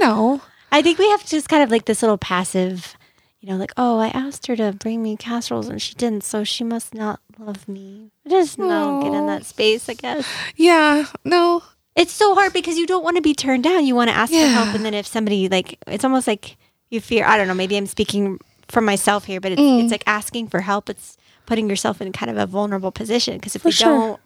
No. 0.00 0.42
I 0.70 0.82
think 0.82 0.98
we 0.98 1.08
have 1.10 1.22
to 1.22 1.30
just 1.30 1.48
kind 1.48 1.62
of 1.62 1.70
like 1.70 1.86
this 1.86 2.02
little 2.02 2.18
passive, 2.18 2.94
you 3.40 3.48
know, 3.48 3.56
like, 3.56 3.72
oh, 3.78 3.98
I 3.98 4.08
asked 4.08 4.46
her 4.48 4.56
to 4.56 4.72
bring 4.72 5.02
me 5.02 5.16
casseroles 5.16 5.68
and 5.68 5.80
she 5.80 5.94
didn't, 5.94 6.24
so 6.24 6.44
she 6.44 6.62
must 6.62 6.92
not 6.92 7.20
love 7.38 7.66
me. 7.66 8.10
Just 8.28 8.58
no, 8.58 9.00
get 9.02 9.14
in 9.14 9.26
that 9.26 9.46
space, 9.46 9.88
I 9.88 9.94
guess. 9.94 10.28
Yeah. 10.56 11.06
No. 11.24 11.62
It's 11.96 12.12
so 12.12 12.34
hard 12.34 12.52
because 12.52 12.76
you 12.76 12.86
don't 12.86 13.02
want 13.02 13.16
to 13.16 13.22
be 13.22 13.34
turned 13.34 13.64
down. 13.64 13.86
You 13.86 13.94
want 13.94 14.10
to 14.10 14.16
ask 14.16 14.30
for 14.32 14.38
help, 14.38 14.74
and 14.74 14.84
then 14.84 14.92
if 14.94 15.06
somebody 15.06 15.48
like, 15.48 15.78
it's 15.86 16.04
almost 16.04 16.26
like 16.26 16.56
you 16.90 17.00
fear. 17.00 17.24
I 17.24 17.36
don't 17.38 17.48
know. 17.48 17.54
Maybe 17.54 17.76
I'm 17.76 17.86
speaking 17.86 18.38
for 18.68 18.80
myself 18.82 19.24
here, 19.24 19.40
but 19.40 19.52
it's 19.52 19.60
Mm. 19.60 19.82
it's 19.82 19.90
like 19.90 20.04
asking 20.06 20.48
for 20.48 20.60
help. 20.60 20.90
It's 20.90 21.16
putting 21.46 21.68
yourself 21.70 22.00
in 22.02 22.12
kind 22.12 22.30
of 22.30 22.36
a 22.36 22.46
vulnerable 22.46 22.92
position 22.92 23.36
because 23.38 23.56
if 23.56 23.62
For 23.62 23.68
they 23.68 23.72
sure. 23.72 23.98
don't, 23.98 24.20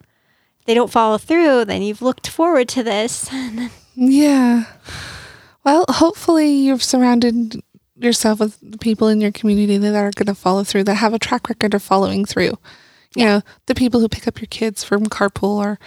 they 0.65 0.73
don't 0.73 0.91
follow 0.91 1.17
through, 1.17 1.65
then 1.65 1.81
you've 1.81 2.01
looked 2.01 2.27
forward 2.27 2.67
to 2.69 2.83
this. 2.83 3.29
Yeah. 3.93 4.63
Well, 5.65 5.85
hopefully 5.89 6.49
you've 6.49 6.81
surrounded 6.83 7.61
yourself 7.95 8.39
with 8.39 8.57
the 8.61 8.77
people 8.77 9.09
in 9.09 9.19
your 9.21 9.31
community 9.33 9.77
that 9.77 9.93
are 9.95 10.11
going 10.15 10.27
to 10.27 10.33
follow 10.33 10.63
through, 10.63 10.85
that 10.85 10.95
have 10.95 11.13
a 11.13 11.19
track 11.19 11.49
record 11.49 11.73
of 11.73 11.83
following 11.83 12.23
through. 12.25 12.57
You 13.15 13.25
know, 13.25 13.41
the 13.65 13.75
people 13.75 13.99
who 13.99 14.07
pick 14.07 14.27
up 14.27 14.39
your 14.39 14.47
kids 14.47 14.83
from 14.83 15.05
carpool 15.07 15.57
or, 15.57 15.77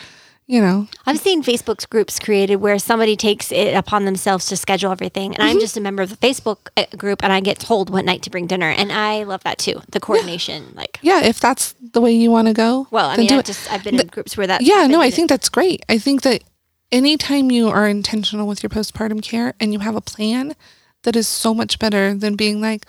you 0.47 0.61
know, 0.61 0.87
I've 1.07 1.19
seen 1.19 1.43
Facebook's 1.43 1.87
groups 1.87 2.19
created 2.19 2.57
where 2.57 2.79
somebody 2.79 3.17
takes 3.17 3.51
it 3.51 3.75
upon 3.75 4.05
themselves 4.05 4.47
to 4.47 4.57
schedule 4.57 4.93
everything, 4.93 5.35
and 5.35 5.39
Mm-hmm. 5.43 5.49
I'm 5.57 5.61
just 5.61 5.77
a 5.77 5.81
member 5.81 6.03
of 6.03 6.11
the 6.11 6.17
Facebook 6.17 6.69
uh, 6.77 6.85
group, 6.97 7.23
and 7.25 7.33
I 7.33 7.41
get 7.41 7.59
told 7.59 7.89
what 7.91 8.05
night 8.05 8.23
to 8.23 8.31
bring 8.31 8.47
dinner, 8.47 8.69
and 8.69 8.93
I 8.93 9.23
love 9.23 9.43
that 9.45 9.59
too. 9.59 9.81
The 9.91 10.01
coordination, 10.01 10.73
like, 10.75 10.99
yeah, 11.03 11.23
if 11.25 11.41
that's 11.41 11.75
the 11.93 12.01
way 12.01 12.13
you 12.13 12.31
want 12.31 12.49
to 12.49 12.55
go. 12.55 12.87
well, 12.91 13.09
I 13.09 13.17
mean, 13.17 13.27
do 13.29 13.39
I've 13.39 13.45
just 13.45 13.73
I've 13.73 13.83
been 13.85 13.99
in 13.99 14.07
groups 14.09 14.37
where 14.37 14.47
that. 14.47 14.61
yeah, 14.63 14.87
no, 14.87 15.01
I 15.01 15.11
think 15.11 15.29
that's 15.31 15.49
great. 15.49 15.85
I 15.89 15.99
think 15.99 16.23
that 16.23 16.43
anytime 16.93 17.51
you 17.51 17.69
are 17.69 17.89
intentional 17.89 18.47
with 18.47 18.63
your 18.63 18.71
postpartum 18.71 19.23
care 19.23 19.55
and 19.59 19.73
you 19.73 19.79
have 19.81 19.97
a 19.97 20.01
plan, 20.01 20.55
that 21.05 21.17
is 21.17 21.27
so 21.27 21.55
much 21.55 21.79
better 21.79 22.15
than 22.15 22.37
being 22.37 22.61
like, 22.61 22.85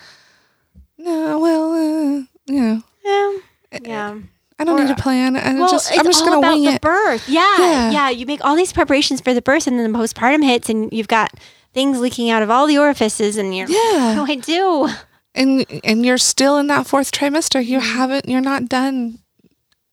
no, 0.98 1.40
well, 1.40 1.74
uh, 1.74 2.24
you 2.46 2.62
know, 2.62 2.82
yeah, 3.04 3.80
yeah. 3.82 4.18
I 4.58 4.64
don't 4.64 4.80
Or- 4.80 4.84
need 4.86 4.92
a 4.92 4.96
plan. 4.96 5.36
I'm 5.36 5.60
Well, 5.60 5.70
just, 5.70 5.92
I'm 5.92 6.06
just 6.06 6.22
going 6.22 6.34
to 6.34 6.38
about 6.40 6.54
wing 6.54 6.64
the 6.64 6.74
it. 6.76 6.82
birth. 6.82 7.28
Yeah, 7.28 7.58
Yeah. 7.60 7.92
yeah, 7.92 8.10
You 8.10 8.26
make 8.26 8.44
all 8.44 8.56
these 8.56 8.72
preparations 8.72 9.20
for 9.22 9.34
the 9.34 9.42
birth, 9.42 9.68
and 9.68 9.78
then 9.80 9.92
the 9.92 9.98
postpartum 9.98 10.44
hits, 10.46 10.70
and 10.70 10.92
you've 10.94 11.08
got 11.10 11.32
things 11.74 12.00
leaking 12.00 12.30
out 12.30 12.42
of 12.42 12.50
all 12.50 12.66
the 12.68 12.78
orifices, 12.78 13.36
and 13.38 13.56
you're 13.56 13.68
Yeah. 13.70 14.18
what 14.20 14.28
do 14.28 14.32
I 14.32 14.36
do? 14.36 14.90
and 15.38 15.66
and 15.84 16.06
you're 16.06 16.18
still 16.18 16.58
in 16.58 16.68
that 16.68 16.88
fourth 16.88 17.12
trimester 17.12 17.60
you 17.66 17.80
Mm-hmm. 17.80 17.98
haven't 17.98 18.30
you're 18.30 18.40
not 18.40 18.70
done 18.70 19.20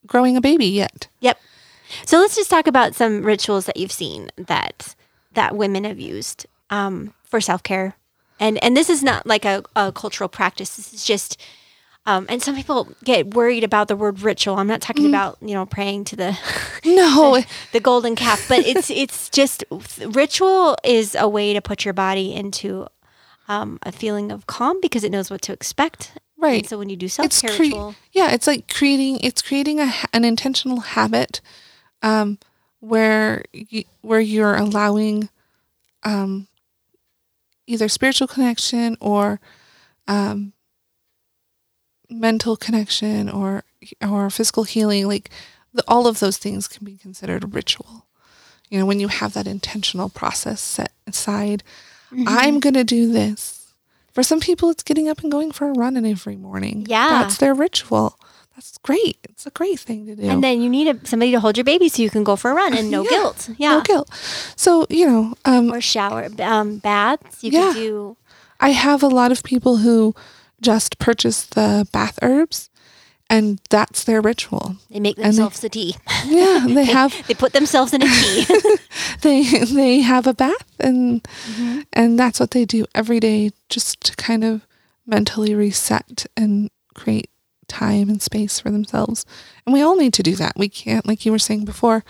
growing 0.07 0.37
a 0.37 0.41
baby 0.41 0.67
yet 0.67 1.09
Yep. 1.19 1.37
So 2.05 2.17
let's 2.19 2.37
just 2.37 2.49
talk 2.49 2.65
about 2.65 2.95
some 2.95 3.23
rituals 3.23 3.65
that 3.65 3.75
you've 3.75 3.91
seen 3.91 4.29
that 4.37 4.95
that 5.33 5.57
women 5.57 5.83
have 5.83 5.99
used 5.99 6.45
um, 6.69 7.13
for 7.25 7.41
self 7.41 7.61
care, 7.63 7.95
and 8.39 8.57
and 8.63 8.77
this 8.77 8.89
is 8.89 9.03
not 9.03 9.27
like 9.27 9.43
a, 9.43 9.63
a 9.75 9.91
cultural 9.91 10.29
practice. 10.29 10.77
This 10.77 10.93
is 10.93 11.03
just. 11.05 11.35
Um, 12.05 12.25
and 12.27 12.41
some 12.41 12.55
people 12.55 12.89
get 13.05 13.33
worried 13.33 13.63
about 13.63 13.87
the 13.87 13.95
word 13.95 14.21
ritual. 14.21 14.57
I'm 14.57 14.67
not 14.67 14.81
talking 14.81 15.07
about 15.07 15.37
you 15.41 15.53
know 15.53 15.65
praying 15.65 16.05
to 16.05 16.15
the 16.15 16.37
no 16.85 17.41
the 17.71 17.79
golden 17.79 18.15
calf, 18.15 18.45
but 18.49 18.59
it's 18.65 18.89
it's 18.89 19.29
just 19.29 19.63
ritual 20.05 20.77
is 20.83 21.15
a 21.17 21.29
way 21.29 21.53
to 21.53 21.61
put 21.61 21.85
your 21.85 21.93
body 21.93 22.33
into 22.33 22.87
um, 23.47 23.79
a 23.83 23.91
feeling 23.91 24.31
of 24.31 24.47
calm 24.47 24.81
because 24.81 25.03
it 25.03 25.11
knows 25.11 25.31
what 25.31 25.41
to 25.43 25.53
expect. 25.53 26.17
Right. 26.37 26.59
And 26.59 26.67
so 26.69 26.77
when 26.77 26.89
you 26.89 26.97
do 26.97 27.07
self 27.07 27.27
it's 27.27 27.39
care 27.39 27.55
cre- 27.55 27.63
ritual, 27.63 27.95
yeah 28.11 28.31
it's 28.33 28.47
like 28.47 28.67
creating 28.67 29.19
it's 29.21 29.41
creating 29.41 29.79
a, 29.79 29.93
an 30.11 30.25
intentional 30.25 30.81
habit 30.81 31.39
um 32.01 32.37
where 32.81 33.45
you, 33.53 33.85
where 34.01 34.19
you're 34.19 34.55
allowing 34.55 35.29
um 36.03 36.47
either 37.65 37.87
spiritual 37.87 38.27
connection 38.27 38.97
or 38.99 39.39
um 40.09 40.51
mental 42.19 42.55
connection 42.55 43.29
or 43.29 43.63
or 44.01 44.29
physical 44.29 44.63
healing 44.63 45.07
like 45.07 45.29
the, 45.73 45.83
all 45.87 46.07
of 46.07 46.19
those 46.19 46.37
things 46.37 46.67
can 46.67 46.85
be 46.85 46.95
considered 46.97 47.43
a 47.43 47.47
ritual 47.47 48.05
you 48.69 48.79
know 48.79 48.85
when 48.85 48.99
you 48.99 49.07
have 49.09 49.33
that 49.33 49.47
intentional 49.47 50.09
process 50.09 50.61
set 50.61 50.91
aside 51.07 51.63
Mm-hmm. 52.13 52.25
i'm 52.27 52.59
going 52.59 52.75
to 52.75 52.83
do 52.83 53.11
this 53.11 53.73
for 54.13 54.21
some 54.21 54.39
people 54.39 54.69
it's 54.69 54.83
getting 54.83 55.09
up 55.09 55.21
and 55.23 55.31
going 55.31 55.51
for 55.51 55.67
a 55.69 55.73
run 55.73 55.97
in 55.97 56.05
every 56.05 56.35
morning 56.35 56.85
Yeah. 56.87 57.09
that's 57.09 57.37
their 57.37 57.55
ritual 57.55 58.19
that's 58.55 58.77
great 58.77 59.17
it's 59.27 59.47
a 59.47 59.49
great 59.49 59.79
thing 59.79 60.05
to 60.05 60.15
do 60.15 60.29
and 60.29 60.43
then 60.43 60.61
you 60.61 60.69
need 60.69 60.87
a, 60.95 61.07
somebody 61.07 61.31
to 61.31 61.39
hold 61.39 61.57
your 61.57 61.63
baby 61.63 61.89
so 61.89 62.03
you 62.03 62.11
can 62.11 62.23
go 62.23 62.35
for 62.35 62.51
a 62.51 62.53
run 62.53 62.75
and 62.77 62.91
no 62.91 63.01
Yeah. 63.09 63.09
guilt. 63.09 63.49
Yeah. 63.57 63.69
no 63.77 63.81
guilt 63.81 64.09
so 64.55 64.85
you 64.91 65.07
know 65.07 65.33
um, 65.45 65.71
Or 65.73 65.81
shower 65.81 66.29
um, 66.39 66.77
baths. 66.77 67.43
You 67.43 67.49
Yeah. 67.51 67.73
can 67.73 67.73
do. 67.73 68.17
I 68.59 68.69
have 68.69 69.01
a 69.01 69.07
lot 69.09 69.31
of 69.31 69.41
people 69.41 69.77
who 69.77 70.13
just 70.61 70.97
purchase 70.99 71.45
the 71.45 71.87
bath 71.91 72.17
herbs 72.21 72.69
and 73.29 73.59
that's 73.69 74.03
their 74.03 74.21
ritual. 74.21 74.75
They 74.89 74.99
make 74.99 75.15
they- 75.15 75.23
themselves 75.23 75.63
a 75.63 75.69
tea. 75.69 75.95
Yeah, 76.25 76.65
they 76.69 76.85
have 76.85 77.25
They 77.27 77.33
put 77.33 77.53
themselves 77.53 77.93
in 77.93 78.01
a 78.03 78.07
tea. 78.07 78.45
they 79.21 79.43
they 79.65 79.99
have 80.01 80.27
a 80.27 80.33
bath 80.33 80.67
and 80.79 81.23
Mm-hmm. 81.23 81.79
and 81.93 82.19
that's 82.19 82.39
what 82.39 82.51
they 82.51 82.65
do 82.65 82.85
every 82.93 83.19
day 83.19 83.51
just 83.69 84.01
to 84.01 84.15
kind 84.15 84.43
of 84.43 84.65
mentally 85.05 85.53
reset 85.55 86.25
and 86.37 86.69
create 86.95 87.29
time 87.73 88.07
and 88.09 88.21
space 88.21 88.59
for 88.59 88.69
themselves. 88.69 89.25
And 89.65 89.73
we 89.73 89.81
all 89.81 89.95
need 89.95 90.13
to 90.13 90.23
do 90.23 90.35
that. 90.35 90.53
We 90.55 90.69
can't, 90.69 91.07
like 91.07 91.25
you 91.25 91.31
were 91.31 91.39
saying 91.39 91.65
before, 91.65 92.03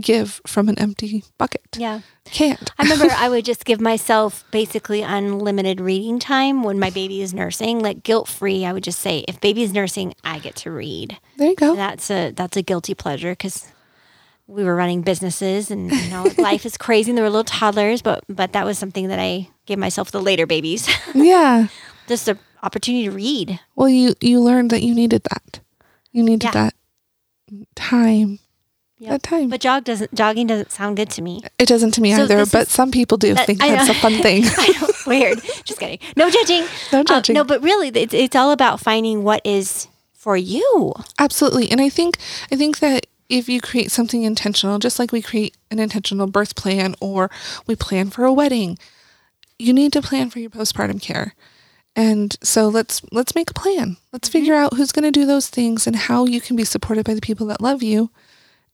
give 0.00 0.40
from 0.46 0.68
an 0.68 0.78
empty 0.78 1.24
bucket. 1.38 1.76
Yeah. 1.76 2.00
Can't. 2.24 2.70
I 2.78 2.82
remember 2.82 3.08
I 3.16 3.28
would 3.28 3.44
just 3.44 3.64
give 3.64 3.80
myself 3.80 4.44
basically 4.50 5.02
unlimited 5.02 5.80
reading 5.80 6.18
time 6.18 6.62
when 6.62 6.78
my 6.78 6.90
baby 6.90 7.22
is 7.22 7.32
nursing, 7.32 7.78
like 7.80 8.02
guilt 8.02 8.28
free. 8.28 8.64
I 8.64 8.72
would 8.72 8.84
just 8.84 8.98
say, 9.00 9.24
if 9.28 9.40
baby 9.40 9.62
is 9.62 9.72
nursing, 9.72 10.14
I 10.24 10.38
get 10.40 10.56
to 10.56 10.70
read. 10.70 11.18
There 11.36 11.50
you 11.50 11.56
go. 11.56 11.76
That's 11.76 12.10
a 12.10 12.32
that's 12.32 12.56
a 12.56 12.62
guilty 12.62 12.94
pleasure 12.94 13.32
because 13.32 13.70
we 14.46 14.64
were 14.64 14.74
running 14.74 15.02
businesses 15.02 15.70
and 15.70 15.90
you 15.90 16.10
know 16.10 16.30
life 16.38 16.66
is 16.66 16.76
crazy 16.76 17.10
and 17.10 17.16
there 17.16 17.24
were 17.24 17.30
little 17.30 17.44
toddlers, 17.44 18.02
but 18.02 18.24
but 18.28 18.52
that 18.52 18.64
was 18.64 18.78
something 18.78 19.08
that 19.08 19.18
I 19.18 19.48
gave 19.66 19.78
myself 19.78 20.10
the 20.10 20.20
later 20.20 20.46
babies, 20.46 20.88
yeah. 21.14 21.68
Just 22.08 22.26
the 22.26 22.38
opportunity 22.62 23.04
to 23.04 23.10
read. 23.10 23.60
Well, 23.76 23.88
you 23.88 24.14
you 24.20 24.40
learned 24.40 24.70
that 24.70 24.82
you 24.82 24.94
needed 24.94 25.22
that. 25.30 25.60
You 26.12 26.22
needed 26.22 26.44
Yeah. 26.44 26.50
that 26.52 26.74
time. 27.74 28.38
Yep. 28.98 29.10
That 29.10 29.22
time. 29.22 29.48
But 29.50 29.60
jog 29.60 29.84
doesn't 29.84 30.14
jogging 30.14 30.46
doesn't 30.46 30.70
sound 30.72 30.96
good 30.96 31.10
to 31.10 31.22
me. 31.22 31.42
it 31.58 31.66
doesn't 31.68 31.92
to 31.94 32.00
me 32.00 32.14
So 32.14 32.22
either, 32.24 32.46
but 32.46 32.68
is- 32.68 32.70
some 32.70 32.90
people 32.90 33.18
do 33.18 33.34
that- 33.34 33.46
think 33.46 33.58
that's 33.58 33.88
a 33.90 33.94
fun 33.94 34.14
thing. 34.22 34.44
I 34.56 34.68
know, 34.80 34.88
weird. 35.06 35.42
Just 35.64 35.80
kidding. 35.80 35.98
No 36.16 36.30
judging. 36.30 36.64
No 36.92 37.00
Uh, 37.00 37.04
judging. 37.04 37.34
no, 37.34 37.44
but 37.44 37.62
really, 37.62 37.88
it's, 37.88 38.14
it's 38.14 38.36
all 38.36 38.50
about 38.52 38.80
finding 38.80 39.22
what 39.24 39.42
is 39.44 39.88
for 40.14 40.36
you. 40.36 40.94
Absolutely. 41.18 41.70
And 41.70 41.80
I 41.80 41.88
think 41.90 42.18
I 42.50 42.56
think 42.56 42.78
that 42.78 43.06
if 43.28 43.48
you 43.48 43.60
create 43.60 43.90
something 43.90 44.22
intentional, 44.22 44.78
just 44.78 44.98
like 44.98 45.10
we 45.12 45.20
create 45.20 45.56
an 45.70 45.78
intentional 45.80 46.26
birth 46.26 46.54
plan 46.54 46.94
or 47.00 47.30
we 47.66 47.74
plan 47.74 48.10
for 48.10 48.24
a 48.24 48.32
wedding, 48.32 48.78
you 49.58 49.72
need 49.72 49.92
to 49.94 50.00
plan 50.02 50.30
for 50.30 50.38
your 50.38 50.50
postpartum 50.50 51.00
care. 51.02 51.34
And 51.96 52.36
so 52.42 52.68
let's 52.68 53.02
let's 53.12 53.34
make 53.34 53.50
a 53.50 53.54
plan. 53.54 53.96
Let's 54.12 54.28
mm-hmm. 54.28 54.38
figure 54.38 54.54
out 54.54 54.74
who's 54.74 54.92
going 54.92 55.04
to 55.04 55.10
do 55.10 55.26
those 55.26 55.48
things 55.48 55.86
and 55.86 55.94
how 55.94 56.26
you 56.26 56.40
can 56.40 56.56
be 56.56 56.64
supported 56.64 57.04
by 57.04 57.14
the 57.14 57.20
people 57.20 57.46
that 57.46 57.60
love 57.60 57.82
you 57.82 58.10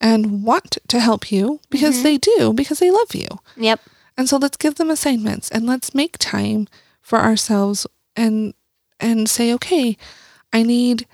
and 0.00 0.42
want 0.42 0.78
to 0.88 1.00
help 1.00 1.30
you 1.30 1.60
because 1.68 1.96
mm-hmm. 1.96 2.04
they 2.04 2.18
do 2.18 2.52
because 2.52 2.78
they 2.78 2.90
love 2.90 3.14
you. 3.14 3.28
Yep. 3.56 3.80
And 4.16 4.28
so 4.28 4.38
let's 4.38 4.56
give 4.56 4.76
them 4.76 4.90
assignments 4.90 5.50
and 5.50 5.66
let's 5.66 5.94
make 5.94 6.16
time 6.18 6.68
for 7.00 7.18
ourselves 7.18 7.86
and 8.16 8.54
and 8.98 9.28
say, 9.28 9.52
okay, 9.54 9.96
I 10.52 10.62
need 10.62 11.06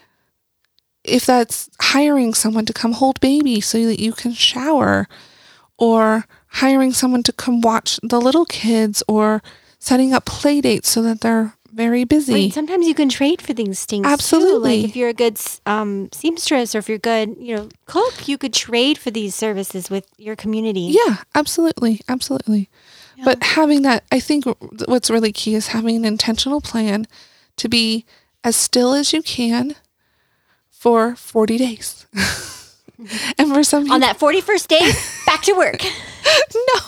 if 1.02 1.24
that's 1.24 1.70
hiring 1.80 2.34
someone 2.34 2.66
to 2.66 2.72
come 2.72 2.92
hold 2.92 3.20
baby 3.20 3.60
so 3.60 3.84
that 3.86 4.00
you 4.00 4.12
can 4.12 4.32
shower 4.32 5.08
or 5.78 6.26
hiring 6.48 6.92
someone 6.92 7.22
to 7.22 7.32
come 7.32 7.60
watch 7.60 8.00
the 8.02 8.20
little 8.20 8.44
kids 8.44 9.02
or 9.06 9.42
setting 9.78 10.12
up 10.12 10.24
play 10.24 10.60
dates 10.60 10.88
so 10.88 11.02
that 11.02 11.20
they're 11.20 11.55
very 11.76 12.04
busy. 12.04 12.50
Sometimes 12.50 12.88
you 12.88 12.94
can 12.94 13.10
trade 13.10 13.42
for 13.42 13.52
these 13.52 13.84
things. 13.84 14.06
too. 14.06 14.10
Absolutely. 14.10 14.80
Like 14.80 14.90
if 14.90 14.96
you're 14.96 15.10
a 15.10 15.14
good 15.14 15.38
um, 15.66 16.08
seamstress 16.10 16.74
or 16.74 16.78
if 16.78 16.88
you're 16.88 16.98
good, 16.98 17.36
you 17.38 17.54
know, 17.54 17.68
cook, 17.84 18.26
you 18.26 18.38
could 18.38 18.54
trade 18.54 18.96
for 18.96 19.10
these 19.10 19.34
services 19.34 19.90
with 19.90 20.08
your 20.16 20.36
community. 20.36 20.96
Yeah, 21.06 21.18
absolutely. 21.34 22.00
Absolutely. 22.08 22.70
But 23.24 23.42
having 23.42 23.82
that, 23.82 24.04
I 24.10 24.20
think 24.20 24.44
what's 24.86 25.10
really 25.10 25.32
key 25.32 25.54
is 25.54 25.68
having 25.68 25.96
an 25.96 26.04
intentional 26.04 26.60
plan 26.60 27.06
to 27.56 27.68
be 27.68 28.04
as 28.42 28.56
still 28.56 28.92
as 28.92 29.12
you 29.12 29.22
can 29.22 29.74
for 30.70 31.16
40 31.16 31.58
days. 31.58 32.06
and 33.38 33.52
for 33.52 33.62
some 33.62 33.90
On 33.90 34.00
that 34.00 34.18
41st 34.18 34.68
day, 34.68 34.90
back 35.26 35.42
to 35.42 35.52
work. 35.54 35.82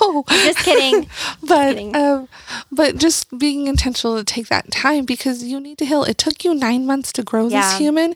no, 0.01 0.25
Just 0.29 0.59
kidding. 0.59 1.09
but 1.43 1.75
kidding. 1.75 1.95
um, 1.97 2.29
but 2.73 2.97
just 2.97 3.37
being 3.39 3.67
intentional 3.67 4.17
to 4.17 4.25
take 4.25 4.49
that 4.49 4.71
time 4.71 5.05
because 5.05 5.45
you 5.45 5.61
need 5.61 5.79
to 5.79 5.85
heal. 5.87 6.05
It 6.05 6.19
took 6.19 6.45
you 6.45 6.55
nine 6.55 6.87
months 6.87 7.13
to 7.13 7.23
grow 7.23 7.49
Yeah. 7.49 7.63
this 7.63 7.79
human. 7.79 8.15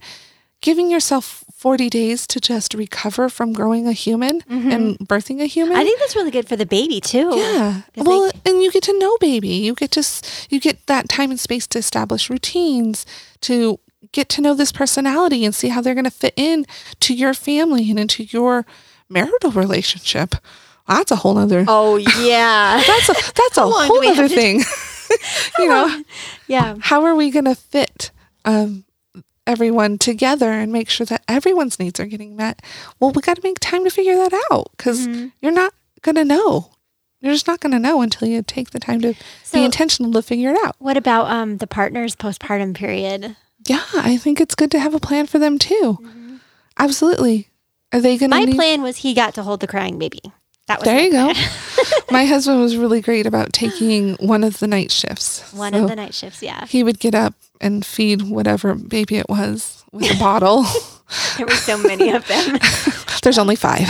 Giving 0.61 0.91
yourself 0.93 1.43
40 1.57 1.91
days 1.91 2.25
to 2.29 2.39
just 2.41 2.73
recover 2.75 3.29
from 3.29 3.53
growing 3.53 3.89
a 3.89 3.93
human 3.93 4.43
and 4.49 4.97
birthing 4.99 5.41
a 5.43 5.47
human. 5.47 5.73
Mm-hmm. 5.73 5.81
I 5.81 5.85
think 5.85 5.99
that's 5.99 6.15
really 6.15 6.31
good 6.31 6.47
for 6.47 6.55
the 6.55 6.67
baby 6.67 7.01
too. 7.01 7.33
Yeah. 7.37 7.83
Well, 7.97 8.31
and 8.47 8.63
you 8.63 8.71
get 8.71 8.85
to 8.85 8.97
know 8.97 9.17
baby. 9.19 9.49
You 9.49 9.75
get 9.75 9.91
to 9.93 10.05
you 10.51 10.61
get 10.61 10.87
that 10.87 11.09
time 11.09 11.31
and 11.33 11.41
space 11.41 11.67
to 11.69 11.79
establish 11.79 12.31
routines, 12.31 13.05
to 13.43 13.81
get 14.11 14.29
to 14.31 14.41
know 14.43 14.55
this 14.55 14.73
personality 14.73 15.45
and 15.45 15.55
see 15.55 15.69
how 15.69 15.81
they're 15.81 15.95
going 15.95 16.05
to 16.05 16.11
fit 16.11 16.35
in 16.37 16.67
to 17.01 17.15
your 17.15 17.35
family 17.35 17.89
and 17.91 17.99
into 18.01 18.25
your 18.25 18.67
marital 19.09 19.53
relationship. 19.53 20.35
That's 20.89 21.11
a 21.13 21.17
whole 21.17 21.39
other. 21.39 21.65
oh 21.69 21.97
yeah. 21.97 22.83
That's 22.87 23.09
a 23.09 23.15
that's 23.35 23.57
a 23.57 23.63
whole 23.69 24.07
other 24.09 24.29
thing. 24.29 24.63
you 25.59 25.69
know, 25.69 26.03
yeah. 26.49 26.75
how 26.81 27.05
are 27.05 27.15
we 27.15 27.31
going 27.31 27.45
to 27.45 27.55
fit 27.55 28.11
um, 28.47 28.85
everyone 29.47 29.99
together 29.99 30.51
and 30.51 30.73
make 30.73 30.89
sure 30.89 31.05
that 31.07 31.23
everyone's 31.29 31.79
needs 31.79 32.01
are 32.01 32.07
getting 32.07 32.35
met? 32.35 32.63
Well, 32.99 33.11
we 33.13 33.21
got 33.23 33.37
to 33.37 33.43
make 33.45 33.61
time 33.61 33.85
to 33.85 33.91
figure 33.91 34.17
that 34.17 34.33
out 34.51 34.69
because 34.77 35.07
Mm-hmm. 35.07 35.29
you're 35.43 35.53
not 35.53 35.75
going 36.03 36.15
to 36.17 36.25
know. 36.25 36.71
You're 37.21 37.35
just 37.35 37.47
not 37.47 37.61
going 37.61 37.73
to 37.73 37.79
know 37.79 38.01
until 38.03 38.27
you 38.27 38.43
take 38.43 38.71
the 38.71 38.81
time 38.81 39.01
to 39.03 39.15
So- 39.45 39.59
be 39.59 39.65
intentional 39.65 40.13
to 40.13 40.23
figure 40.23 40.51
it 40.51 40.59
out. 40.65 40.77
What 40.79 40.97
about 40.97 41.31
um 41.31 41.59
the 41.59 41.67
partner's 41.69 42.17
postpartum 42.17 42.75
period? 42.75 43.37
Yeah, 43.67 43.83
I 43.95 44.17
think 44.17 44.41
it's 44.41 44.55
good 44.55 44.71
to 44.73 44.79
have 44.81 44.95
a 44.95 45.01
plan 45.01 45.27
for 45.27 45.39
them 45.39 45.59
too. 45.59 45.99
Absolutely. 46.79 47.49
Are 47.93 48.01
they 48.01 48.17
going 48.19 48.31
to 48.31 48.37
Mm-hmm. 48.37 48.45
My 48.45 48.45
need? 48.47 48.57
plan 48.57 48.83
was 48.83 48.99
he 48.99 49.15
got 49.15 49.35
to 49.35 49.43
hold 49.43 49.61
the 49.61 49.67
crying 49.67 49.99
baby. 49.99 50.21
That 50.69 50.79
was 50.81 50.85
there 50.87 51.01
you 51.01 51.11
go. 51.13 51.33
My 52.11 52.25
husband 52.25 52.61
was 52.61 52.77
really 52.77 53.01
great 53.01 53.27
about 53.27 53.53
taking 53.53 54.15
one 54.15 54.45
of 54.45 54.59
the 54.61 54.67
night 54.67 54.91
shifts. 54.93 55.53
One 55.53 55.73
So 55.73 55.83
of 55.85 55.89
the 55.91 55.97
night 55.97 56.15
shifts, 56.15 56.43
yeah. 56.43 56.67
He 56.67 56.83
would 56.85 56.99
get 56.99 57.15
up 57.15 57.35
and 57.61 57.85
feed 57.85 58.23
whatever 58.23 58.75
baby 58.75 59.17
it 59.17 59.29
was 59.29 59.85
with 59.93 60.11
a 60.15 60.19
bottle. 60.19 60.65
There 61.37 61.45
were 61.47 61.53
so 61.57 61.77
many 61.77 62.09
of 62.11 62.27
them. 62.27 62.59
There's 63.23 63.37
only 63.37 63.55
five. 63.55 63.87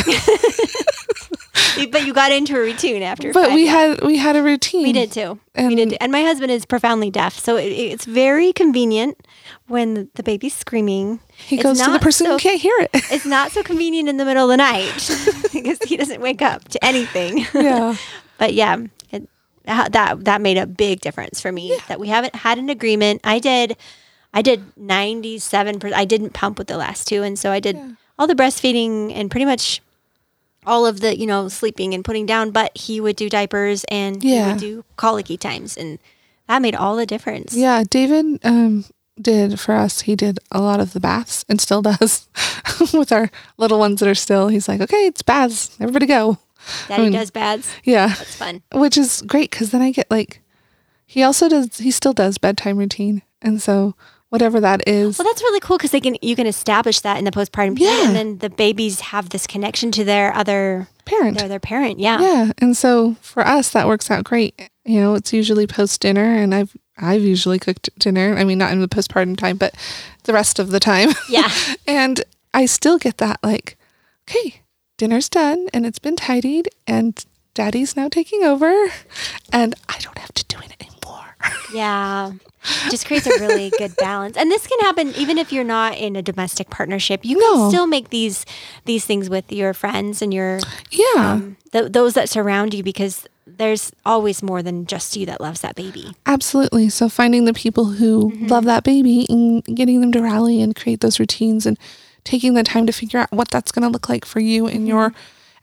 but 1.90 2.04
you 2.04 2.12
got 2.12 2.32
into 2.32 2.56
a 2.56 2.60
routine 2.60 3.00
after. 3.02 3.32
but 3.32 3.52
we 3.52 3.66
had 3.68 4.02
we 4.02 4.16
had 4.18 4.34
a 4.34 4.42
routine. 4.42 4.82
we 4.82 4.92
did 4.92 5.12
too. 5.12 5.38
we 5.56 5.62
And- 5.64 5.76
did, 5.76 5.90
too. 5.90 5.96
and 6.00 6.10
my 6.10 6.22
husband 6.22 6.50
is 6.50 6.64
profoundly 6.66 7.10
deaf, 7.12 7.38
so 7.38 7.56
it, 7.56 7.66
it's 7.66 8.04
very 8.06 8.52
convenient 8.52 9.18
when 9.68 10.08
the 10.14 10.22
baby's 10.22 10.54
screaming. 10.54 11.20
He 11.36 11.56
goes 11.56 11.80
to 11.80 11.90
the 11.90 11.98
person 11.98 12.26
so- 12.26 12.32
who 12.32 12.38
can't 12.38 12.60
hear 12.60 12.74
it. 12.80 12.90
It's 13.10 13.24
not 13.26 13.52
so 13.52 13.62
convenient 13.62 14.08
in 14.08 14.16
the 14.16 14.24
middle 14.24 14.44
of 14.44 14.50
the 14.50 14.56
night 14.56 14.92
because 15.52 15.78
he 15.86 15.96
doesn't 15.96 16.20
wake 16.20 16.42
up 16.42 16.68
to 16.68 16.84
anything. 16.84 17.46
yeah. 17.54 17.96
but 18.38 18.54
yeah, 18.54 18.76
it, 19.10 19.28
that 19.64 20.24
that 20.24 20.40
made 20.40 20.58
a 20.58 20.66
big 20.66 21.00
difference 21.00 21.40
for 21.40 21.52
me. 21.52 21.78
That 21.88 22.00
we 22.00 22.08
haven't 22.08 22.34
had 22.34 22.58
an 22.58 22.68
agreement. 22.70 23.20
I 23.24 23.38
did, 23.38 23.76
I 24.34 24.42
did 24.42 24.64
ninety 24.76 25.38
seven 25.38 25.78
percent. 25.78 25.98
I 25.98 26.04
didn't 26.04 26.30
pump 26.34 26.58
with 26.58 26.66
the 26.66 26.76
last 26.76 27.06
two, 27.06 27.22
and 27.22 27.38
so 27.38 27.50
I 27.52 27.60
did 27.60 27.78
all 28.18 28.26
the 28.26 28.34
breastfeeding 28.34 29.12
and 29.14 29.30
pretty 29.30 29.46
much 29.46 29.80
all 30.66 30.86
of 30.86 31.00
the 31.00 31.16
you 31.18 31.26
know 31.26 31.48
sleeping 31.48 31.94
and 31.94 32.04
putting 32.04 32.26
down. 32.26 32.50
But 32.50 32.76
he 32.76 33.00
would 33.00 33.16
do 33.16 33.28
diapers 33.30 33.84
and 33.84 34.22
he 34.22 34.34
Yeah. 34.34 34.48
would 34.52 34.60
do 34.60 34.84
colicky 34.96 35.36
times, 35.36 35.76
and 35.76 35.98
that 36.48 36.60
made 36.60 36.74
all 36.74 36.96
the 36.96 37.06
difference. 37.06 37.54
Yeah, 37.56 37.84
David 37.88 38.40
um, 38.44 38.84
did 39.20 39.60
for 39.60 39.74
us. 39.74 40.02
He 40.02 40.16
did 40.16 40.38
a 40.50 40.60
lot 40.60 40.80
of 40.80 40.92
the 40.92 41.00
baths 41.00 41.44
and 41.48 41.60
still 41.60 41.82
does 41.82 42.28
with 42.94 43.12
our 43.12 43.30
little 43.58 43.78
ones 43.78 44.00
that 44.00 44.08
are 44.08 44.14
still. 44.14 44.48
He's 44.48 44.68
like, 44.68 44.80
okay, 44.80 45.06
it's 45.06 45.22
baths. 45.22 45.76
Everybody 45.80 46.06
go. 46.06 46.38
Daddy 46.88 47.02
I 47.02 47.04
mean- 47.06 47.12
does 47.12 47.30
bads. 47.30 47.68
Yeah, 47.84 48.08
That's 48.08 48.36
fun. 48.36 48.62
which 48.72 48.96
is 48.96 49.22
great 49.26 49.50
because 49.50 49.70
then 49.70 49.82
I 49.82 49.90
get 49.92 50.10
like, 50.10 50.40
he 51.06 51.22
also 51.22 51.48
does. 51.48 51.78
He 51.78 51.90
still 51.90 52.12
does 52.14 52.38
bedtime 52.38 52.78
routine, 52.78 53.22
and 53.42 53.60
so 53.60 53.94
whatever 54.30 54.60
that 54.60 54.86
is. 54.88 55.18
Well, 55.18 55.26
that's 55.28 55.42
really 55.42 55.60
cool 55.60 55.76
because 55.76 55.90
they 55.90 56.00
can 56.00 56.16
you 56.22 56.34
can 56.36 56.46
establish 56.46 57.00
that 57.00 57.18
in 57.18 57.24
the 57.26 57.30
postpartum 57.32 57.76
period, 57.76 57.98
Yeah. 57.98 58.06
and 58.06 58.16
then 58.16 58.38
the 58.38 58.48
babies 58.48 59.00
have 59.00 59.28
this 59.28 59.46
connection 59.46 59.90
to 59.92 60.04
their 60.04 60.32
other 60.34 60.88
parent. 61.04 61.38
their 61.38 61.48
their 61.48 61.60
parent. 61.60 61.98
Yeah. 61.98 62.20
Yeah, 62.20 62.52
and 62.58 62.76
so 62.76 63.16
for 63.20 63.46
us 63.46 63.70
that 63.70 63.86
works 63.86 64.10
out 64.10 64.24
great. 64.24 64.70
You 64.84 65.00
know, 65.00 65.14
it's 65.14 65.32
usually 65.32 65.66
post 65.66 66.00
dinner, 66.00 66.24
and 66.24 66.54
I've 66.54 66.76
I've 66.98 67.22
usually 67.22 67.58
cooked 67.58 67.90
dinner. 67.98 68.36
I 68.36 68.44
mean, 68.44 68.58
not 68.58 68.72
in 68.72 68.80
the 68.80 68.88
postpartum 68.88 69.36
time, 69.36 69.56
but 69.56 69.74
the 70.24 70.32
rest 70.32 70.58
of 70.58 70.70
the 70.70 70.80
time. 70.80 71.10
Yeah. 71.28 71.50
and 71.86 72.22
I 72.54 72.66
still 72.66 72.98
get 72.98 73.18
that 73.18 73.38
like, 73.42 73.76
okay, 74.28 74.60
dinner's 74.98 75.28
done 75.28 75.68
and 75.72 75.86
it's 75.86 75.98
been 75.98 76.16
tidied, 76.16 76.68
and 76.86 77.24
Daddy's 77.54 77.96
now 77.96 78.08
taking 78.08 78.42
over, 78.44 78.88
and 79.52 79.74
I 79.88 79.98
don't 80.00 80.18
have 80.18 80.32
to 80.32 80.44
do 80.46 80.58
it 80.58 80.74
anymore. 80.80 80.91
Yeah. 81.74 82.32
Just 82.90 83.06
creates 83.06 83.26
a 83.26 83.38
really 83.40 83.70
good 83.78 83.94
balance. 83.96 84.36
And 84.36 84.50
this 84.50 84.66
can 84.66 84.78
happen 84.80 85.08
even 85.16 85.38
if 85.38 85.52
you're 85.52 85.64
not 85.64 85.96
in 85.96 86.16
a 86.16 86.22
domestic 86.22 86.70
partnership. 86.70 87.24
You 87.24 87.38
No. 87.38 87.54
can 87.54 87.70
still 87.70 87.86
make 87.86 88.10
these 88.10 88.44
these 88.84 89.04
things 89.04 89.28
with 89.30 89.50
your 89.52 89.74
friends 89.74 90.22
and 90.22 90.32
your 90.32 90.60
yeah, 90.90 91.32
um, 91.32 91.56
th- 91.72 91.92
those 91.92 92.14
that 92.14 92.28
surround 92.28 92.74
you 92.74 92.82
because 92.82 93.26
there's 93.46 93.92
always 94.06 94.42
more 94.42 94.62
than 94.62 94.86
just 94.86 95.16
you 95.16 95.26
that 95.26 95.40
loves 95.40 95.60
that 95.62 95.74
baby. 95.74 96.14
absolutely. 96.26 96.88
So 96.88 97.08
finding 97.08 97.44
the 97.44 97.52
people 97.52 97.84
who 97.86 98.30
Mm-hmm. 98.30 98.46
love 98.46 98.64
that 98.64 98.84
baby 98.84 99.26
and 99.28 99.64
getting 99.64 100.00
them 100.00 100.12
to 100.12 100.22
rally 100.22 100.62
and 100.62 100.76
create 100.76 101.00
those 101.00 101.18
routines 101.18 101.66
and 101.66 101.76
taking 102.24 102.54
the 102.54 102.62
time 102.62 102.86
to 102.86 102.92
figure 102.92 103.18
out 103.18 103.32
what 103.32 103.48
that's 103.48 103.72
going 103.72 103.82
to 103.82 103.88
look 103.88 104.08
like 104.08 104.24
for 104.24 104.38
you 104.40 104.64
Mm-hmm. 104.64 104.76
and 104.76 104.88
your 104.88 105.12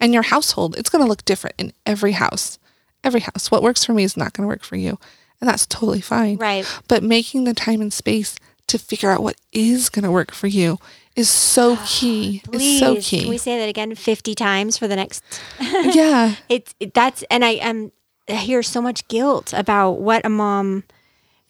and 0.01 0.13
your 0.13 0.23
household. 0.23 0.75
It's 0.77 0.89
going 0.89 1.03
to 1.03 1.09
look 1.09 1.23
different 1.25 1.55
in 1.57 1.71
every 1.85 2.11
house. 2.13 2.59
Every 3.03 3.21
house. 3.21 3.49
What 3.49 3.63
works 3.63 3.85
for 3.85 3.93
me 3.93 4.03
is 4.03 4.17
not 4.17 4.33
going 4.33 4.43
to 4.43 4.47
work 4.47 4.63
for 4.63 4.75
you, 4.75 4.99
and 5.41 5.49
that's 5.49 5.65
totally 5.65 6.01
fine. 6.01 6.37
Right. 6.37 6.65
But 6.87 7.03
making 7.03 7.43
the 7.43 7.53
time 7.53 7.81
and 7.81 7.93
space 7.93 8.35
to 8.67 8.77
figure 8.77 9.09
out 9.09 9.21
what 9.23 9.35
is 9.51 9.89
going 9.89 10.03
to 10.03 10.11
work 10.11 10.31
for 10.31 10.47
you 10.47 10.77
is 11.15 11.29
so 11.29 11.73
ah, 11.73 11.85
key. 11.87 12.41
Please, 12.45 12.81
Is 12.81 13.07
so 13.07 13.17
can 13.17 13.29
we 13.29 13.37
say 13.37 13.57
that 13.59 13.67
again 13.67 13.93
50 13.95 14.35
times 14.35 14.77
for 14.77 14.87
the 14.87 14.95
next 14.95 15.23
yeah. 15.59 16.35
it's 16.47 16.73
it, 16.79 16.93
that's 16.93 17.23
and 17.29 17.43
I 17.43 17.51
am 17.51 17.91
I 18.29 18.35
hear 18.35 18.61
so 18.63 18.81
much 18.81 19.07
guilt 19.07 19.53
about 19.53 19.93
what 19.93 20.25
a 20.25 20.29
mom 20.29 20.83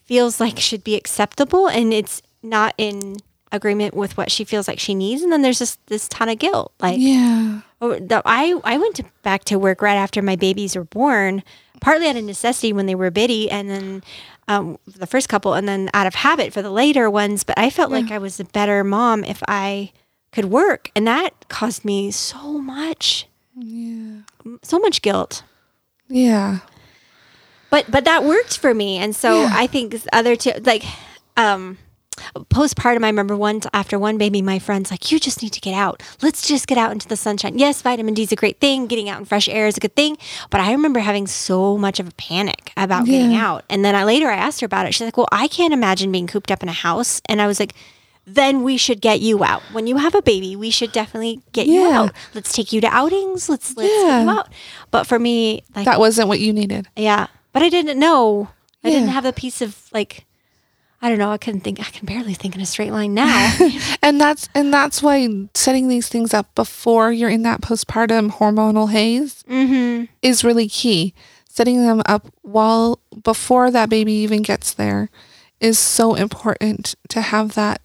feels 0.02 0.40
like 0.40 0.58
should 0.58 0.82
be 0.82 0.96
acceptable 0.96 1.68
and 1.68 1.92
it's 1.92 2.22
not 2.42 2.74
in 2.78 3.16
agreement 3.52 3.94
with 3.94 4.16
what 4.16 4.30
she 4.30 4.44
feels 4.44 4.66
like 4.66 4.78
she 4.78 4.94
needs 4.94 5.22
and 5.22 5.30
then 5.30 5.42
there's 5.42 5.58
just 5.58 5.84
this 5.86 6.08
ton 6.08 6.28
of 6.28 6.38
guilt 6.38 6.72
like 6.80 6.96
Yeah. 6.98 7.60
oh, 7.80 7.98
I 8.24 8.58
I 8.64 8.78
went 8.78 8.96
to, 8.96 9.04
back 9.22 9.44
to 9.44 9.58
work 9.58 9.82
right 9.82 9.96
after 9.96 10.22
my 10.22 10.36
babies 10.36 10.74
were 10.74 10.84
born 10.84 11.42
partly 11.80 12.08
out 12.08 12.16
of 12.16 12.24
necessity 12.24 12.72
when 12.72 12.86
they 12.86 12.94
were 12.94 13.10
bitty 13.10 13.50
and 13.50 13.68
then 13.70 14.02
um, 14.48 14.78
the 14.86 15.06
first 15.06 15.28
couple 15.28 15.54
and 15.54 15.68
then 15.68 15.88
out 15.94 16.06
of 16.06 16.14
habit 16.14 16.52
for 16.52 16.62
the 16.62 16.70
later 16.70 17.08
ones 17.10 17.44
but 17.44 17.58
I 17.58 17.70
felt 17.70 17.90
like 17.90 18.10
I 18.10 18.18
was 18.18 18.38
a 18.40 18.44
better 18.44 18.82
mom 18.84 19.24
if 19.24 19.42
I 19.48 19.92
could 20.32 20.46
work 20.46 20.90
and 20.96 21.06
that 21.06 21.48
caused 21.48 21.84
me 21.84 22.10
so 22.10 22.58
much 22.58 23.26
Yeah. 23.56 24.20
so 24.62 24.78
much 24.78 25.02
guilt 25.02 25.42
Yeah. 26.08 26.58
but 27.70 27.90
but 27.90 28.04
that 28.04 28.24
worked 28.24 28.58
for 28.58 28.74
me 28.74 28.96
and 28.98 29.14
so 29.14 29.42
Yeah. 29.42 29.50
i 29.52 29.66
think 29.66 29.94
other 30.12 30.34
two 30.36 30.52
like 30.62 30.84
um 31.36 31.78
postpartum 32.50 33.04
i 33.04 33.08
remember 33.08 33.36
once 33.36 33.66
after 33.72 33.98
one 33.98 34.18
baby 34.18 34.42
my 34.42 34.58
friends 34.58 34.90
like 34.90 35.10
you 35.10 35.18
just 35.18 35.42
need 35.42 35.52
to 35.52 35.60
get 35.60 35.74
out 35.74 36.02
let's 36.22 36.46
just 36.46 36.66
get 36.66 36.78
out 36.78 36.92
into 36.92 37.08
the 37.08 37.16
sunshine 37.16 37.58
yes 37.58 37.82
vitamin 37.82 38.14
d 38.14 38.22
is 38.22 38.32
a 38.32 38.36
great 38.36 38.58
thing 38.60 38.86
getting 38.86 39.08
out 39.08 39.18
in 39.18 39.24
fresh 39.24 39.48
air 39.48 39.66
is 39.66 39.76
a 39.76 39.80
good 39.80 39.94
thing 39.96 40.16
but 40.50 40.60
i 40.60 40.72
remember 40.72 41.00
having 41.00 41.26
so 41.26 41.76
much 41.76 42.00
of 42.00 42.08
a 42.08 42.12
panic 42.12 42.72
about 42.76 43.04
getting 43.06 43.34
out 43.34 43.64
and 43.70 43.84
then 43.84 43.94
i 43.94 44.04
later 44.04 44.28
i 44.28 44.34
asked 44.36 44.60
her 44.60 44.66
about 44.66 44.86
it 44.86 44.92
she's 44.94 45.04
like 45.04 45.16
well 45.16 45.28
i 45.32 45.48
can't 45.48 45.72
imagine 45.74 46.10
being 46.12 46.26
cooped 46.26 46.50
up 46.50 46.62
in 46.62 46.68
a 46.68 46.72
house 46.72 47.20
and 47.26 47.40
i 47.42 47.46
was 47.46 47.58
like 47.60 47.74
then 48.26 48.62
we 48.62 48.76
should 48.76 49.00
get 49.00 49.20
you 49.20 49.42
out. 49.42 49.62
When 49.72 49.88
you 49.88 49.96
have 49.96 50.14
a 50.14 50.22
baby, 50.22 50.54
we 50.54 50.70
should 50.70 50.92
definitely 50.92 51.40
get 51.52 51.66
you 51.66 51.90
out. 51.90 52.12
Let's 52.32 52.52
take 52.52 52.72
you 52.72 52.80
to 52.82 52.86
outings. 52.86 53.48
Let's 53.48 53.76
let's 53.76 53.88
get 53.90 54.22
you 54.22 54.30
out. 54.30 54.48
But 54.92 55.06
for 55.08 55.18
me, 55.18 55.64
like 55.74 55.86
That 55.86 55.98
wasn't 55.98 56.28
what 56.28 56.38
you 56.38 56.52
needed. 56.52 56.86
yeah, 56.94 57.26
but 57.52 57.62
I 57.62 57.68
didn't 57.70 57.98
know. 57.98 58.50
I 58.84 58.90
didn't 58.90 59.08
have 59.08 59.24
a 59.24 59.32
piece 59.32 59.60
of 59.62 59.88
like, 59.92 60.26
I 61.02 61.08
don't 61.08 61.18
know. 61.18 61.30
I 61.30 61.38
couldn't 61.38 61.60
think. 61.60 61.80
I 61.80 61.84
can 61.84 62.04
barely 62.04 62.34
think 62.34 62.54
in 62.54 62.60
a 62.60 62.66
straight 62.66 62.92
line 62.92 63.14
now. 63.14 63.56
And 64.02 64.20
that's 64.20 64.48
and 64.54 64.72
that's 64.72 65.02
why 65.02 65.28
setting 65.54 65.88
these 65.88 66.08
things 66.08 66.34
up 66.34 66.54
before 66.54 67.12
you're 67.12 67.30
in 67.30 67.42
that 67.42 67.60
postpartum 67.60 68.30
hormonal 68.30 68.90
haze 68.90 69.44
mm-hmm. 69.48 70.06
is 70.22 70.42
really 70.42 70.68
key. 70.68 71.14
Setting 71.48 71.82
them 71.82 72.02
up 72.06 72.32
while 72.42 73.00
before 73.22 73.70
that 73.70 73.90
baby 73.90 74.12
even 74.12 74.42
gets 74.42 74.72
there 74.72 75.10
is 75.60 75.78
so 75.78 76.14
important 76.14 76.94
to 77.10 77.20
have 77.20 77.54
that 77.54 77.82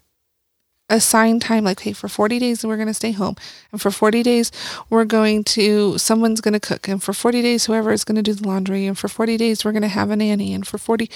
assigned 0.88 1.42
time 1.42 1.64
like 1.64 1.80
hey 1.80 1.92
for 1.92 2.06
40 2.08 2.38
days 2.38 2.64
we're 2.64 2.76
going 2.76 2.86
to 2.86 2.94
stay 2.94 3.10
home 3.10 3.34
and 3.72 3.80
for 3.80 3.90
40 3.90 4.22
days 4.22 4.52
we're 4.88 5.04
going 5.04 5.42
to 5.42 5.98
someone's 5.98 6.40
going 6.40 6.54
to 6.54 6.60
cook 6.60 6.86
and 6.86 7.02
for 7.02 7.12
40 7.12 7.42
days 7.42 7.66
whoever 7.66 7.90
is 7.90 8.04
going 8.04 8.14
to 8.16 8.22
do 8.22 8.32
the 8.34 8.46
laundry 8.46 8.86
and 8.86 8.96
for 8.96 9.08
40 9.08 9.36
days 9.36 9.64
we're 9.64 9.72
going 9.72 9.82
to 9.82 9.88
have 9.88 10.10
a 10.10 10.16
nanny 10.16 10.54
and 10.54 10.64
for 10.64 10.78
40 10.78 11.10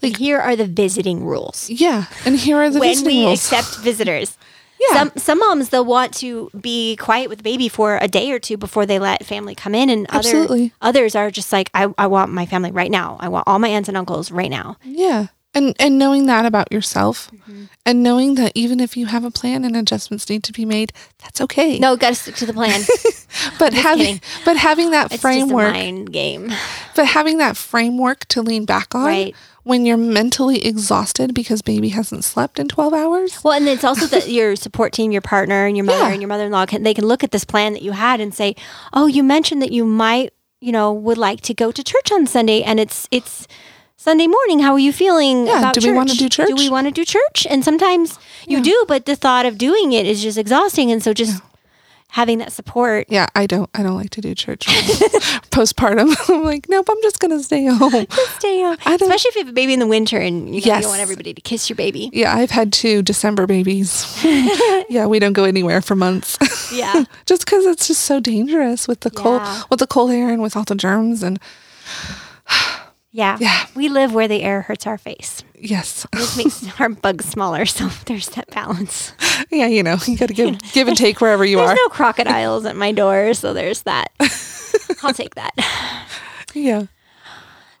like 0.00 0.18
Here 0.18 0.38
are 0.38 0.54
the 0.54 0.66
visiting 0.66 1.24
rules. 1.24 1.68
yeah 1.68 2.04
and 2.24 2.36
here 2.36 2.56
are 2.58 2.70
the 2.70 2.78
when 2.78 2.90
visiting 2.90 3.16
we 3.18 3.24
rules. 3.26 3.40
accept 3.52 3.78
visitors. 3.82 4.38
Yeah. 4.78 4.98
Some 4.98 5.12
some 5.16 5.38
moms 5.38 5.70
they'll 5.70 5.86
want 5.86 6.12
to 6.16 6.50
be 6.60 6.96
quiet 6.96 7.30
with 7.30 7.38
the 7.38 7.42
baby 7.44 7.66
for 7.70 7.96
a 7.96 8.06
day 8.08 8.30
or 8.30 8.38
two 8.38 8.58
before 8.58 8.84
they 8.84 8.98
let 8.98 9.24
family 9.24 9.54
come 9.54 9.74
in, 9.74 9.88
and 9.88 10.06
other 10.10 10.18
Absolutely. 10.18 10.70
others 10.82 11.14
are 11.16 11.30
just 11.30 11.50
like 11.50 11.70
I, 11.72 11.88
I 11.96 12.06
want 12.08 12.30
my 12.30 12.44
family 12.44 12.70
right 12.72 12.90
now. 12.90 13.16
I 13.18 13.28
want 13.28 13.48
all 13.48 13.58
my 13.58 13.68
aunts 13.68 13.88
and 13.88 13.96
uncles 13.96 14.30
right 14.30 14.50
now. 14.50 14.76
Yeah. 14.84 15.28
And 15.56 15.74
and 15.80 15.98
knowing 15.98 16.26
that 16.26 16.44
about 16.46 16.70
yourself 16.70 17.30
Mm-hmm. 17.32 17.64
and 17.86 18.02
knowing 18.02 18.34
that 18.36 18.52
even 18.54 18.78
if 18.80 18.96
you 18.96 19.06
have 19.06 19.24
a 19.24 19.30
plan 19.30 19.64
and 19.64 19.76
adjustments 19.76 20.28
need 20.28 20.42
to 20.44 20.52
be 20.52 20.64
made, 20.64 20.92
that's 21.22 21.40
okay. 21.40 21.78
No, 21.78 21.96
got 21.96 22.10
to 22.10 22.14
stick 22.14 22.34
to 22.36 22.46
the 22.46 22.52
plan. 22.52 22.80
but 23.58 23.72
having 23.72 24.18
kidding. 24.18 24.20
but 24.44 24.56
having 24.56 24.90
that 24.90 25.12
It's 25.12 25.22
framework 25.22 25.72
mind 25.72 26.12
game. 26.12 26.52
but 26.96 27.06
having 27.06 27.38
that 27.38 27.56
framework 27.56 28.24
to 28.34 28.42
lean 28.42 28.64
back 28.66 28.94
on 28.94 29.04
Right. 29.06 29.34
when 29.62 29.86
you're 29.86 29.96
mentally 30.20 30.58
exhausted 30.64 31.34
because 31.34 31.62
baby 31.62 31.90
hasn't 31.90 32.24
slept 32.24 32.58
in 32.58 32.66
12 32.68 32.92
hours. 32.92 33.30
Well, 33.44 33.54
and 33.54 33.68
it's 33.68 33.84
also 33.84 34.06
that 34.06 34.28
your 34.28 34.56
support 34.56 34.92
team, 34.92 35.12
your 35.12 35.22
partner, 35.22 35.66
and 35.66 35.76
your 35.76 35.86
mother 35.86 36.04
Yeah. 36.06 36.12
and 36.12 36.20
your 36.20 36.28
mother-in-law 36.28 36.66
can 36.66 36.82
they 36.82 36.94
can 36.94 37.06
look 37.06 37.22
at 37.24 37.30
this 37.30 37.44
plan 37.44 37.72
that 37.74 37.82
you 37.82 37.92
had 37.92 38.20
and 38.20 38.34
say, 38.34 38.56
"Oh, 38.92 39.06
you 39.06 39.22
mentioned 39.22 39.62
that 39.62 39.72
you 39.72 39.84
might, 39.84 40.32
you 40.60 40.72
know, 40.72 40.92
would 40.92 41.18
like 41.18 41.40
to 41.42 41.54
go 41.54 41.70
to 41.72 41.82
church 41.82 42.10
on 42.12 42.26
Sunday, 42.26 42.62
and 42.62 42.78
it's 42.80 43.06
it's 43.10 43.46
Sunday 43.96 44.26
morning. 44.26 44.58
How 44.60 44.72
are 44.72 44.78
you 44.78 44.92
feeling 44.92 45.46
Yeah, 45.46 45.58
about 45.58 45.74
do 45.74 45.86
we 45.88 45.92
wanna 45.96 46.12
do 46.14 46.28
church? 46.28 46.48
Do 46.48 46.54
we 46.54 46.68
want 46.68 46.86
to 46.86 46.90
do 46.92 47.04
church? 47.04 47.46
And 47.48 47.64
sometimes 47.64 48.18
you 48.46 48.58
Yeah. 48.58 48.62
do, 48.64 48.84
but 48.86 49.06
the 49.06 49.16
thought 49.16 49.46
of 49.46 49.58
doing 49.58 49.92
it 49.92 50.06
is 50.06 50.22
just 50.22 50.38
exhausting, 50.38 50.92
and 50.92 51.02
so 51.02 51.12
just 51.14 51.40
having 52.10 52.38
that 52.38 52.52
support. 52.52 53.06
Yeah, 53.08 53.26
I 53.34 53.46
don't 53.46 53.68
I 53.74 53.82
don't 53.82 53.96
like 53.96 54.10
to 54.10 54.20
do 54.20 54.34
church 54.34 54.66
postpartum. 55.50 56.14
I'm 56.30 56.44
like, 56.44 56.68
nope, 56.68 56.86
I'm 56.90 57.00
just 57.02 57.18
going 57.20 57.30
to 57.36 57.42
stay 57.42 57.64
home. 57.66 58.06
Stay 58.38 58.62
home, 58.62 58.76
especially 58.86 59.30
if 59.30 59.34
you 59.36 59.40
have 59.40 59.48
a 59.48 59.52
baby 59.52 59.72
in 59.72 59.80
the 59.80 59.86
winter 59.86 60.18
and 60.18 60.54
you, 60.54 60.60
know, 60.60 60.76
you 60.76 60.82
don't 60.82 60.90
want 60.90 61.00
everybody 61.00 61.32
to 61.34 61.40
kiss 61.40 61.68
your 61.68 61.76
baby. 61.76 62.10
Yeah, 62.12 62.34
I've 62.36 62.50
had 62.50 62.72
two 62.72 63.02
December 63.02 63.46
babies. 63.46 64.06
yeah, 64.88 65.06
we 65.06 65.18
don't 65.18 65.32
go 65.32 65.44
anywhere 65.44 65.80
for 65.82 65.96
months. 65.96 66.38
Yeah. 66.72 67.04
just 67.26 67.44
because 67.46 67.64
it's 67.64 67.88
just 67.88 68.02
so 68.04 68.20
dangerous 68.20 68.86
with 68.86 69.00
the 69.00 69.10
cold 69.10 69.40
Yeah. 69.42 69.62
with 69.70 69.80
the 69.80 69.86
cold 69.86 70.10
air 70.10 70.28
and 70.30 70.42
with 70.42 70.54
all 70.56 70.64
the 70.64 70.74
germs 70.74 71.22
and 71.22 71.38
Yeah. 73.16 73.38
Yeah. 73.40 73.66
We 73.74 73.88
live 73.88 74.12
where 74.12 74.28
the 74.28 74.42
air 74.42 74.60
hurts 74.62 74.86
our 74.86 74.98
face. 74.98 75.42
yes 75.58 76.06
This 76.12 76.36
makes 76.36 76.80
our 76.80 76.90
bugs 76.90 77.24
smaller, 77.24 77.64
so 77.64 77.88
there's 78.04 78.28
that 78.30 78.50
balance. 78.50 79.12
yeah 79.50 79.66
you 79.66 79.82
know 79.82 79.96
you 80.06 80.18
got 80.18 80.28
to 80.28 80.34
give 80.34 80.58
give 80.72 80.86
and 80.88 80.96
take 80.96 81.20
wherever 81.22 81.44
you 81.44 81.56
There's 81.56 81.70
are 81.70 81.74
There's 81.74 81.86
no 81.88 81.94
crocodiles 81.94 82.66
at 82.66 82.76
my 82.76 82.92
door, 82.92 83.32
so 83.32 83.54
there's 83.54 83.82
that. 83.82 84.08
I'll 85.02 85.14
take 85.14 85.34
that. 85.36 85.52
yeah 86.54 86.86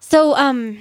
So, 0.00 0.34
um, 0.36 0.78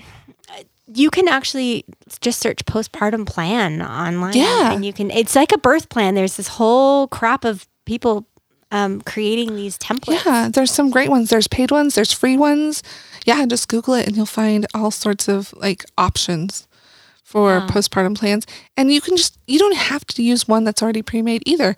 you 0.88 1.10
can 1.10 1.28
actually 1.28 1.84
just 2.22 2.40
search 2.40 2.64
postpartum 2.66 3.26
plan 3.26 3.82
online. 3.82 4.36
Yeah. 4.36 4.72
and 4.72 4.86
you 4.86 4.94
can. 4.94 5.10
It's 5.12 5.36
like 5.36 5.52
a 5.52 5.58
birth 5.58 5.90
plan. 5.90 6.16
There's 6.16 6.38
this 6.38 6.48
whole 6.48 7.08
crop 7.08 7.44
of 7.44 7.68
people 7.86 8.26
um, 8.72 9.02
creating 9.02 9.56
these 9.56 9.78
templates. 9.78 10.26
yeah 10.26 10.50
there's 10.52 10.72
some 10.72 10.90
great 10.90 11.10
ones. 11.10 11.30
There's 11.30 11.48
paid 11.48 11.72
ones 11.72 11.96
there's 11.96 12.12
free 12.12 12.38
ones. 12.38 12.84
Yeah 13.26 13.46
just 13.46 13.68
google 13.68 13.94
it 13.94 14.08
and 14.08 14.16
you'll 14.16 14.26
find 14.26 14.66
all 14.74 14.92
sorts 14.92 15.28
of 15.28 15.54
like 15.54 15.86
options 15.98 16.68
for 17.24 17.60
postpartum 17.62 18.18
plans. 18.18 18.46
And 18.78 18.92
you 18.92 19.02
can 19.02 19.18
just 19.18 19.38
you 19.48 19.60
don't 19.60 19.76
have 19.76 20.06
to 20.06 20.24
use 20.24 20.48
one 20.48 20.64
that's 20.64 20.82
already 20.82 21.02
pre-made 21.02 21.44
either. 21.46 21.76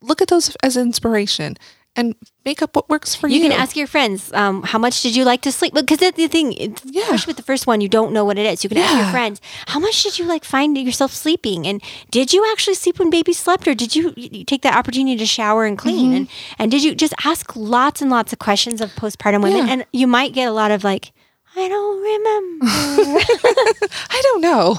Look 0.00 0.22
at 0.22 0.28
those 0.28 0.54
as 0.62 0.76
inspiration 0.76 1.56
and 1.94 2.14
make 2.44 2.62
up 2.62 2.74
what 2.74 2.88
works 2.88 3.14
for 3.14 3.28
you 3.28 3.36
You 3.36 3.48
can 3.50 3.52
ask 3.52 3.76
your 3.76 3.86
friends, 3.86 4.32
um, 4.32 4.62
how 4.62 4.78
much 4.78 5.02
did 5.02 5.14
you 5.14 5.24
like 5.24 5.42
to 5.42 5.52
sleep? 5.52 5.74
Because 5.74 5.98
that's 5.98 6.16
the 6.16 6.26
thing, 6.26 6.52
Yeah. 6.84 7.02
especially 7.04 7.30
with 7.32 7.36
the 7.36 7.42
first 7.42 7.66
one, 7.66 7.80
you 7.80 7.88
don't 7.88 8.12
know 8.12 8.24
what 8.24 8.38
it 8.38 8.46
is. 8.46 8.64
You 8.64 8.70
can 8.70 8.78
ask 8.78 8.94
your 8.96 9.10
friends, 9.10 9.40
how 9.66 9.78
much 9.78 10.02
did 10.02 10.18
you 10.18 10.24
like 10.24 10.44
find 10.44 10.76
yourself 10.78 11.12
sleeping? 11.12 11.66
And 11.66 11.82
did 12.10 12.32
you 12.32 12.44
actually 12.50 12.74
sleep 12.74 12.98
when 12.98 13.10
baby 13.10 13.32
slept, 13.32 13.68
or 13.68 13.74
did 13.74 13.94
you, 13.94 14.14
you 14.16 14.44
take 14.44 14.62
that 14.62 14.74
opportunity 14.76 15.16
to 15.18 15.26
shower 15.26 15.64
and 15.66 15.76
clean? 15.76 16.06
Mm-hmm. 16.06 16.16
And 16.16 16.28
and 16.58 16.70
did 16.70 16.82
you 16.82 16.94
just 16.94 17.14
ask 17.24 17.54
lots 17.54 18.00
and 18.00 18.10
lots 18.10 18.32
of 18.32 18.38
questions 18.38 18.80
of 18.80 18.90
postpartum 18.94 19.42
women? 19.42 19.66
Yeah. 19.66 19.72
And 19.72 19.86
you 19.92 20.06
might 20.06 20.32
get 20.32 20.48
a 20.48 20.52
lot 20.52 20.70
of 20.70 20.84
like, 20.84 21.12
I 21.54 21.68
don't 21.68 22.00
remember. 22.02 22.66
i 24.10 24.20
don't 24.22 24.40
know 24.40 24.78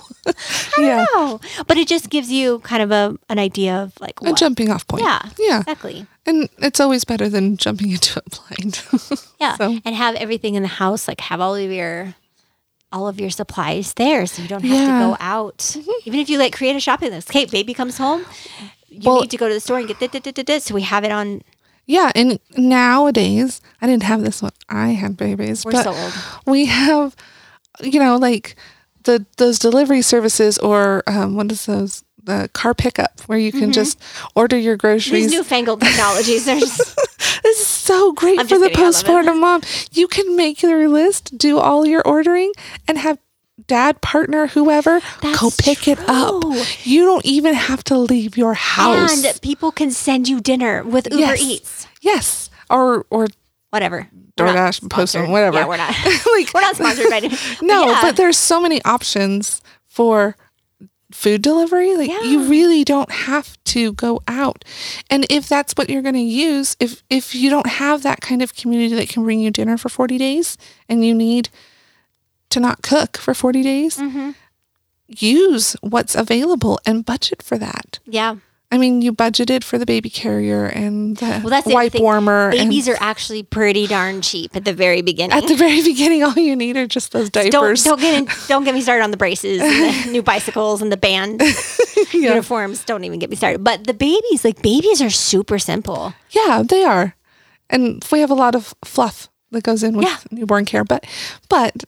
yeah 0.80 1.06
no. 1.14 1.40
But 1.68 1.78
it 1.78 1.88
just 1.88 2.10
gives 2.10 2.32
you 2.32 2.60
kind 2.60 2.82
of 2.82 2.92
a 2.92 3.18
an 3.30 3.38
idea 3.40 3.76
of 3.76 3.94
like 4.00 4.14
a 4.22 4.34
jumping 4.34 4.70
off 4.72 4.88
point 4.88 5.04
Yeah. 5.04 5.22
yeah 5.38 5.60
Exactly. 5.60 6.08
and 6.26 6.50
it's 6.60 6.80
always 6.80 7.04
better 7.04 7.30
than 7.30 7.58
jumping 7.58 7.92
into 7.92 8.20
a 8.20 8.30
blind 8.30 8.82
Yeah. 9.40 9.56
So- 9.58 9.78
And 9.86 9.96
have 9.96 10.16
everything 10.16 10.56
in 10.56 10.64
the 10.64 10.70
house, 10.70 11.08
like 11.08 11.20
have 11.22 11.42
all 11.42 11.56
of 11.56 11.70
your 11.72 12.16
all 12.92 13.08
of 13.08 13.20
your 13.20 13.30
supplies 13.32 13.94
there 13.96 14.26
so 14.28 14.42
you 14.42 14.48
don't 14.48 14.62
have 14.64 14.72
Yeah. 14.72 14.88
Mm-hmm. 14.88 15.12
to 15.12 15.18
go 15.18 15.18
out. 15.20 15.76
Even 16.06 16.20
if 16.20 16.30
you 16.30 16.38
like 16.38 16.54
create 16.56 16.76
a 16.76 16.80
shopping 16.80 17.12
list. 17.12 17.30
Okay, 17.30 17.46
baby 17.46 17.74
comes 17.74 17.98
home. 17.98 18.24
You 18.90 19.02
Well- 19.04 19.22
need 19.22 19.32
to 19.32 19.38
go 19.38 19.48
to 19.48 19.54
the 19.54 19.60
store 19.60 19.80
and 19.80 19.88
get 19.88 20.00
this, 20.00 20.12
this, 20.12 20.22
this, 20.24 20.46
this. 20.46 20.64
So 20.66 20.76
we 20.76 20.84
have 20.84 21.04
it 21.04 21.12
on 21.12 21.42
Yeah, 21.86 22.12
and 22.16 22.40
nowadays 22.58 23.62
I 23.82 23.88
didn't 23.88 24.04
have 24.04 24.24
this 24.24 24.42
when 24.42 24.52
I 24.70 24.90
had 24.90 25.18
babies, 25.18 25.66
we're 25.66 25.72
but 25.74 25.84
so 25.84 25.94
old. 25.94 26.14
we 26.46 26.66
have, 26.68 27.16
you 27.82 28.00
know, 28.00 28.18
like 28.18 28.56
the 29.04 29.26
those 29.38 29.60
delivery 29.60 30.02
services 30.02 30.58
or 30.60 31.04
um, 31.08 31.36
what 31.36 31.52
is 31.52 31.66
those 31.66 32.04
the 32.24 32.50
car 32.54 32.74
pickup 32.74 33.20
where 33.28 33.38
you 33.38 33.52
can 33.52 33.74
just 33.74 34.02
order 34.34 34.58
your 34.58 34.78
Mm-hmm. 34.78 34.88
These 34.96 35.10
groceries. 35.10 35.32
newfangled 35.34 35.82
technologies. 35.82 36.46
There's 36.46 36.62
this 37.44 37.60
is 37.60 37.68
so 37.68 38.14
great 38.14 38.40
I'm 38.40 38.48
for 38.48 38.58
the 38.60 38.70
kidding, 38.70 38.82
I 38.84 38.90
love 38.90 38.96
it. 38.96 39.06
postpartum 39.06 39.42
mom. 39.42 39.62
You 39.92 40.08
can 40.08 40.38
make 40.38 40.62
your 40.64 40.88
list, 40.88 41.38
do 41.38 41.60
all 41.60 41.86
your 41.86 42.02
ordering, 42.08 42.54
and 42.88 42.98
have 42.98 43.18
dad, 43.68 44.01
partner, 44.01 44.47
whoever 44.47 44.99
go 45.22 45.32
That's 45.49 45.55
pick 45.61 45.88
it 45.88 45.99
up. 46.07 46.43
You 46.84 47.05
don't 47.05 47.26
even 47.26 47.53
have 47.53 47.84
to 47.86 47.97
leave 47.97 48.38
your 48.38 48.53
house. 48.53 49.24
and 49.26 49.41
people 49.41 49.72
can 49.72 49.91
send 49.91 50.28
you 50.28 50.39
dinner 50.41 50.84
with 50.84 51.05
Uber 51.11 51.18
Yes. 51.20 51.41
Eats. 51.41 51.88
yes, 52.01 52.49
or 52.70 53.05
or 53.09 53.28
Whatever. 53.70 54.07
DoorDash, 54.38 54.82
Postmates, 54.82 55.30
whatever. 55.32 55.57
Yeah, 55.57 55.68
we're 55.68 55.78
not. 55.78 55.89
like 56.05 56.53
we're 56.53 56.61
not 56.61 56.76
sponsored 56.76 57.09
by 57.09 57.22
No, 57.64 57.89
yeah. 57.89 57.99
but 58.03 58.16
there's 58.18 58.38
so 58.38 58.61
many 58.61 58.84
options 58.84 59.61
for 59.88 60.36
food 61.11 61.41
delivery. 61.41 61.95
Like 61.95 62.09
you 62.24 62.43
really 62.47 62.84
don't 62.84 63.11
have 63.11 63.57
to 63.66 63.93
go 63.93 64.22
out. 64.28 64.64
And 65.09 65.26
if 65.30 65.47
that's 65.49 65.74
what 65.74 65.89
you're 65.89 66.01
going 66.03 66.14
to 66.16 66.22
use, 66.22 66.76
if 66.80 67.03
if 67.09 67.34
you 67.34 67.49
don't 67.49 67.66
have 67.68 68.03
that 68.03 68.22
kind 68.22 68.41
of 68.43 68.55
community 68.55 68.93
that 68.95 69.09
can 69.09 69.24
bring 69.24 69.39
you 69.39 69.49
dinner 69.49 69.78
for 69.78 69.89
40 69.89 70.18
days 70.20 70.55
and 70.88 71.03
you 71.05 71.14
need 71.16 71.49
to 72.54 72.60
not 72.60 72.82
cook 72.82 73.18
for 73.18 73.34
40 73.34 73.62
days, 73.64 73.97
Mm-hmm. 73.97 74.32
use 75.08 75.76
what's 75.82 76.16
available 76.16 76.80
and 76.86 77.06
budget 77.06 77.41
for 77.41 77.58
that. 77.58 77.99
Yeah. 78.06 78.36
I 78.72 78.80
mean, 78.80 79.04
you 79.04 79.14
budgeted 79.14 79.64
for 79.64 79.78
the 79.78 79.86
baby 79.86 80.10
carrier 80.10 80.66
and 80.66 81.16
the 81.18 81.26
Well, 81.43 81.49
that's 81.51 81.68
the 81.68 81.76
wipe 81.76 81.91
thing. 81.91 82.01
warmer. 82.01 82.49
Babies 82.49 82.88
and 82.88 82.97
are 82.97 83.04
actually 83.04 83.43
pretty 83.43 83.86
darn 83.86 84.22
cheap 84.24 84.56
at 84.56 84.66
the 84.66 84.74
very 84.74 85.04
beginning. 85.04 85.38
at 85.38 85.47
the 85.47 85.54
very 85.56 85.84
beginning, 85.91 86.24
all 86.24 86.34
you 86.34 86.56
need 86.56 86.76
are 86.78 86.88
just 86.88 87.12
those 87.12 87.30
don't 87.30 87.51
diapers. 87.51 87.84
don't 87.84 88.01
get 88.01 88.16
in, 88.16 88.28
don't 88.47 88.64
get 88.64 88.74
me 88.74 88.82
started 88.82 89.04
on 89.04 89.12
the 89.12 89.18
braces 89.18 89.62
and 89.62 90.06
the 90.08 90.12
new 90.12 90.24
bicycles 90.24 90.82
and 90.82 90.91
the 90.91 90.97
band 90.97 91.41
Yeah. 92.14 92.30
uniforms. 92.32 92.84
Don't 92.84 93.04
even 93.04 93.20
get 93.20 93.30
me 93.30 93.36
started. 93.36 93.64
But 93.64 93.84
the 93.86 93.93
babies, 93.93 94.43
like 94.43 94.64
babies, 94.64 95.01
are 95.04 95.12
super 95.12 95.60
simple. 95.60 96.14
Yeah, 96.32 96.64
they 96.68 96.84
are. 96.84 97.16
And 97.70 98.04
we 98.12 98.22
have 98.22 98.32
a 98.32 98.36
lot 98.36 98.56
of 98.56 98.74
fluff 98.84 99.30
that 99.51 99.64
goes 99.64 99.84
in 99.84 99.95
with 99.95 100.08
Yeah. 100.08 100.18
newborn 100.32 100.66
care, 100.66 100.84
but 100.84 101.06
but 101.47 101.84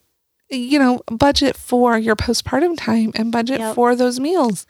you 0.49 0.79
know, 0.79 1.01
budget 1.11 1.57
for 1.57 1.97
your 1.97 2.15
postpartum 2.15 2.77
time 2.77 3.11
and 3.15 3.31
budget 3.31 3.59
Yep. 3.59 3.75
for 3.75 3.95
those 3.95 4.19
meals 4.19 4.65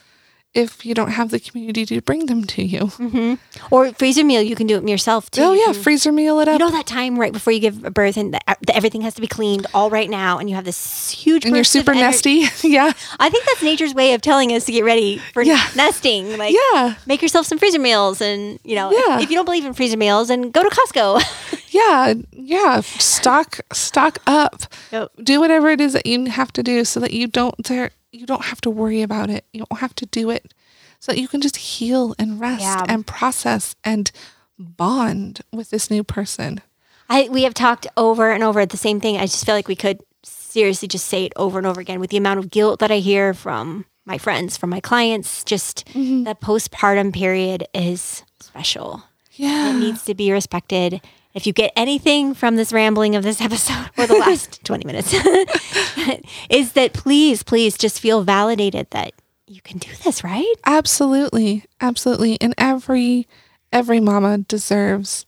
if 0.53 0.85
you 0.85 0.93
don't 0.95 1.09
have 1.11 1.31
the 1.31 1.39
community 1.41 1.85
to 1.85 1.99
bring 2.01 2.27
them 2.27 2.45
to 2.45 2.63
you. 2.63 2.85
hmm 2.87 3.33
Or 3.71 3.91
freezer 3.91 4.23
meal, 4.23 4.41
you 4.41 4.55
can 4.55 4.67
do 4.67 4.77
it 4.77 4.87
yourself 4.87 5.29
too. 5.29 5.41
oh 5.41 5.51
yeah, 5.51 5.73
can- 5.73 5.83
freezer 5.83 6.13
meal 6.13 6.39
it 6.39 6.47
up. 6.47 6.53
You 6.61 6.65
know 6.65 6.71
that 6.71 6.85
time 6.87 7.19
right 7.19 7.33
before 7.33 7.51
you 7.51 7.59
give 7.59 7.81
birth 7.93 8.15
and 8.15 8.33
the, 8.33 8.39
the, 8.65 8.73
everything 8.73 9.01
has 9.01 9.15
to 9.15 9.21
be 9.21 9.27
cleaned 9.27 9.67
all 9.73 9.89
right 9.89 10.09
now, 10.09 10.37
and 10.39 10.49
you 10.49 10.55
have 10.55 10.63
this 10.63 11.09
huge 11.11 11.43
and 11.43 11.53
you're 11.55 11.65
super 11.65 11.93
nesty. 11.93 12.45
yeah. 12.63 12.93
I 13.19 13.29
think 13.29 13.43
that's 13.43 13.63
nature's 13.63 13.93
way 13.93 14.13
of 14.13 14.21
telling 14.21 14.53
us 14.53 14.63
to 14.67 14.71
get 14.71 14.85
ready 14.85 15.17
for 15.33 15.41
Yeah. 15.43 15.61
nesting. 15.75 16.37
Like, 16.37 16.55
Yeah. 16.73 16.95
make 17.05 17.21
yourself 17.21 17.45
some 17.45 17.57
freezer 17.57 17.79
meals, 17.79 18.21
and 18.21 18.57
you 18.63 18.75
know, 18.75 18.91
Yeah. 18.93 19.17
if, 19.17 19.23
if 19.23 19.29
you 19.31 19.35
don't 19.35 19.43
believe 19.43 19.65
in 19.65 19.73
freezer 19.73 19.97
meals, 19.97 20.29
then 20.29 20.51
go 20.51 20.63
to 20.63 20.69
Costco. 20.69 21.21
Yeah. 21.75 22.13
Yeah. 22.31 22.81
Stock 22.81 23.59
stock 23.73 24.19
up. 24.25 24.63
Yep. 24.91 25.11
Do 25.23 25.39
whatever 25.41 25.69
it 25.69 25.81
is 25.81 25.93
that 25.93 26.05
you 26.05 26.25
have 26.25 26.53
to 26.53 26.63
do 26.63 26.85
so 26.85 26.99
that 27.01 27.11
you 27.11 27.27
don't 27.27 27.55
there 27.65 27.91
you 28.11 28.25
don't 28.25 28.45
have 28.45 28.61
to 28.61 28.69
worry 28.69 29.01
about 29.01 29.29
it. 29.29 29.45
You 29.51 29.65
don't 29.69 29.79
have 29.79 29.93
to 29.95 30.05
do 30.05 30.29
it. 30.29 30.53
So 30.99 31.11
that 31.11 31.19
you 31.19 31.27
can 31.27 31.41
just 31.41 31.57
heal 31.57 32.15
and 32.17 32.39
rest 32.39 32.61
Yeah. 32.61 32.85
and 32.87 33.05
process 33.05 33.75
and 33.83 34.09
bond 34.57 35.41
with 35.51 35.69
this 35.69 35.91
new 35.91 36.03
person. 36.03 36.61
I 37.09 37.27
we 37.29 37.43
have 37.43 37.53
talked 37.53 37.87
over 37.97 38.31
and 38.31 38.43
over 38.43 38.65
the 38.65 38.77
same 38.77 39.01
thing. 39.01 39.17
I 39.17 39.25
just 39.25 39.45
feel 39.45 39.55
like 39.55 39.67
we 39.67 39.75
could 39.75 39.99
seriously 40.23 40.87
just 40.87 41.07
say 41.07 41.25
it 41.25 41.33
over 41.35 41.57
and 41.57 41.67
over 41.67 41.81
again 41.81 41.99
with 41.99 42.09
the 42.09 42.17
amount 42.17 42.39
of 42.39 42.49
guilt 42.49 42.79
that 42.79 42.91
I 42.91 42.99
hear 42.99 43.33
from 43.33 43.85
my 44.05 44.17
friends, 44.17 44.55
from 44.55 44.69
my 44.69 44.79
clients. 44.79 45.43
Just 45.43 45.85
mm-hmm. 45.87 46.23
the 46.23 46.35
postpartum 46.35 47.13
period 47.13 47.67
is 47.73 48.23
special. 48.39 49.03
Yeah. 49.33 49.71
It 49.71 49.79
needs 49.79 50.05
to 50.05 50.15
be 50.15 50.31
respected. 50.31 51.01
If 51.35 51.45
you 51.45 51.53
get 51.53 51.73
anything 51.75 52.33
from 52.33 52.55
this 52.55 52.73
rambling 52.73 53.15
of 53.15 53.23
this 53.23 53.41
episode 53.47 53.89
or 53.97 54.07
the 54.07 54.15
last 54.15 54.63
20 54.65 54.85
minutes, 54.85 55.13
is 56.49 56.71
that 56.71 56.93
please, 56.93 57.43
please 57.43 57.77
just 57.77 57.99
feel 57.99 58.23
validated 58.23 58.89
that 58.91 59.13
you 59.45 59.61
can 59.61 59.77
do 59.77 59.89
this, 60.03 60.23
right? 60.23 60.53
Absolutely. 60.65 61.65
Absolutely. 61.79 62.39
And 62.41 62.55
every 62.57 63.27
every 63.71 63.99
mama 63.99 64.39
deserves 64.39 65.25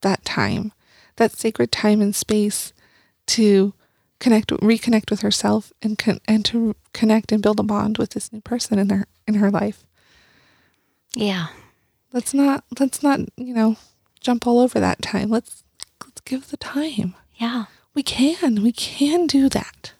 that 0.00 0.24
time. 0.24 0.72
That 1.16 1.32
sacred 1.32 1.70
time 1.70 2.00
and 2.00 2.14
space 2.14 2.72
to 3.26 3.74
connect 4.18 4.48
reconnect 4.50 5.10
with 5.10 5.20
herself 5.20 5.72
and 5.82 5.98
con- 5.98 6.20
and 6.26 6.44
to 6.46 6.74
connect 6.92 7.30
and 7.30 7.42
build 7.42 7.60
a 7.60 7.62
bond 7.62 7.98
with 7.98 8.10
this 8.10 8.32
new 8.32 8.40
person 8.40 8.78
in 8.78 8.88
her 8.88 9.06
in 9.28 9.34
her 9.34 9.50
life. 9.50 9.84
Yeah. 11.14 11.48
Let's 12.12 12.34
not 12.34 12.64
let's 12.78 13.02
not, 13.02 13.20
you 13.36 13.54
know, 13.54 13.76
jump 14.20 14.46
all 14.46 14.60
over 14.60 14.80
that 14.80 15.02
time. 15.02 15.30
Let's 15.30 15.62
let's 16.04 16.20
give 16.22 16.48
the 16.48 16.56
time. 16.56 17.14
Yeah. 17.34 17.66
We 17.94 18.02
can. 18.02 18.62
We 18.62 18.72
can 18.72 19.26
do 19.26 19.48
that. 19.48 19.92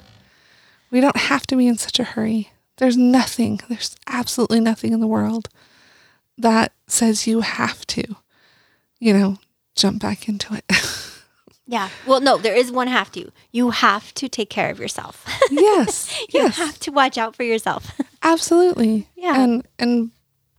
We 0.90 1.00
don't 1.00 1.16
have 1.16 1.46
to 1.48 1.56
be 1.56 1.66
in 1.66 1.78
such 1.78 1.98
a 1.98 2.04
hurry. 2.04 2.50
There's 2.76 2.96
nothing, 2.96 3.60
there's 3.68 3.96
absolutely 4.06 4.60
nothing 4.60 4.92
in 4.92 5.00
the 5.00 5.06
world 5.06 5.48
that 6.38 6.72
says 6.86 7.26
you 7.26 7.42
have 7.42 7.86
to, 7.88 8.16
you 8.98 9.12
know, 9.12 9.36
jump 9.76 10.00
back 10.00 10.28
into 10.28 10.54
it. 10.54 10.64
Yeah. 11.70 11.88
Well, 12.04 12.20
no, 12.20 12.36
there 12.36 12.56
is 12.56 12.72
one 12.72 12.88
have 12.88 13.12
to. 13.12 13.30
You 13.52 13.70
have 13.70 14.12
to 14.14 14.28
take 14.28 14.50
care 14.50 14.70
of 14.70 14.80
yourself. 14.80 15.24
yes. 15.52 16.12
you 16.22 16.40
yes. 16.40 16.56
have 16.56 16.80
to 16.80 16.90
watch 16.90 17.16
out 17.16 17.36
for 17.36 17.44
yourself. 17.44 17.92
Absolutely. 18.22 19.06
Yeah. 19.14 19.40
And 19.40 19.68
and 19.78 20.10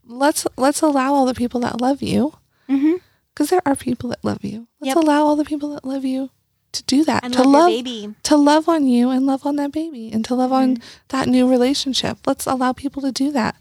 let's 0.07 0.47
let's 0.55 0.82
allow 0.82 1.14
all 1.14 1.26
the 1.26 1.34
people 1.34 1.59
that 1.62 1.82
love 1.82 2.01
you 2.01 2.36
mm-hmm. 2.70 2.93
Because 3.42 3.50
there 3.50 3.62
are 3.66 3.76
people 3.76 4.10
that 4.12 4.24
love 4.24 4.44
you. 4.46 4.68
Let's 4.80 4.89
Yep. 4.96 4.98
allow 5.04 5.26
all 5.26 5.36
the 5.36 5.44
people 5.46 5.70
that 5.70 5.84
love 5.84 6.06
you 6.06 6.30
to 6.74 6.84
do 6.84 7.04
that. 7.06 7.24
And 7.24 7.34
to 7.34 7.39
love, 7.42 7.48
love 7.54 7.70
baby. 7.70 8.14
to 8.22 8.38
love 8.38 8.70
on 8.70 8.86
you 8.86 9.10
and 9.10 9.26
love 9.26 9.48
on 9.48 9.56
that 9.56 9.72
baby 9.72 10.12
and 10.14 10.24
to 10.26 10.36
love 10.36 10.52
on 10.52 10.76
Mm-hmm. 10.76 10.84
that 11.10 11.28
new 11.28 11.50
relationship. 11.50 12.20
Let's 12.28 12.46
allow 12.46 12.72
people 12.72 13.02
to 13.02 13.12
do 13.12 13.32
that. 13.32 13.56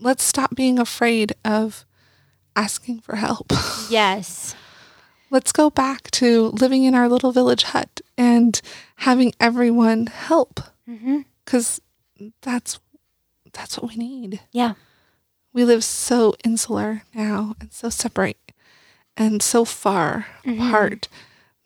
Let's- 0.00 0.24
stop 0.24 0.56
being 0.56 0.78
afraid 0.80 1.34
of 1.44 1.84
asking 2.56 3.00
for 3.00 3.16
help. 3.16 3.52
Yes. 3.90 4.54
Let's 5.30 5.52
go 5.52 5.70
back 5.70 6.10
to 6.12 6.48
living 6.48 6.82
in 6.82 6.94
our 6.96 7.08
little 7.08 7.30
village 7.30 7.62
hut 7.62 8.00
and 8.18 8.60
having 8.96 9.32
everyone 9.38 10.06
help 10.08 10.60
Mm-hmm. 10.88 11.20
cuz 11.46 11.80
that's 12.42 12.80
that's 13.52 13.78
what 13.78 13.90
we 13.90 13.96
need. 13.96 14.40
Yeah. 14.50 14.74
We 15.52 15.64
live 15.64 15.84
so 15.84 16.34
insular 16.44 17.02
now 17.14 17.54
and 17.60 17.72
so 17.72 17.88
separate 17.90 18.36
and 19.20 19.42
so 19.42 19.64
far 19.64 20.26
Mm-hmm. 20.44 20.66
apart 20.68 21.08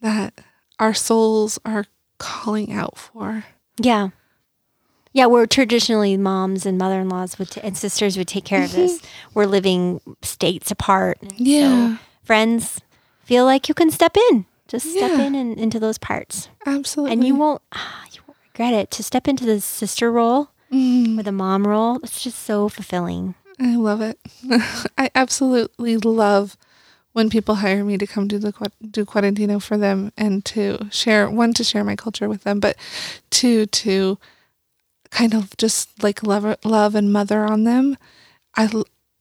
that 0.03 0.35
our 0.79 0.93
souls 0.93 1.59
are 1.65 1.87
calling 2.19 2.73
out 2.73 2.99
for. 2.99 3.45
Yeah. 3.79 4.09
Yeah, 5.13 5.27
where 5.27 5.47
traditionally 5.47 6.17
moms 6.17 6.67
and 6.67 6.77
mother-in-laws 6.77 7.39
would 7.39 7.51
t- 7.53 7.61
and 7.63 7.77
sisters 7.77 8.17
would 8.19 8.27
take 8.27 8.45
care 8.45 8.65
of 8.65 8.73
this. 8.73 9.01
We're 9.33 9.47
living 9.47 10.01
states 10.23 10.71
apart. 10.73 11.19
and 11.23 11.31
so 11.39 11.45
Yeah. 11.45 11.97
friends 12.25 12.81
feel 13.23 13.45
like 13.45 13.69
you 13.69 13.75
can 13.75 13.91
step 13.93 14.17
in. 14.31 14.47
Just 14.67 14.91
step 14.91 15.13
Yeah. 15.13 15.23
in 15.27 15.35
and 15.37 15.57
into 15.59 15.79
those 15.79 15.99
parts. 15.99 16.49
Absolutely. 16.67 17.13
And 17.13 17.25
you 17.25 17.37
won't 17.37 17.63
ah, 17.73 18.05
you 18.13 18.21
won't 18.27 18.39
regret 18.53 18.75
it. 18.75 18.91
To 18.93 19.03
step 19.05 19.29
into 19.29 19.45
the 19.47 19.61
sister 19.61 20.11
role 20.11 20.49
Mm, 20.73 21.21
or 21.21 21.23
the 21.23 21.31
mom 21.31 21.67
role, 21.69 22.01
it's 22.03 22.21
just 22.25 22.41
so 22.45 22.69
fulfilling. 22.69 23.37
I 23.61 23.77
love 23.77 24.01
it. 24.01 24.19
I 24.99 25.11
absolutely 25.15 25.97
love 25.99 26.57
when 27.15 27.31
people 27.31 27.55
hire 27.57 27.85
me 27.85 27.97
to 27.97 28.07
come 28.07 28.29
do 28.29 28.39
the 28.39 28.53
do 28.91 29.05
Cuarentena 29.07 29.63
for 29.63 29.79
them 29.79 30.13
and 30.17 30.45
to 30.47 30.89
share 30.91 31.31
one 31.31 31.55
to 31.55 31.65
share 31.65 31.85
my 31.85 31.97
culture 31.97 32.29
with 32.29 32.43
them, 32.43 32.61
but 32.61 32.77
two 33.31 33.67
to 33.67 34.19
kind 35.11 35.33
of 35.33 35.57
just 35.57 36.03
like 36.03 36.23
love 36.25 36.45
love 36.65 36.95
and 36.95 37.13
mother 37.13 37.45
on 37.45 37.65
them. 37.65 37.97
I 38.57 38.69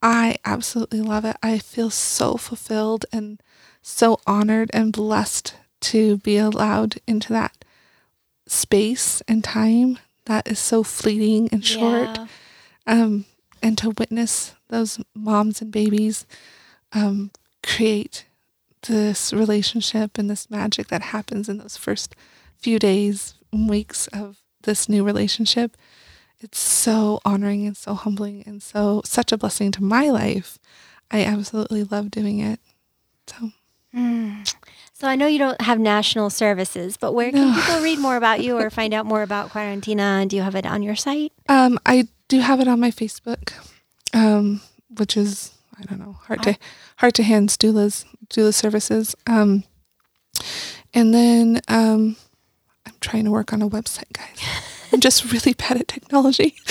I 0.02 0.36
absolutely 0.44 1.02
love 1.02 1.24
it. 1.24 1.38
I 1.42 1.60
feel 1.60 1.90
so 1.90 2.36
fulfilled 2.36 3.06
and 3.14 3.40
so 3.82 4.20
honored 4.28 4.70
and 4.74 4.92
blessed 4.92 5.54
to 5.82 6.18
be 6.18 6.38
allowed 6.38 6.96
into 7.08 7.32
that 7.34 7.64
space 8.48 9.22
and 9.28 9.44
time 9.44 10.00
that 10.26 10.48
is 10.48 10.60
so 10.60 10.84
fleeting 10.84 11.48
and 11.52 11.64
short 11.64 12.10
Yeah. 12.18 12.28
um, 12.88 13.26
and 13.62 13.78
to 13.78 13.92
witness 13.92 14.54
those 14.70 15.00
moms 15.16 15.62
and 15.62 15.72
babies 15.72 16.26
um, 16.94 17.32
create 17.64 18.26
this 18.88 19.32
relationship 19.34 20.18
and 20.18 20.30
this 20.30 20.50
magic 20.50 20.88
that 20.88 21.02
happens 21.02 21.48
in 21.48 21.58
those 21.58 21.78
first 21.78 22.16
few 22.58 22.78
days 22.80 23.34
and 23.52 23.70
weeks 23.70 24.08
of 24.08 24.38
this 24.64 24.88
new 24.90 25.04
relationship 25.04 25.76
it's 26.40 26.60
so 26.60 27.20
honoring 27.24 27.66
and 27.66 27.78
so 27.78 27.94
humbling 27.94 28.44
and 28.46 28.62
so 28.62 29.02
such 29.06 29.32
a 29.32 29.38
blessing 29.38 29.72
to 29.72 29.84
my 29.84 30.10
life 30.10 30.60
i 31.12 31.24
absolutely 31.24 31.84
love 31.84 32.12
doing 32.12 32.40
it 32.40 32.60
so 33.28 33.52
Mm. 33.96 34.52
So 34.94 35.08
I 35.08 35.16
know 35.16 35.28
you 35.28 35.38
don't 35.38 35.62
have 35.62 35.78
national 35.80 36.32
services, 36.32 36.98
but 36.98 37.14
where 37.14 37.30
can 37.30 37.52
No. 37.52 37.54
people 37.62 37.80
read 37.80 38.00
more 38.00 38.16
about 38.16 38.44
you 38.44 38.58
or 38.58 38.70
find 38.80 38.92
out 38.92 39.06
more 39.06 39.22
about 39.22 39.52
Cuarentena? 39.52 40.28
Do 40.28 40.36
you 40.36 40.42
have 40.42 40.56
it 40.56 40.66
on 40.66 40.82
your 40.82 40.96
site? 40.96 41.32
um, 41.48 41.78
i 41.86 42.08
do 42.28 42.40
have 42.40 42.60
it 42.60 42.68
on 42.68 42.80
my 42.80 42.90
facebook 42.90 43.54
um, 44.16 44.62
which 44.98 45.16
is 45.16 45.52
i 45.84 45.90
don't 45.90 46.00
know. 46.00 46.14
Heart 46.28 46.44
to 46.44 46.58
heart 46.98 47.14
to 47.16 47.24
hands 47.24 47.58
doulas 47.58 48.06
doula 48.30 48.54
services. 48.54 49.16
Um, 49.28 49.64
and 50.94 51.14
then 51.14 51.62
um, 51.68 52.16
i'm 52.86 52.94
trying 53.02 53.26
to 53.26 53.32
work 53.32 53.54
on 53.54 53.62
a 53.62 53.70
website 53.70 54.12
guys. 54.14 54.40
I'm 54.92 55.00
just 55.00 55.32
really 55.32 55.54
bad 55.54 55.78
at 55.78 55.88
technology. 55.88 56.56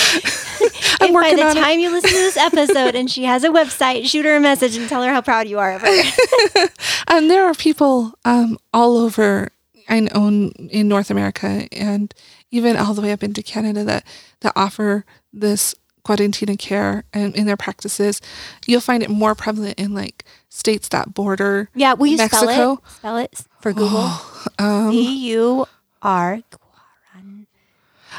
I'm 1.01 1.09
if 1.09 1.13
by 1.15 1.35
the 1.35 1.61
time 1.61 1.81
you 1.81 1.91
listen 1.91 2.11
to 2.11 2.17
this 2.17 2.37
episode 2.37 2.95
and 2.95 3.11
she 3.11 3.25
has 3.25 3.43
a 3.43 3.49
website, 3.49 4.07
shoot 4.09 4.25
her 4.25 4.37
a 4.37 4.41
message 4.41 4.77
and 4.77 4.89
tell 4.89 5.03
her 5.03 5.13
how 5.13 5.21
proud 5.21 5.49
you 5.49 5.59
are 5.59 5.73
of 5.73 5.83
her. 5.83 6.69
and 7.09 7.29
there 7.31 7.45
are 7.47 7.55
people 7.55 8.13
um, 8.25 8.59
all 8.73 8.97
over 8.97 9.49
i 9.89 9.99
know 9.99 10.29
in- 10.29 10.53
in 10.71 10.87
north 10.87 11.11
america 11.11 11.67
and 11.73 12.15
even 12.53 12.77
all 12.77 12.95
the 12.95 13.03
way 13.03 13.11
up 13.11 13.25
into 13.25 13.43
canada 13.43 13.83
that 13.83 14.05
that 14.41 14.53
offer 14.55 15.05
this 15.33 15.75
cuarentena 16.05 16.59
care 16.59 17.05
and 17.13 17.35
in 17.37 17.47
their 17.47 17.57
practices. 17.57 18.21
You'll 18.67 18.81
find 18.81 19.03
it 19.03 19.11
more 19.11 19.35
prevalent 19.35 19.79
in 19.79 19.95
like 19.95 20.25
states 20.49 20.89
that 20.89 21.15
border. 21.15 21.69
Yeah, 21.75 21.95
will 21.95 22.07
you 22.09 22.17
Mexico? 22.17 22.53
spell 22.53 22.73
it? 22.73 22.91
Spell 22.91 23.17
it 23.19 23.41
for 23.61 23.73
Google. 23.73 24.11
Um, 24.59 24.91
C 24.91 25.31
U 25.31 25.67
R 26.03 26.41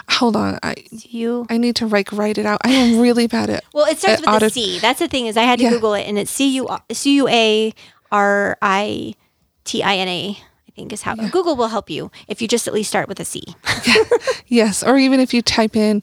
hold 0.10 0.36
on, 0.36 0.58
I 0.64 0.76
you. 0.92 1.46
I 1.50 1.58
need 1.58 1.76
to 1.78 1.88
like 1.88 2.12
write 2.12 2.38
it 2.38 2.46
out. 2.46 2.62
I 2.64 2.72
am 2.72 3.00
really 3.00 3.28
bad 3.28 3.50
at. 3.50 3.64
Well, 3.74 3.86
it 3.86 4.00
starts 4.00 4.22
with 4.22 4.30
a 4.30 4.34
audit- 4.34 4.54
C. 4.54 4.80
That's 4.80 5.00
the 5.00 5.08
thing 5.08 5.28
is 5.28 5.38
I 5.38 5.44
had 5.44 5.60
to 5.60 5.66
Yeah. 5.66 5.70
Google 5.72 5.94
it, 5.94 6.04
and 6.08 6.18
it's 6.18 6.32
C 6.32 6.56
U 6.56 6.68
C 6.92 7.16
U 7.18 7.28
A 7.28 7.74
R 8.12 8.58
I 8.62 9.14
T 9.66 9.84
I 9.84 9.96
N 9.98 10.08
A. 10.08 10.38
I 10.68 10.72
think 10.76 10.92
is 10.92 11.04
how 11.04 11.14
Google 11.16 11.56
will 11.56 11.68
help 11.68 11.90
you 11.90 12.10
if 12.28 12.42
you 12.42 12.48
just 12.48 12.68
at 12.68 12.74
least 12.74 12.90
start 12.90 13.08
with 13.08 13.20
a 13.20 13.26
C. 13.26 13.44
Yes, 14.48 14.84
or 14.84 14.98
even 14.98 15.20
if 15.20 15.34
you 15.34 15.42
type 15.42 15.76
in 15.76 16.02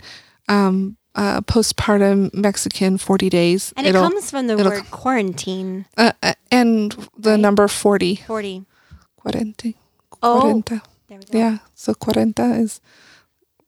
um, 0.49 0.97
uh, 1.15 1.41
postpartum 1.43 2.33
Mexican 2.35 2.99
forty 2.99 3.29
days, 3.29 3.73
And 3.77 3.87
it 3.87 3.91
it'll- 3.91 4.03
comes 4.09 4.31
from 4.31 4.47
the 4.47 4.57
word 4.57 4.91
quarantine. 4.91 5.87
uh, 5.97 6.13
uh, 6.23 6.35
and 6.51 6.93
the 7.19 7.31
Right? 7.33 7.41
number 7.41 7.67
forty. 7.69 8.17
Forty. 8.27 8.65
Cuarenta. 9.17 9.75
Oh, 10.23 10.41
Cuarenta. 10.41 10.83
there 11.09 11.19
we 11.19 11.25
go. 11.25 11.39
Yeah. 11.39 11.59
So 11.75 11.95
cuarenta 11.95 12.55
is, 12.55 12.81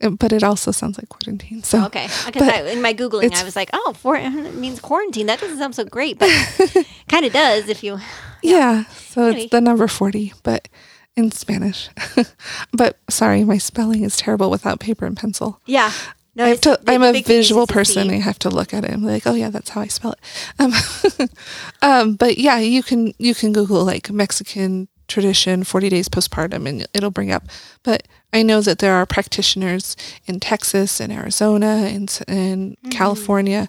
uh, 0.03 0.11
but 0.11 0.33
it 0.33 0.43
also 0.43 0.71
sounds 0.71 0.99
like 0.99 1.09
quarantine. 1.09 1.63
So 1.63 1.85
Okay, 1.87 2.09
because 2.27 2.49
I, 2.49 2.63
in 2.71 2.81
my 2.81 2.95
googling, 2.95 3.35
I 3.35 3.45
was 3.45 3.57
like, 3.57 3.71
"Oh, 3.73 3.93
for, 3.99 4.17
it 4.21 4.55
means 4.55 4.81
quarantine." 4.81 5.27
That 5.27 5.41
doesn't 5.41 5.59
sound 5.59 5.75
so 5.75 5.85
great, 5.85 6.19
but 6.19 6.31
kind 7.09 7.25
of 7.27 7.33
does 7.33 7.69
if 7.69 7.83
you. 7.85 7.99
yeah. 8.43 8.85
So 9.11 9.25
Anyway. 9.27 9.43
it's 9.43 9.51
the 9.51 9.61
number 9.61 9.89
forty, 9.89 10.33
but 10.43 10.69
in 11.17 11.31
Spanish. 11.33 11.91
but 12.73 12.97
sorry, 13.11 13.45
my 13.45 13.59
spelling 13.59 14.03
is 14.05 14.17
terrible 14.17 14.49
without 14.51 14.81
paper 14.81 15.05
and 15.07 15.17
pencil. 15.17 15.61
Yeah. 15.67 15.93
No, 16.35 16.45
I 16.45 16.49
have 16.49 16.61
to. 16.63 16.81
I'm 16.87 17.03
a 17.03 17.13
big 17.13 17.27
thing 17.27 17.39
is 17.39 17.47
visual 17.47 17.67
person. 17.67 18.11
I 18.11 18.15
have 18.15 18.39
to 18.41 18.49
look 18.51 18.73
at 18.73 18.85
it 18.85 18.91
I'm 18.91 19.03
like, 19.05 19.27
oh 19.27 19.35
yeah, 19.35 19.51
that's 19.51 19.71
how 19.71 19.83
I 19.83 19.89
spell 19.89 20.13
it. 20.13 20.21
Um, 20.59 21.29
um, 21.83 22.15
but 22.15 22.39
yeah, 22.39 22.59
you 22.59 22.83
can 22.83 23.13
you 23.19 23.35
can 23.35 23.53
Google 23.53 23.85
like 23.85 24.11
Mexican 24.11 24.89
tradition 25.09 25.63
40 25.63 25.91
days 25.91 26.09
postpartum 26.09 26.67
and 26.67 26.87
it'll 26.95 27.11
bring 27.11 27.31
up. 27.31 27.45
But 27.83 28.09
I 28.33 28.43
know 28.43 28.63
that 28.63 28.79
there 28.79 28.95
are 28.95 29.05
practitioners 29.05 29.95
in 30.27 30.41
Texas 30.41 31.01
and 31.01 31.13
Arizona 31.13 31.67
and 31.93 32.19
in 32.29 32.77
Mm-hmm. 32.83 32.89
California 32.91 33.69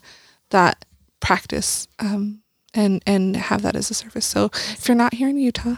that 0.52 0.86
practice 1.20 1.88
um, 2.00 2.42
and 2.74 3.02
and 3.06 3.36
have 3.36 3.62
that 3.64 3.76
as 3.76 3.92
a 3.92 3.94
service. 3.94 4.26
So 4.26 4.46
if 4.54 4.88
you're 4.88 4.96
not 4.96 5.14
here 5.16 5.28
in 5.28 5.38
Utah, 5.38 5.76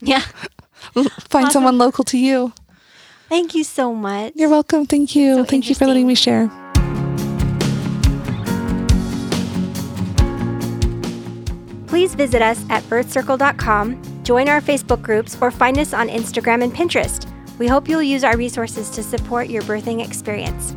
Yeah. 0.00 0.20
find 0.94 1.08
Awesome. 1.46 1.50
someone 1.50 1.78
local 1.78 2.04
to 2.04 2.18
you. 2.18 2.52
Thank 3.28 3.54
you 3.54 3.62
so 3.64 3.94
much. 3.94 4.32
You're 4.36 4.48
welcome. 4.48 4.86
Thank 4.86 5.14
you. 5.14 5.36
So 5.36 5.44
Thank 5.44 5.68
you 5.68 5.74
for 5.74 5.86
letting 5.86 6.06
me 6.06 6.14
share. 6.14 6.50
Please 11.86 12.14
visit 12.14 12.42
us 12.42 12.64
at 12.70 12.82
birthcircle.com, 12.84 14.22
join 14.22 14.48
our 14.48 14.60
Facebook 14.60 15.02
groups, 15.02 15.36
or 15.40 15.50
find 15.50 15.78
us 15.78 15.92
on 15.92 16.08
Instagram 16.08 16.62
and 16.62 16.72
Pinterest. 16.72 17.26
We 17.58 17.66
hope 17.66 17.88
you'll 17.88 18.02
use 18.02 18.24
our 18.24 18.36
resources 18.36 18.88
to 18.90 19.02
support 19.02 19.48
your 19.48 19.62
birthing 19.62 20.04
experience. 20.04 20.76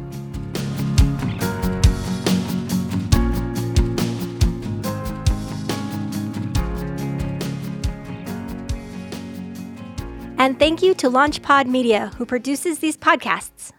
And 10.41 10.57
thank 10.57 10.81
you 10.81 10.95
to 10.95 11.07
LaunchPod 11.07 11.67
Media, 11.67 12.11
who 12.17 12.25
produces 12.25 12.79
these 12.79 12.97
podcasts. 12.97 13.73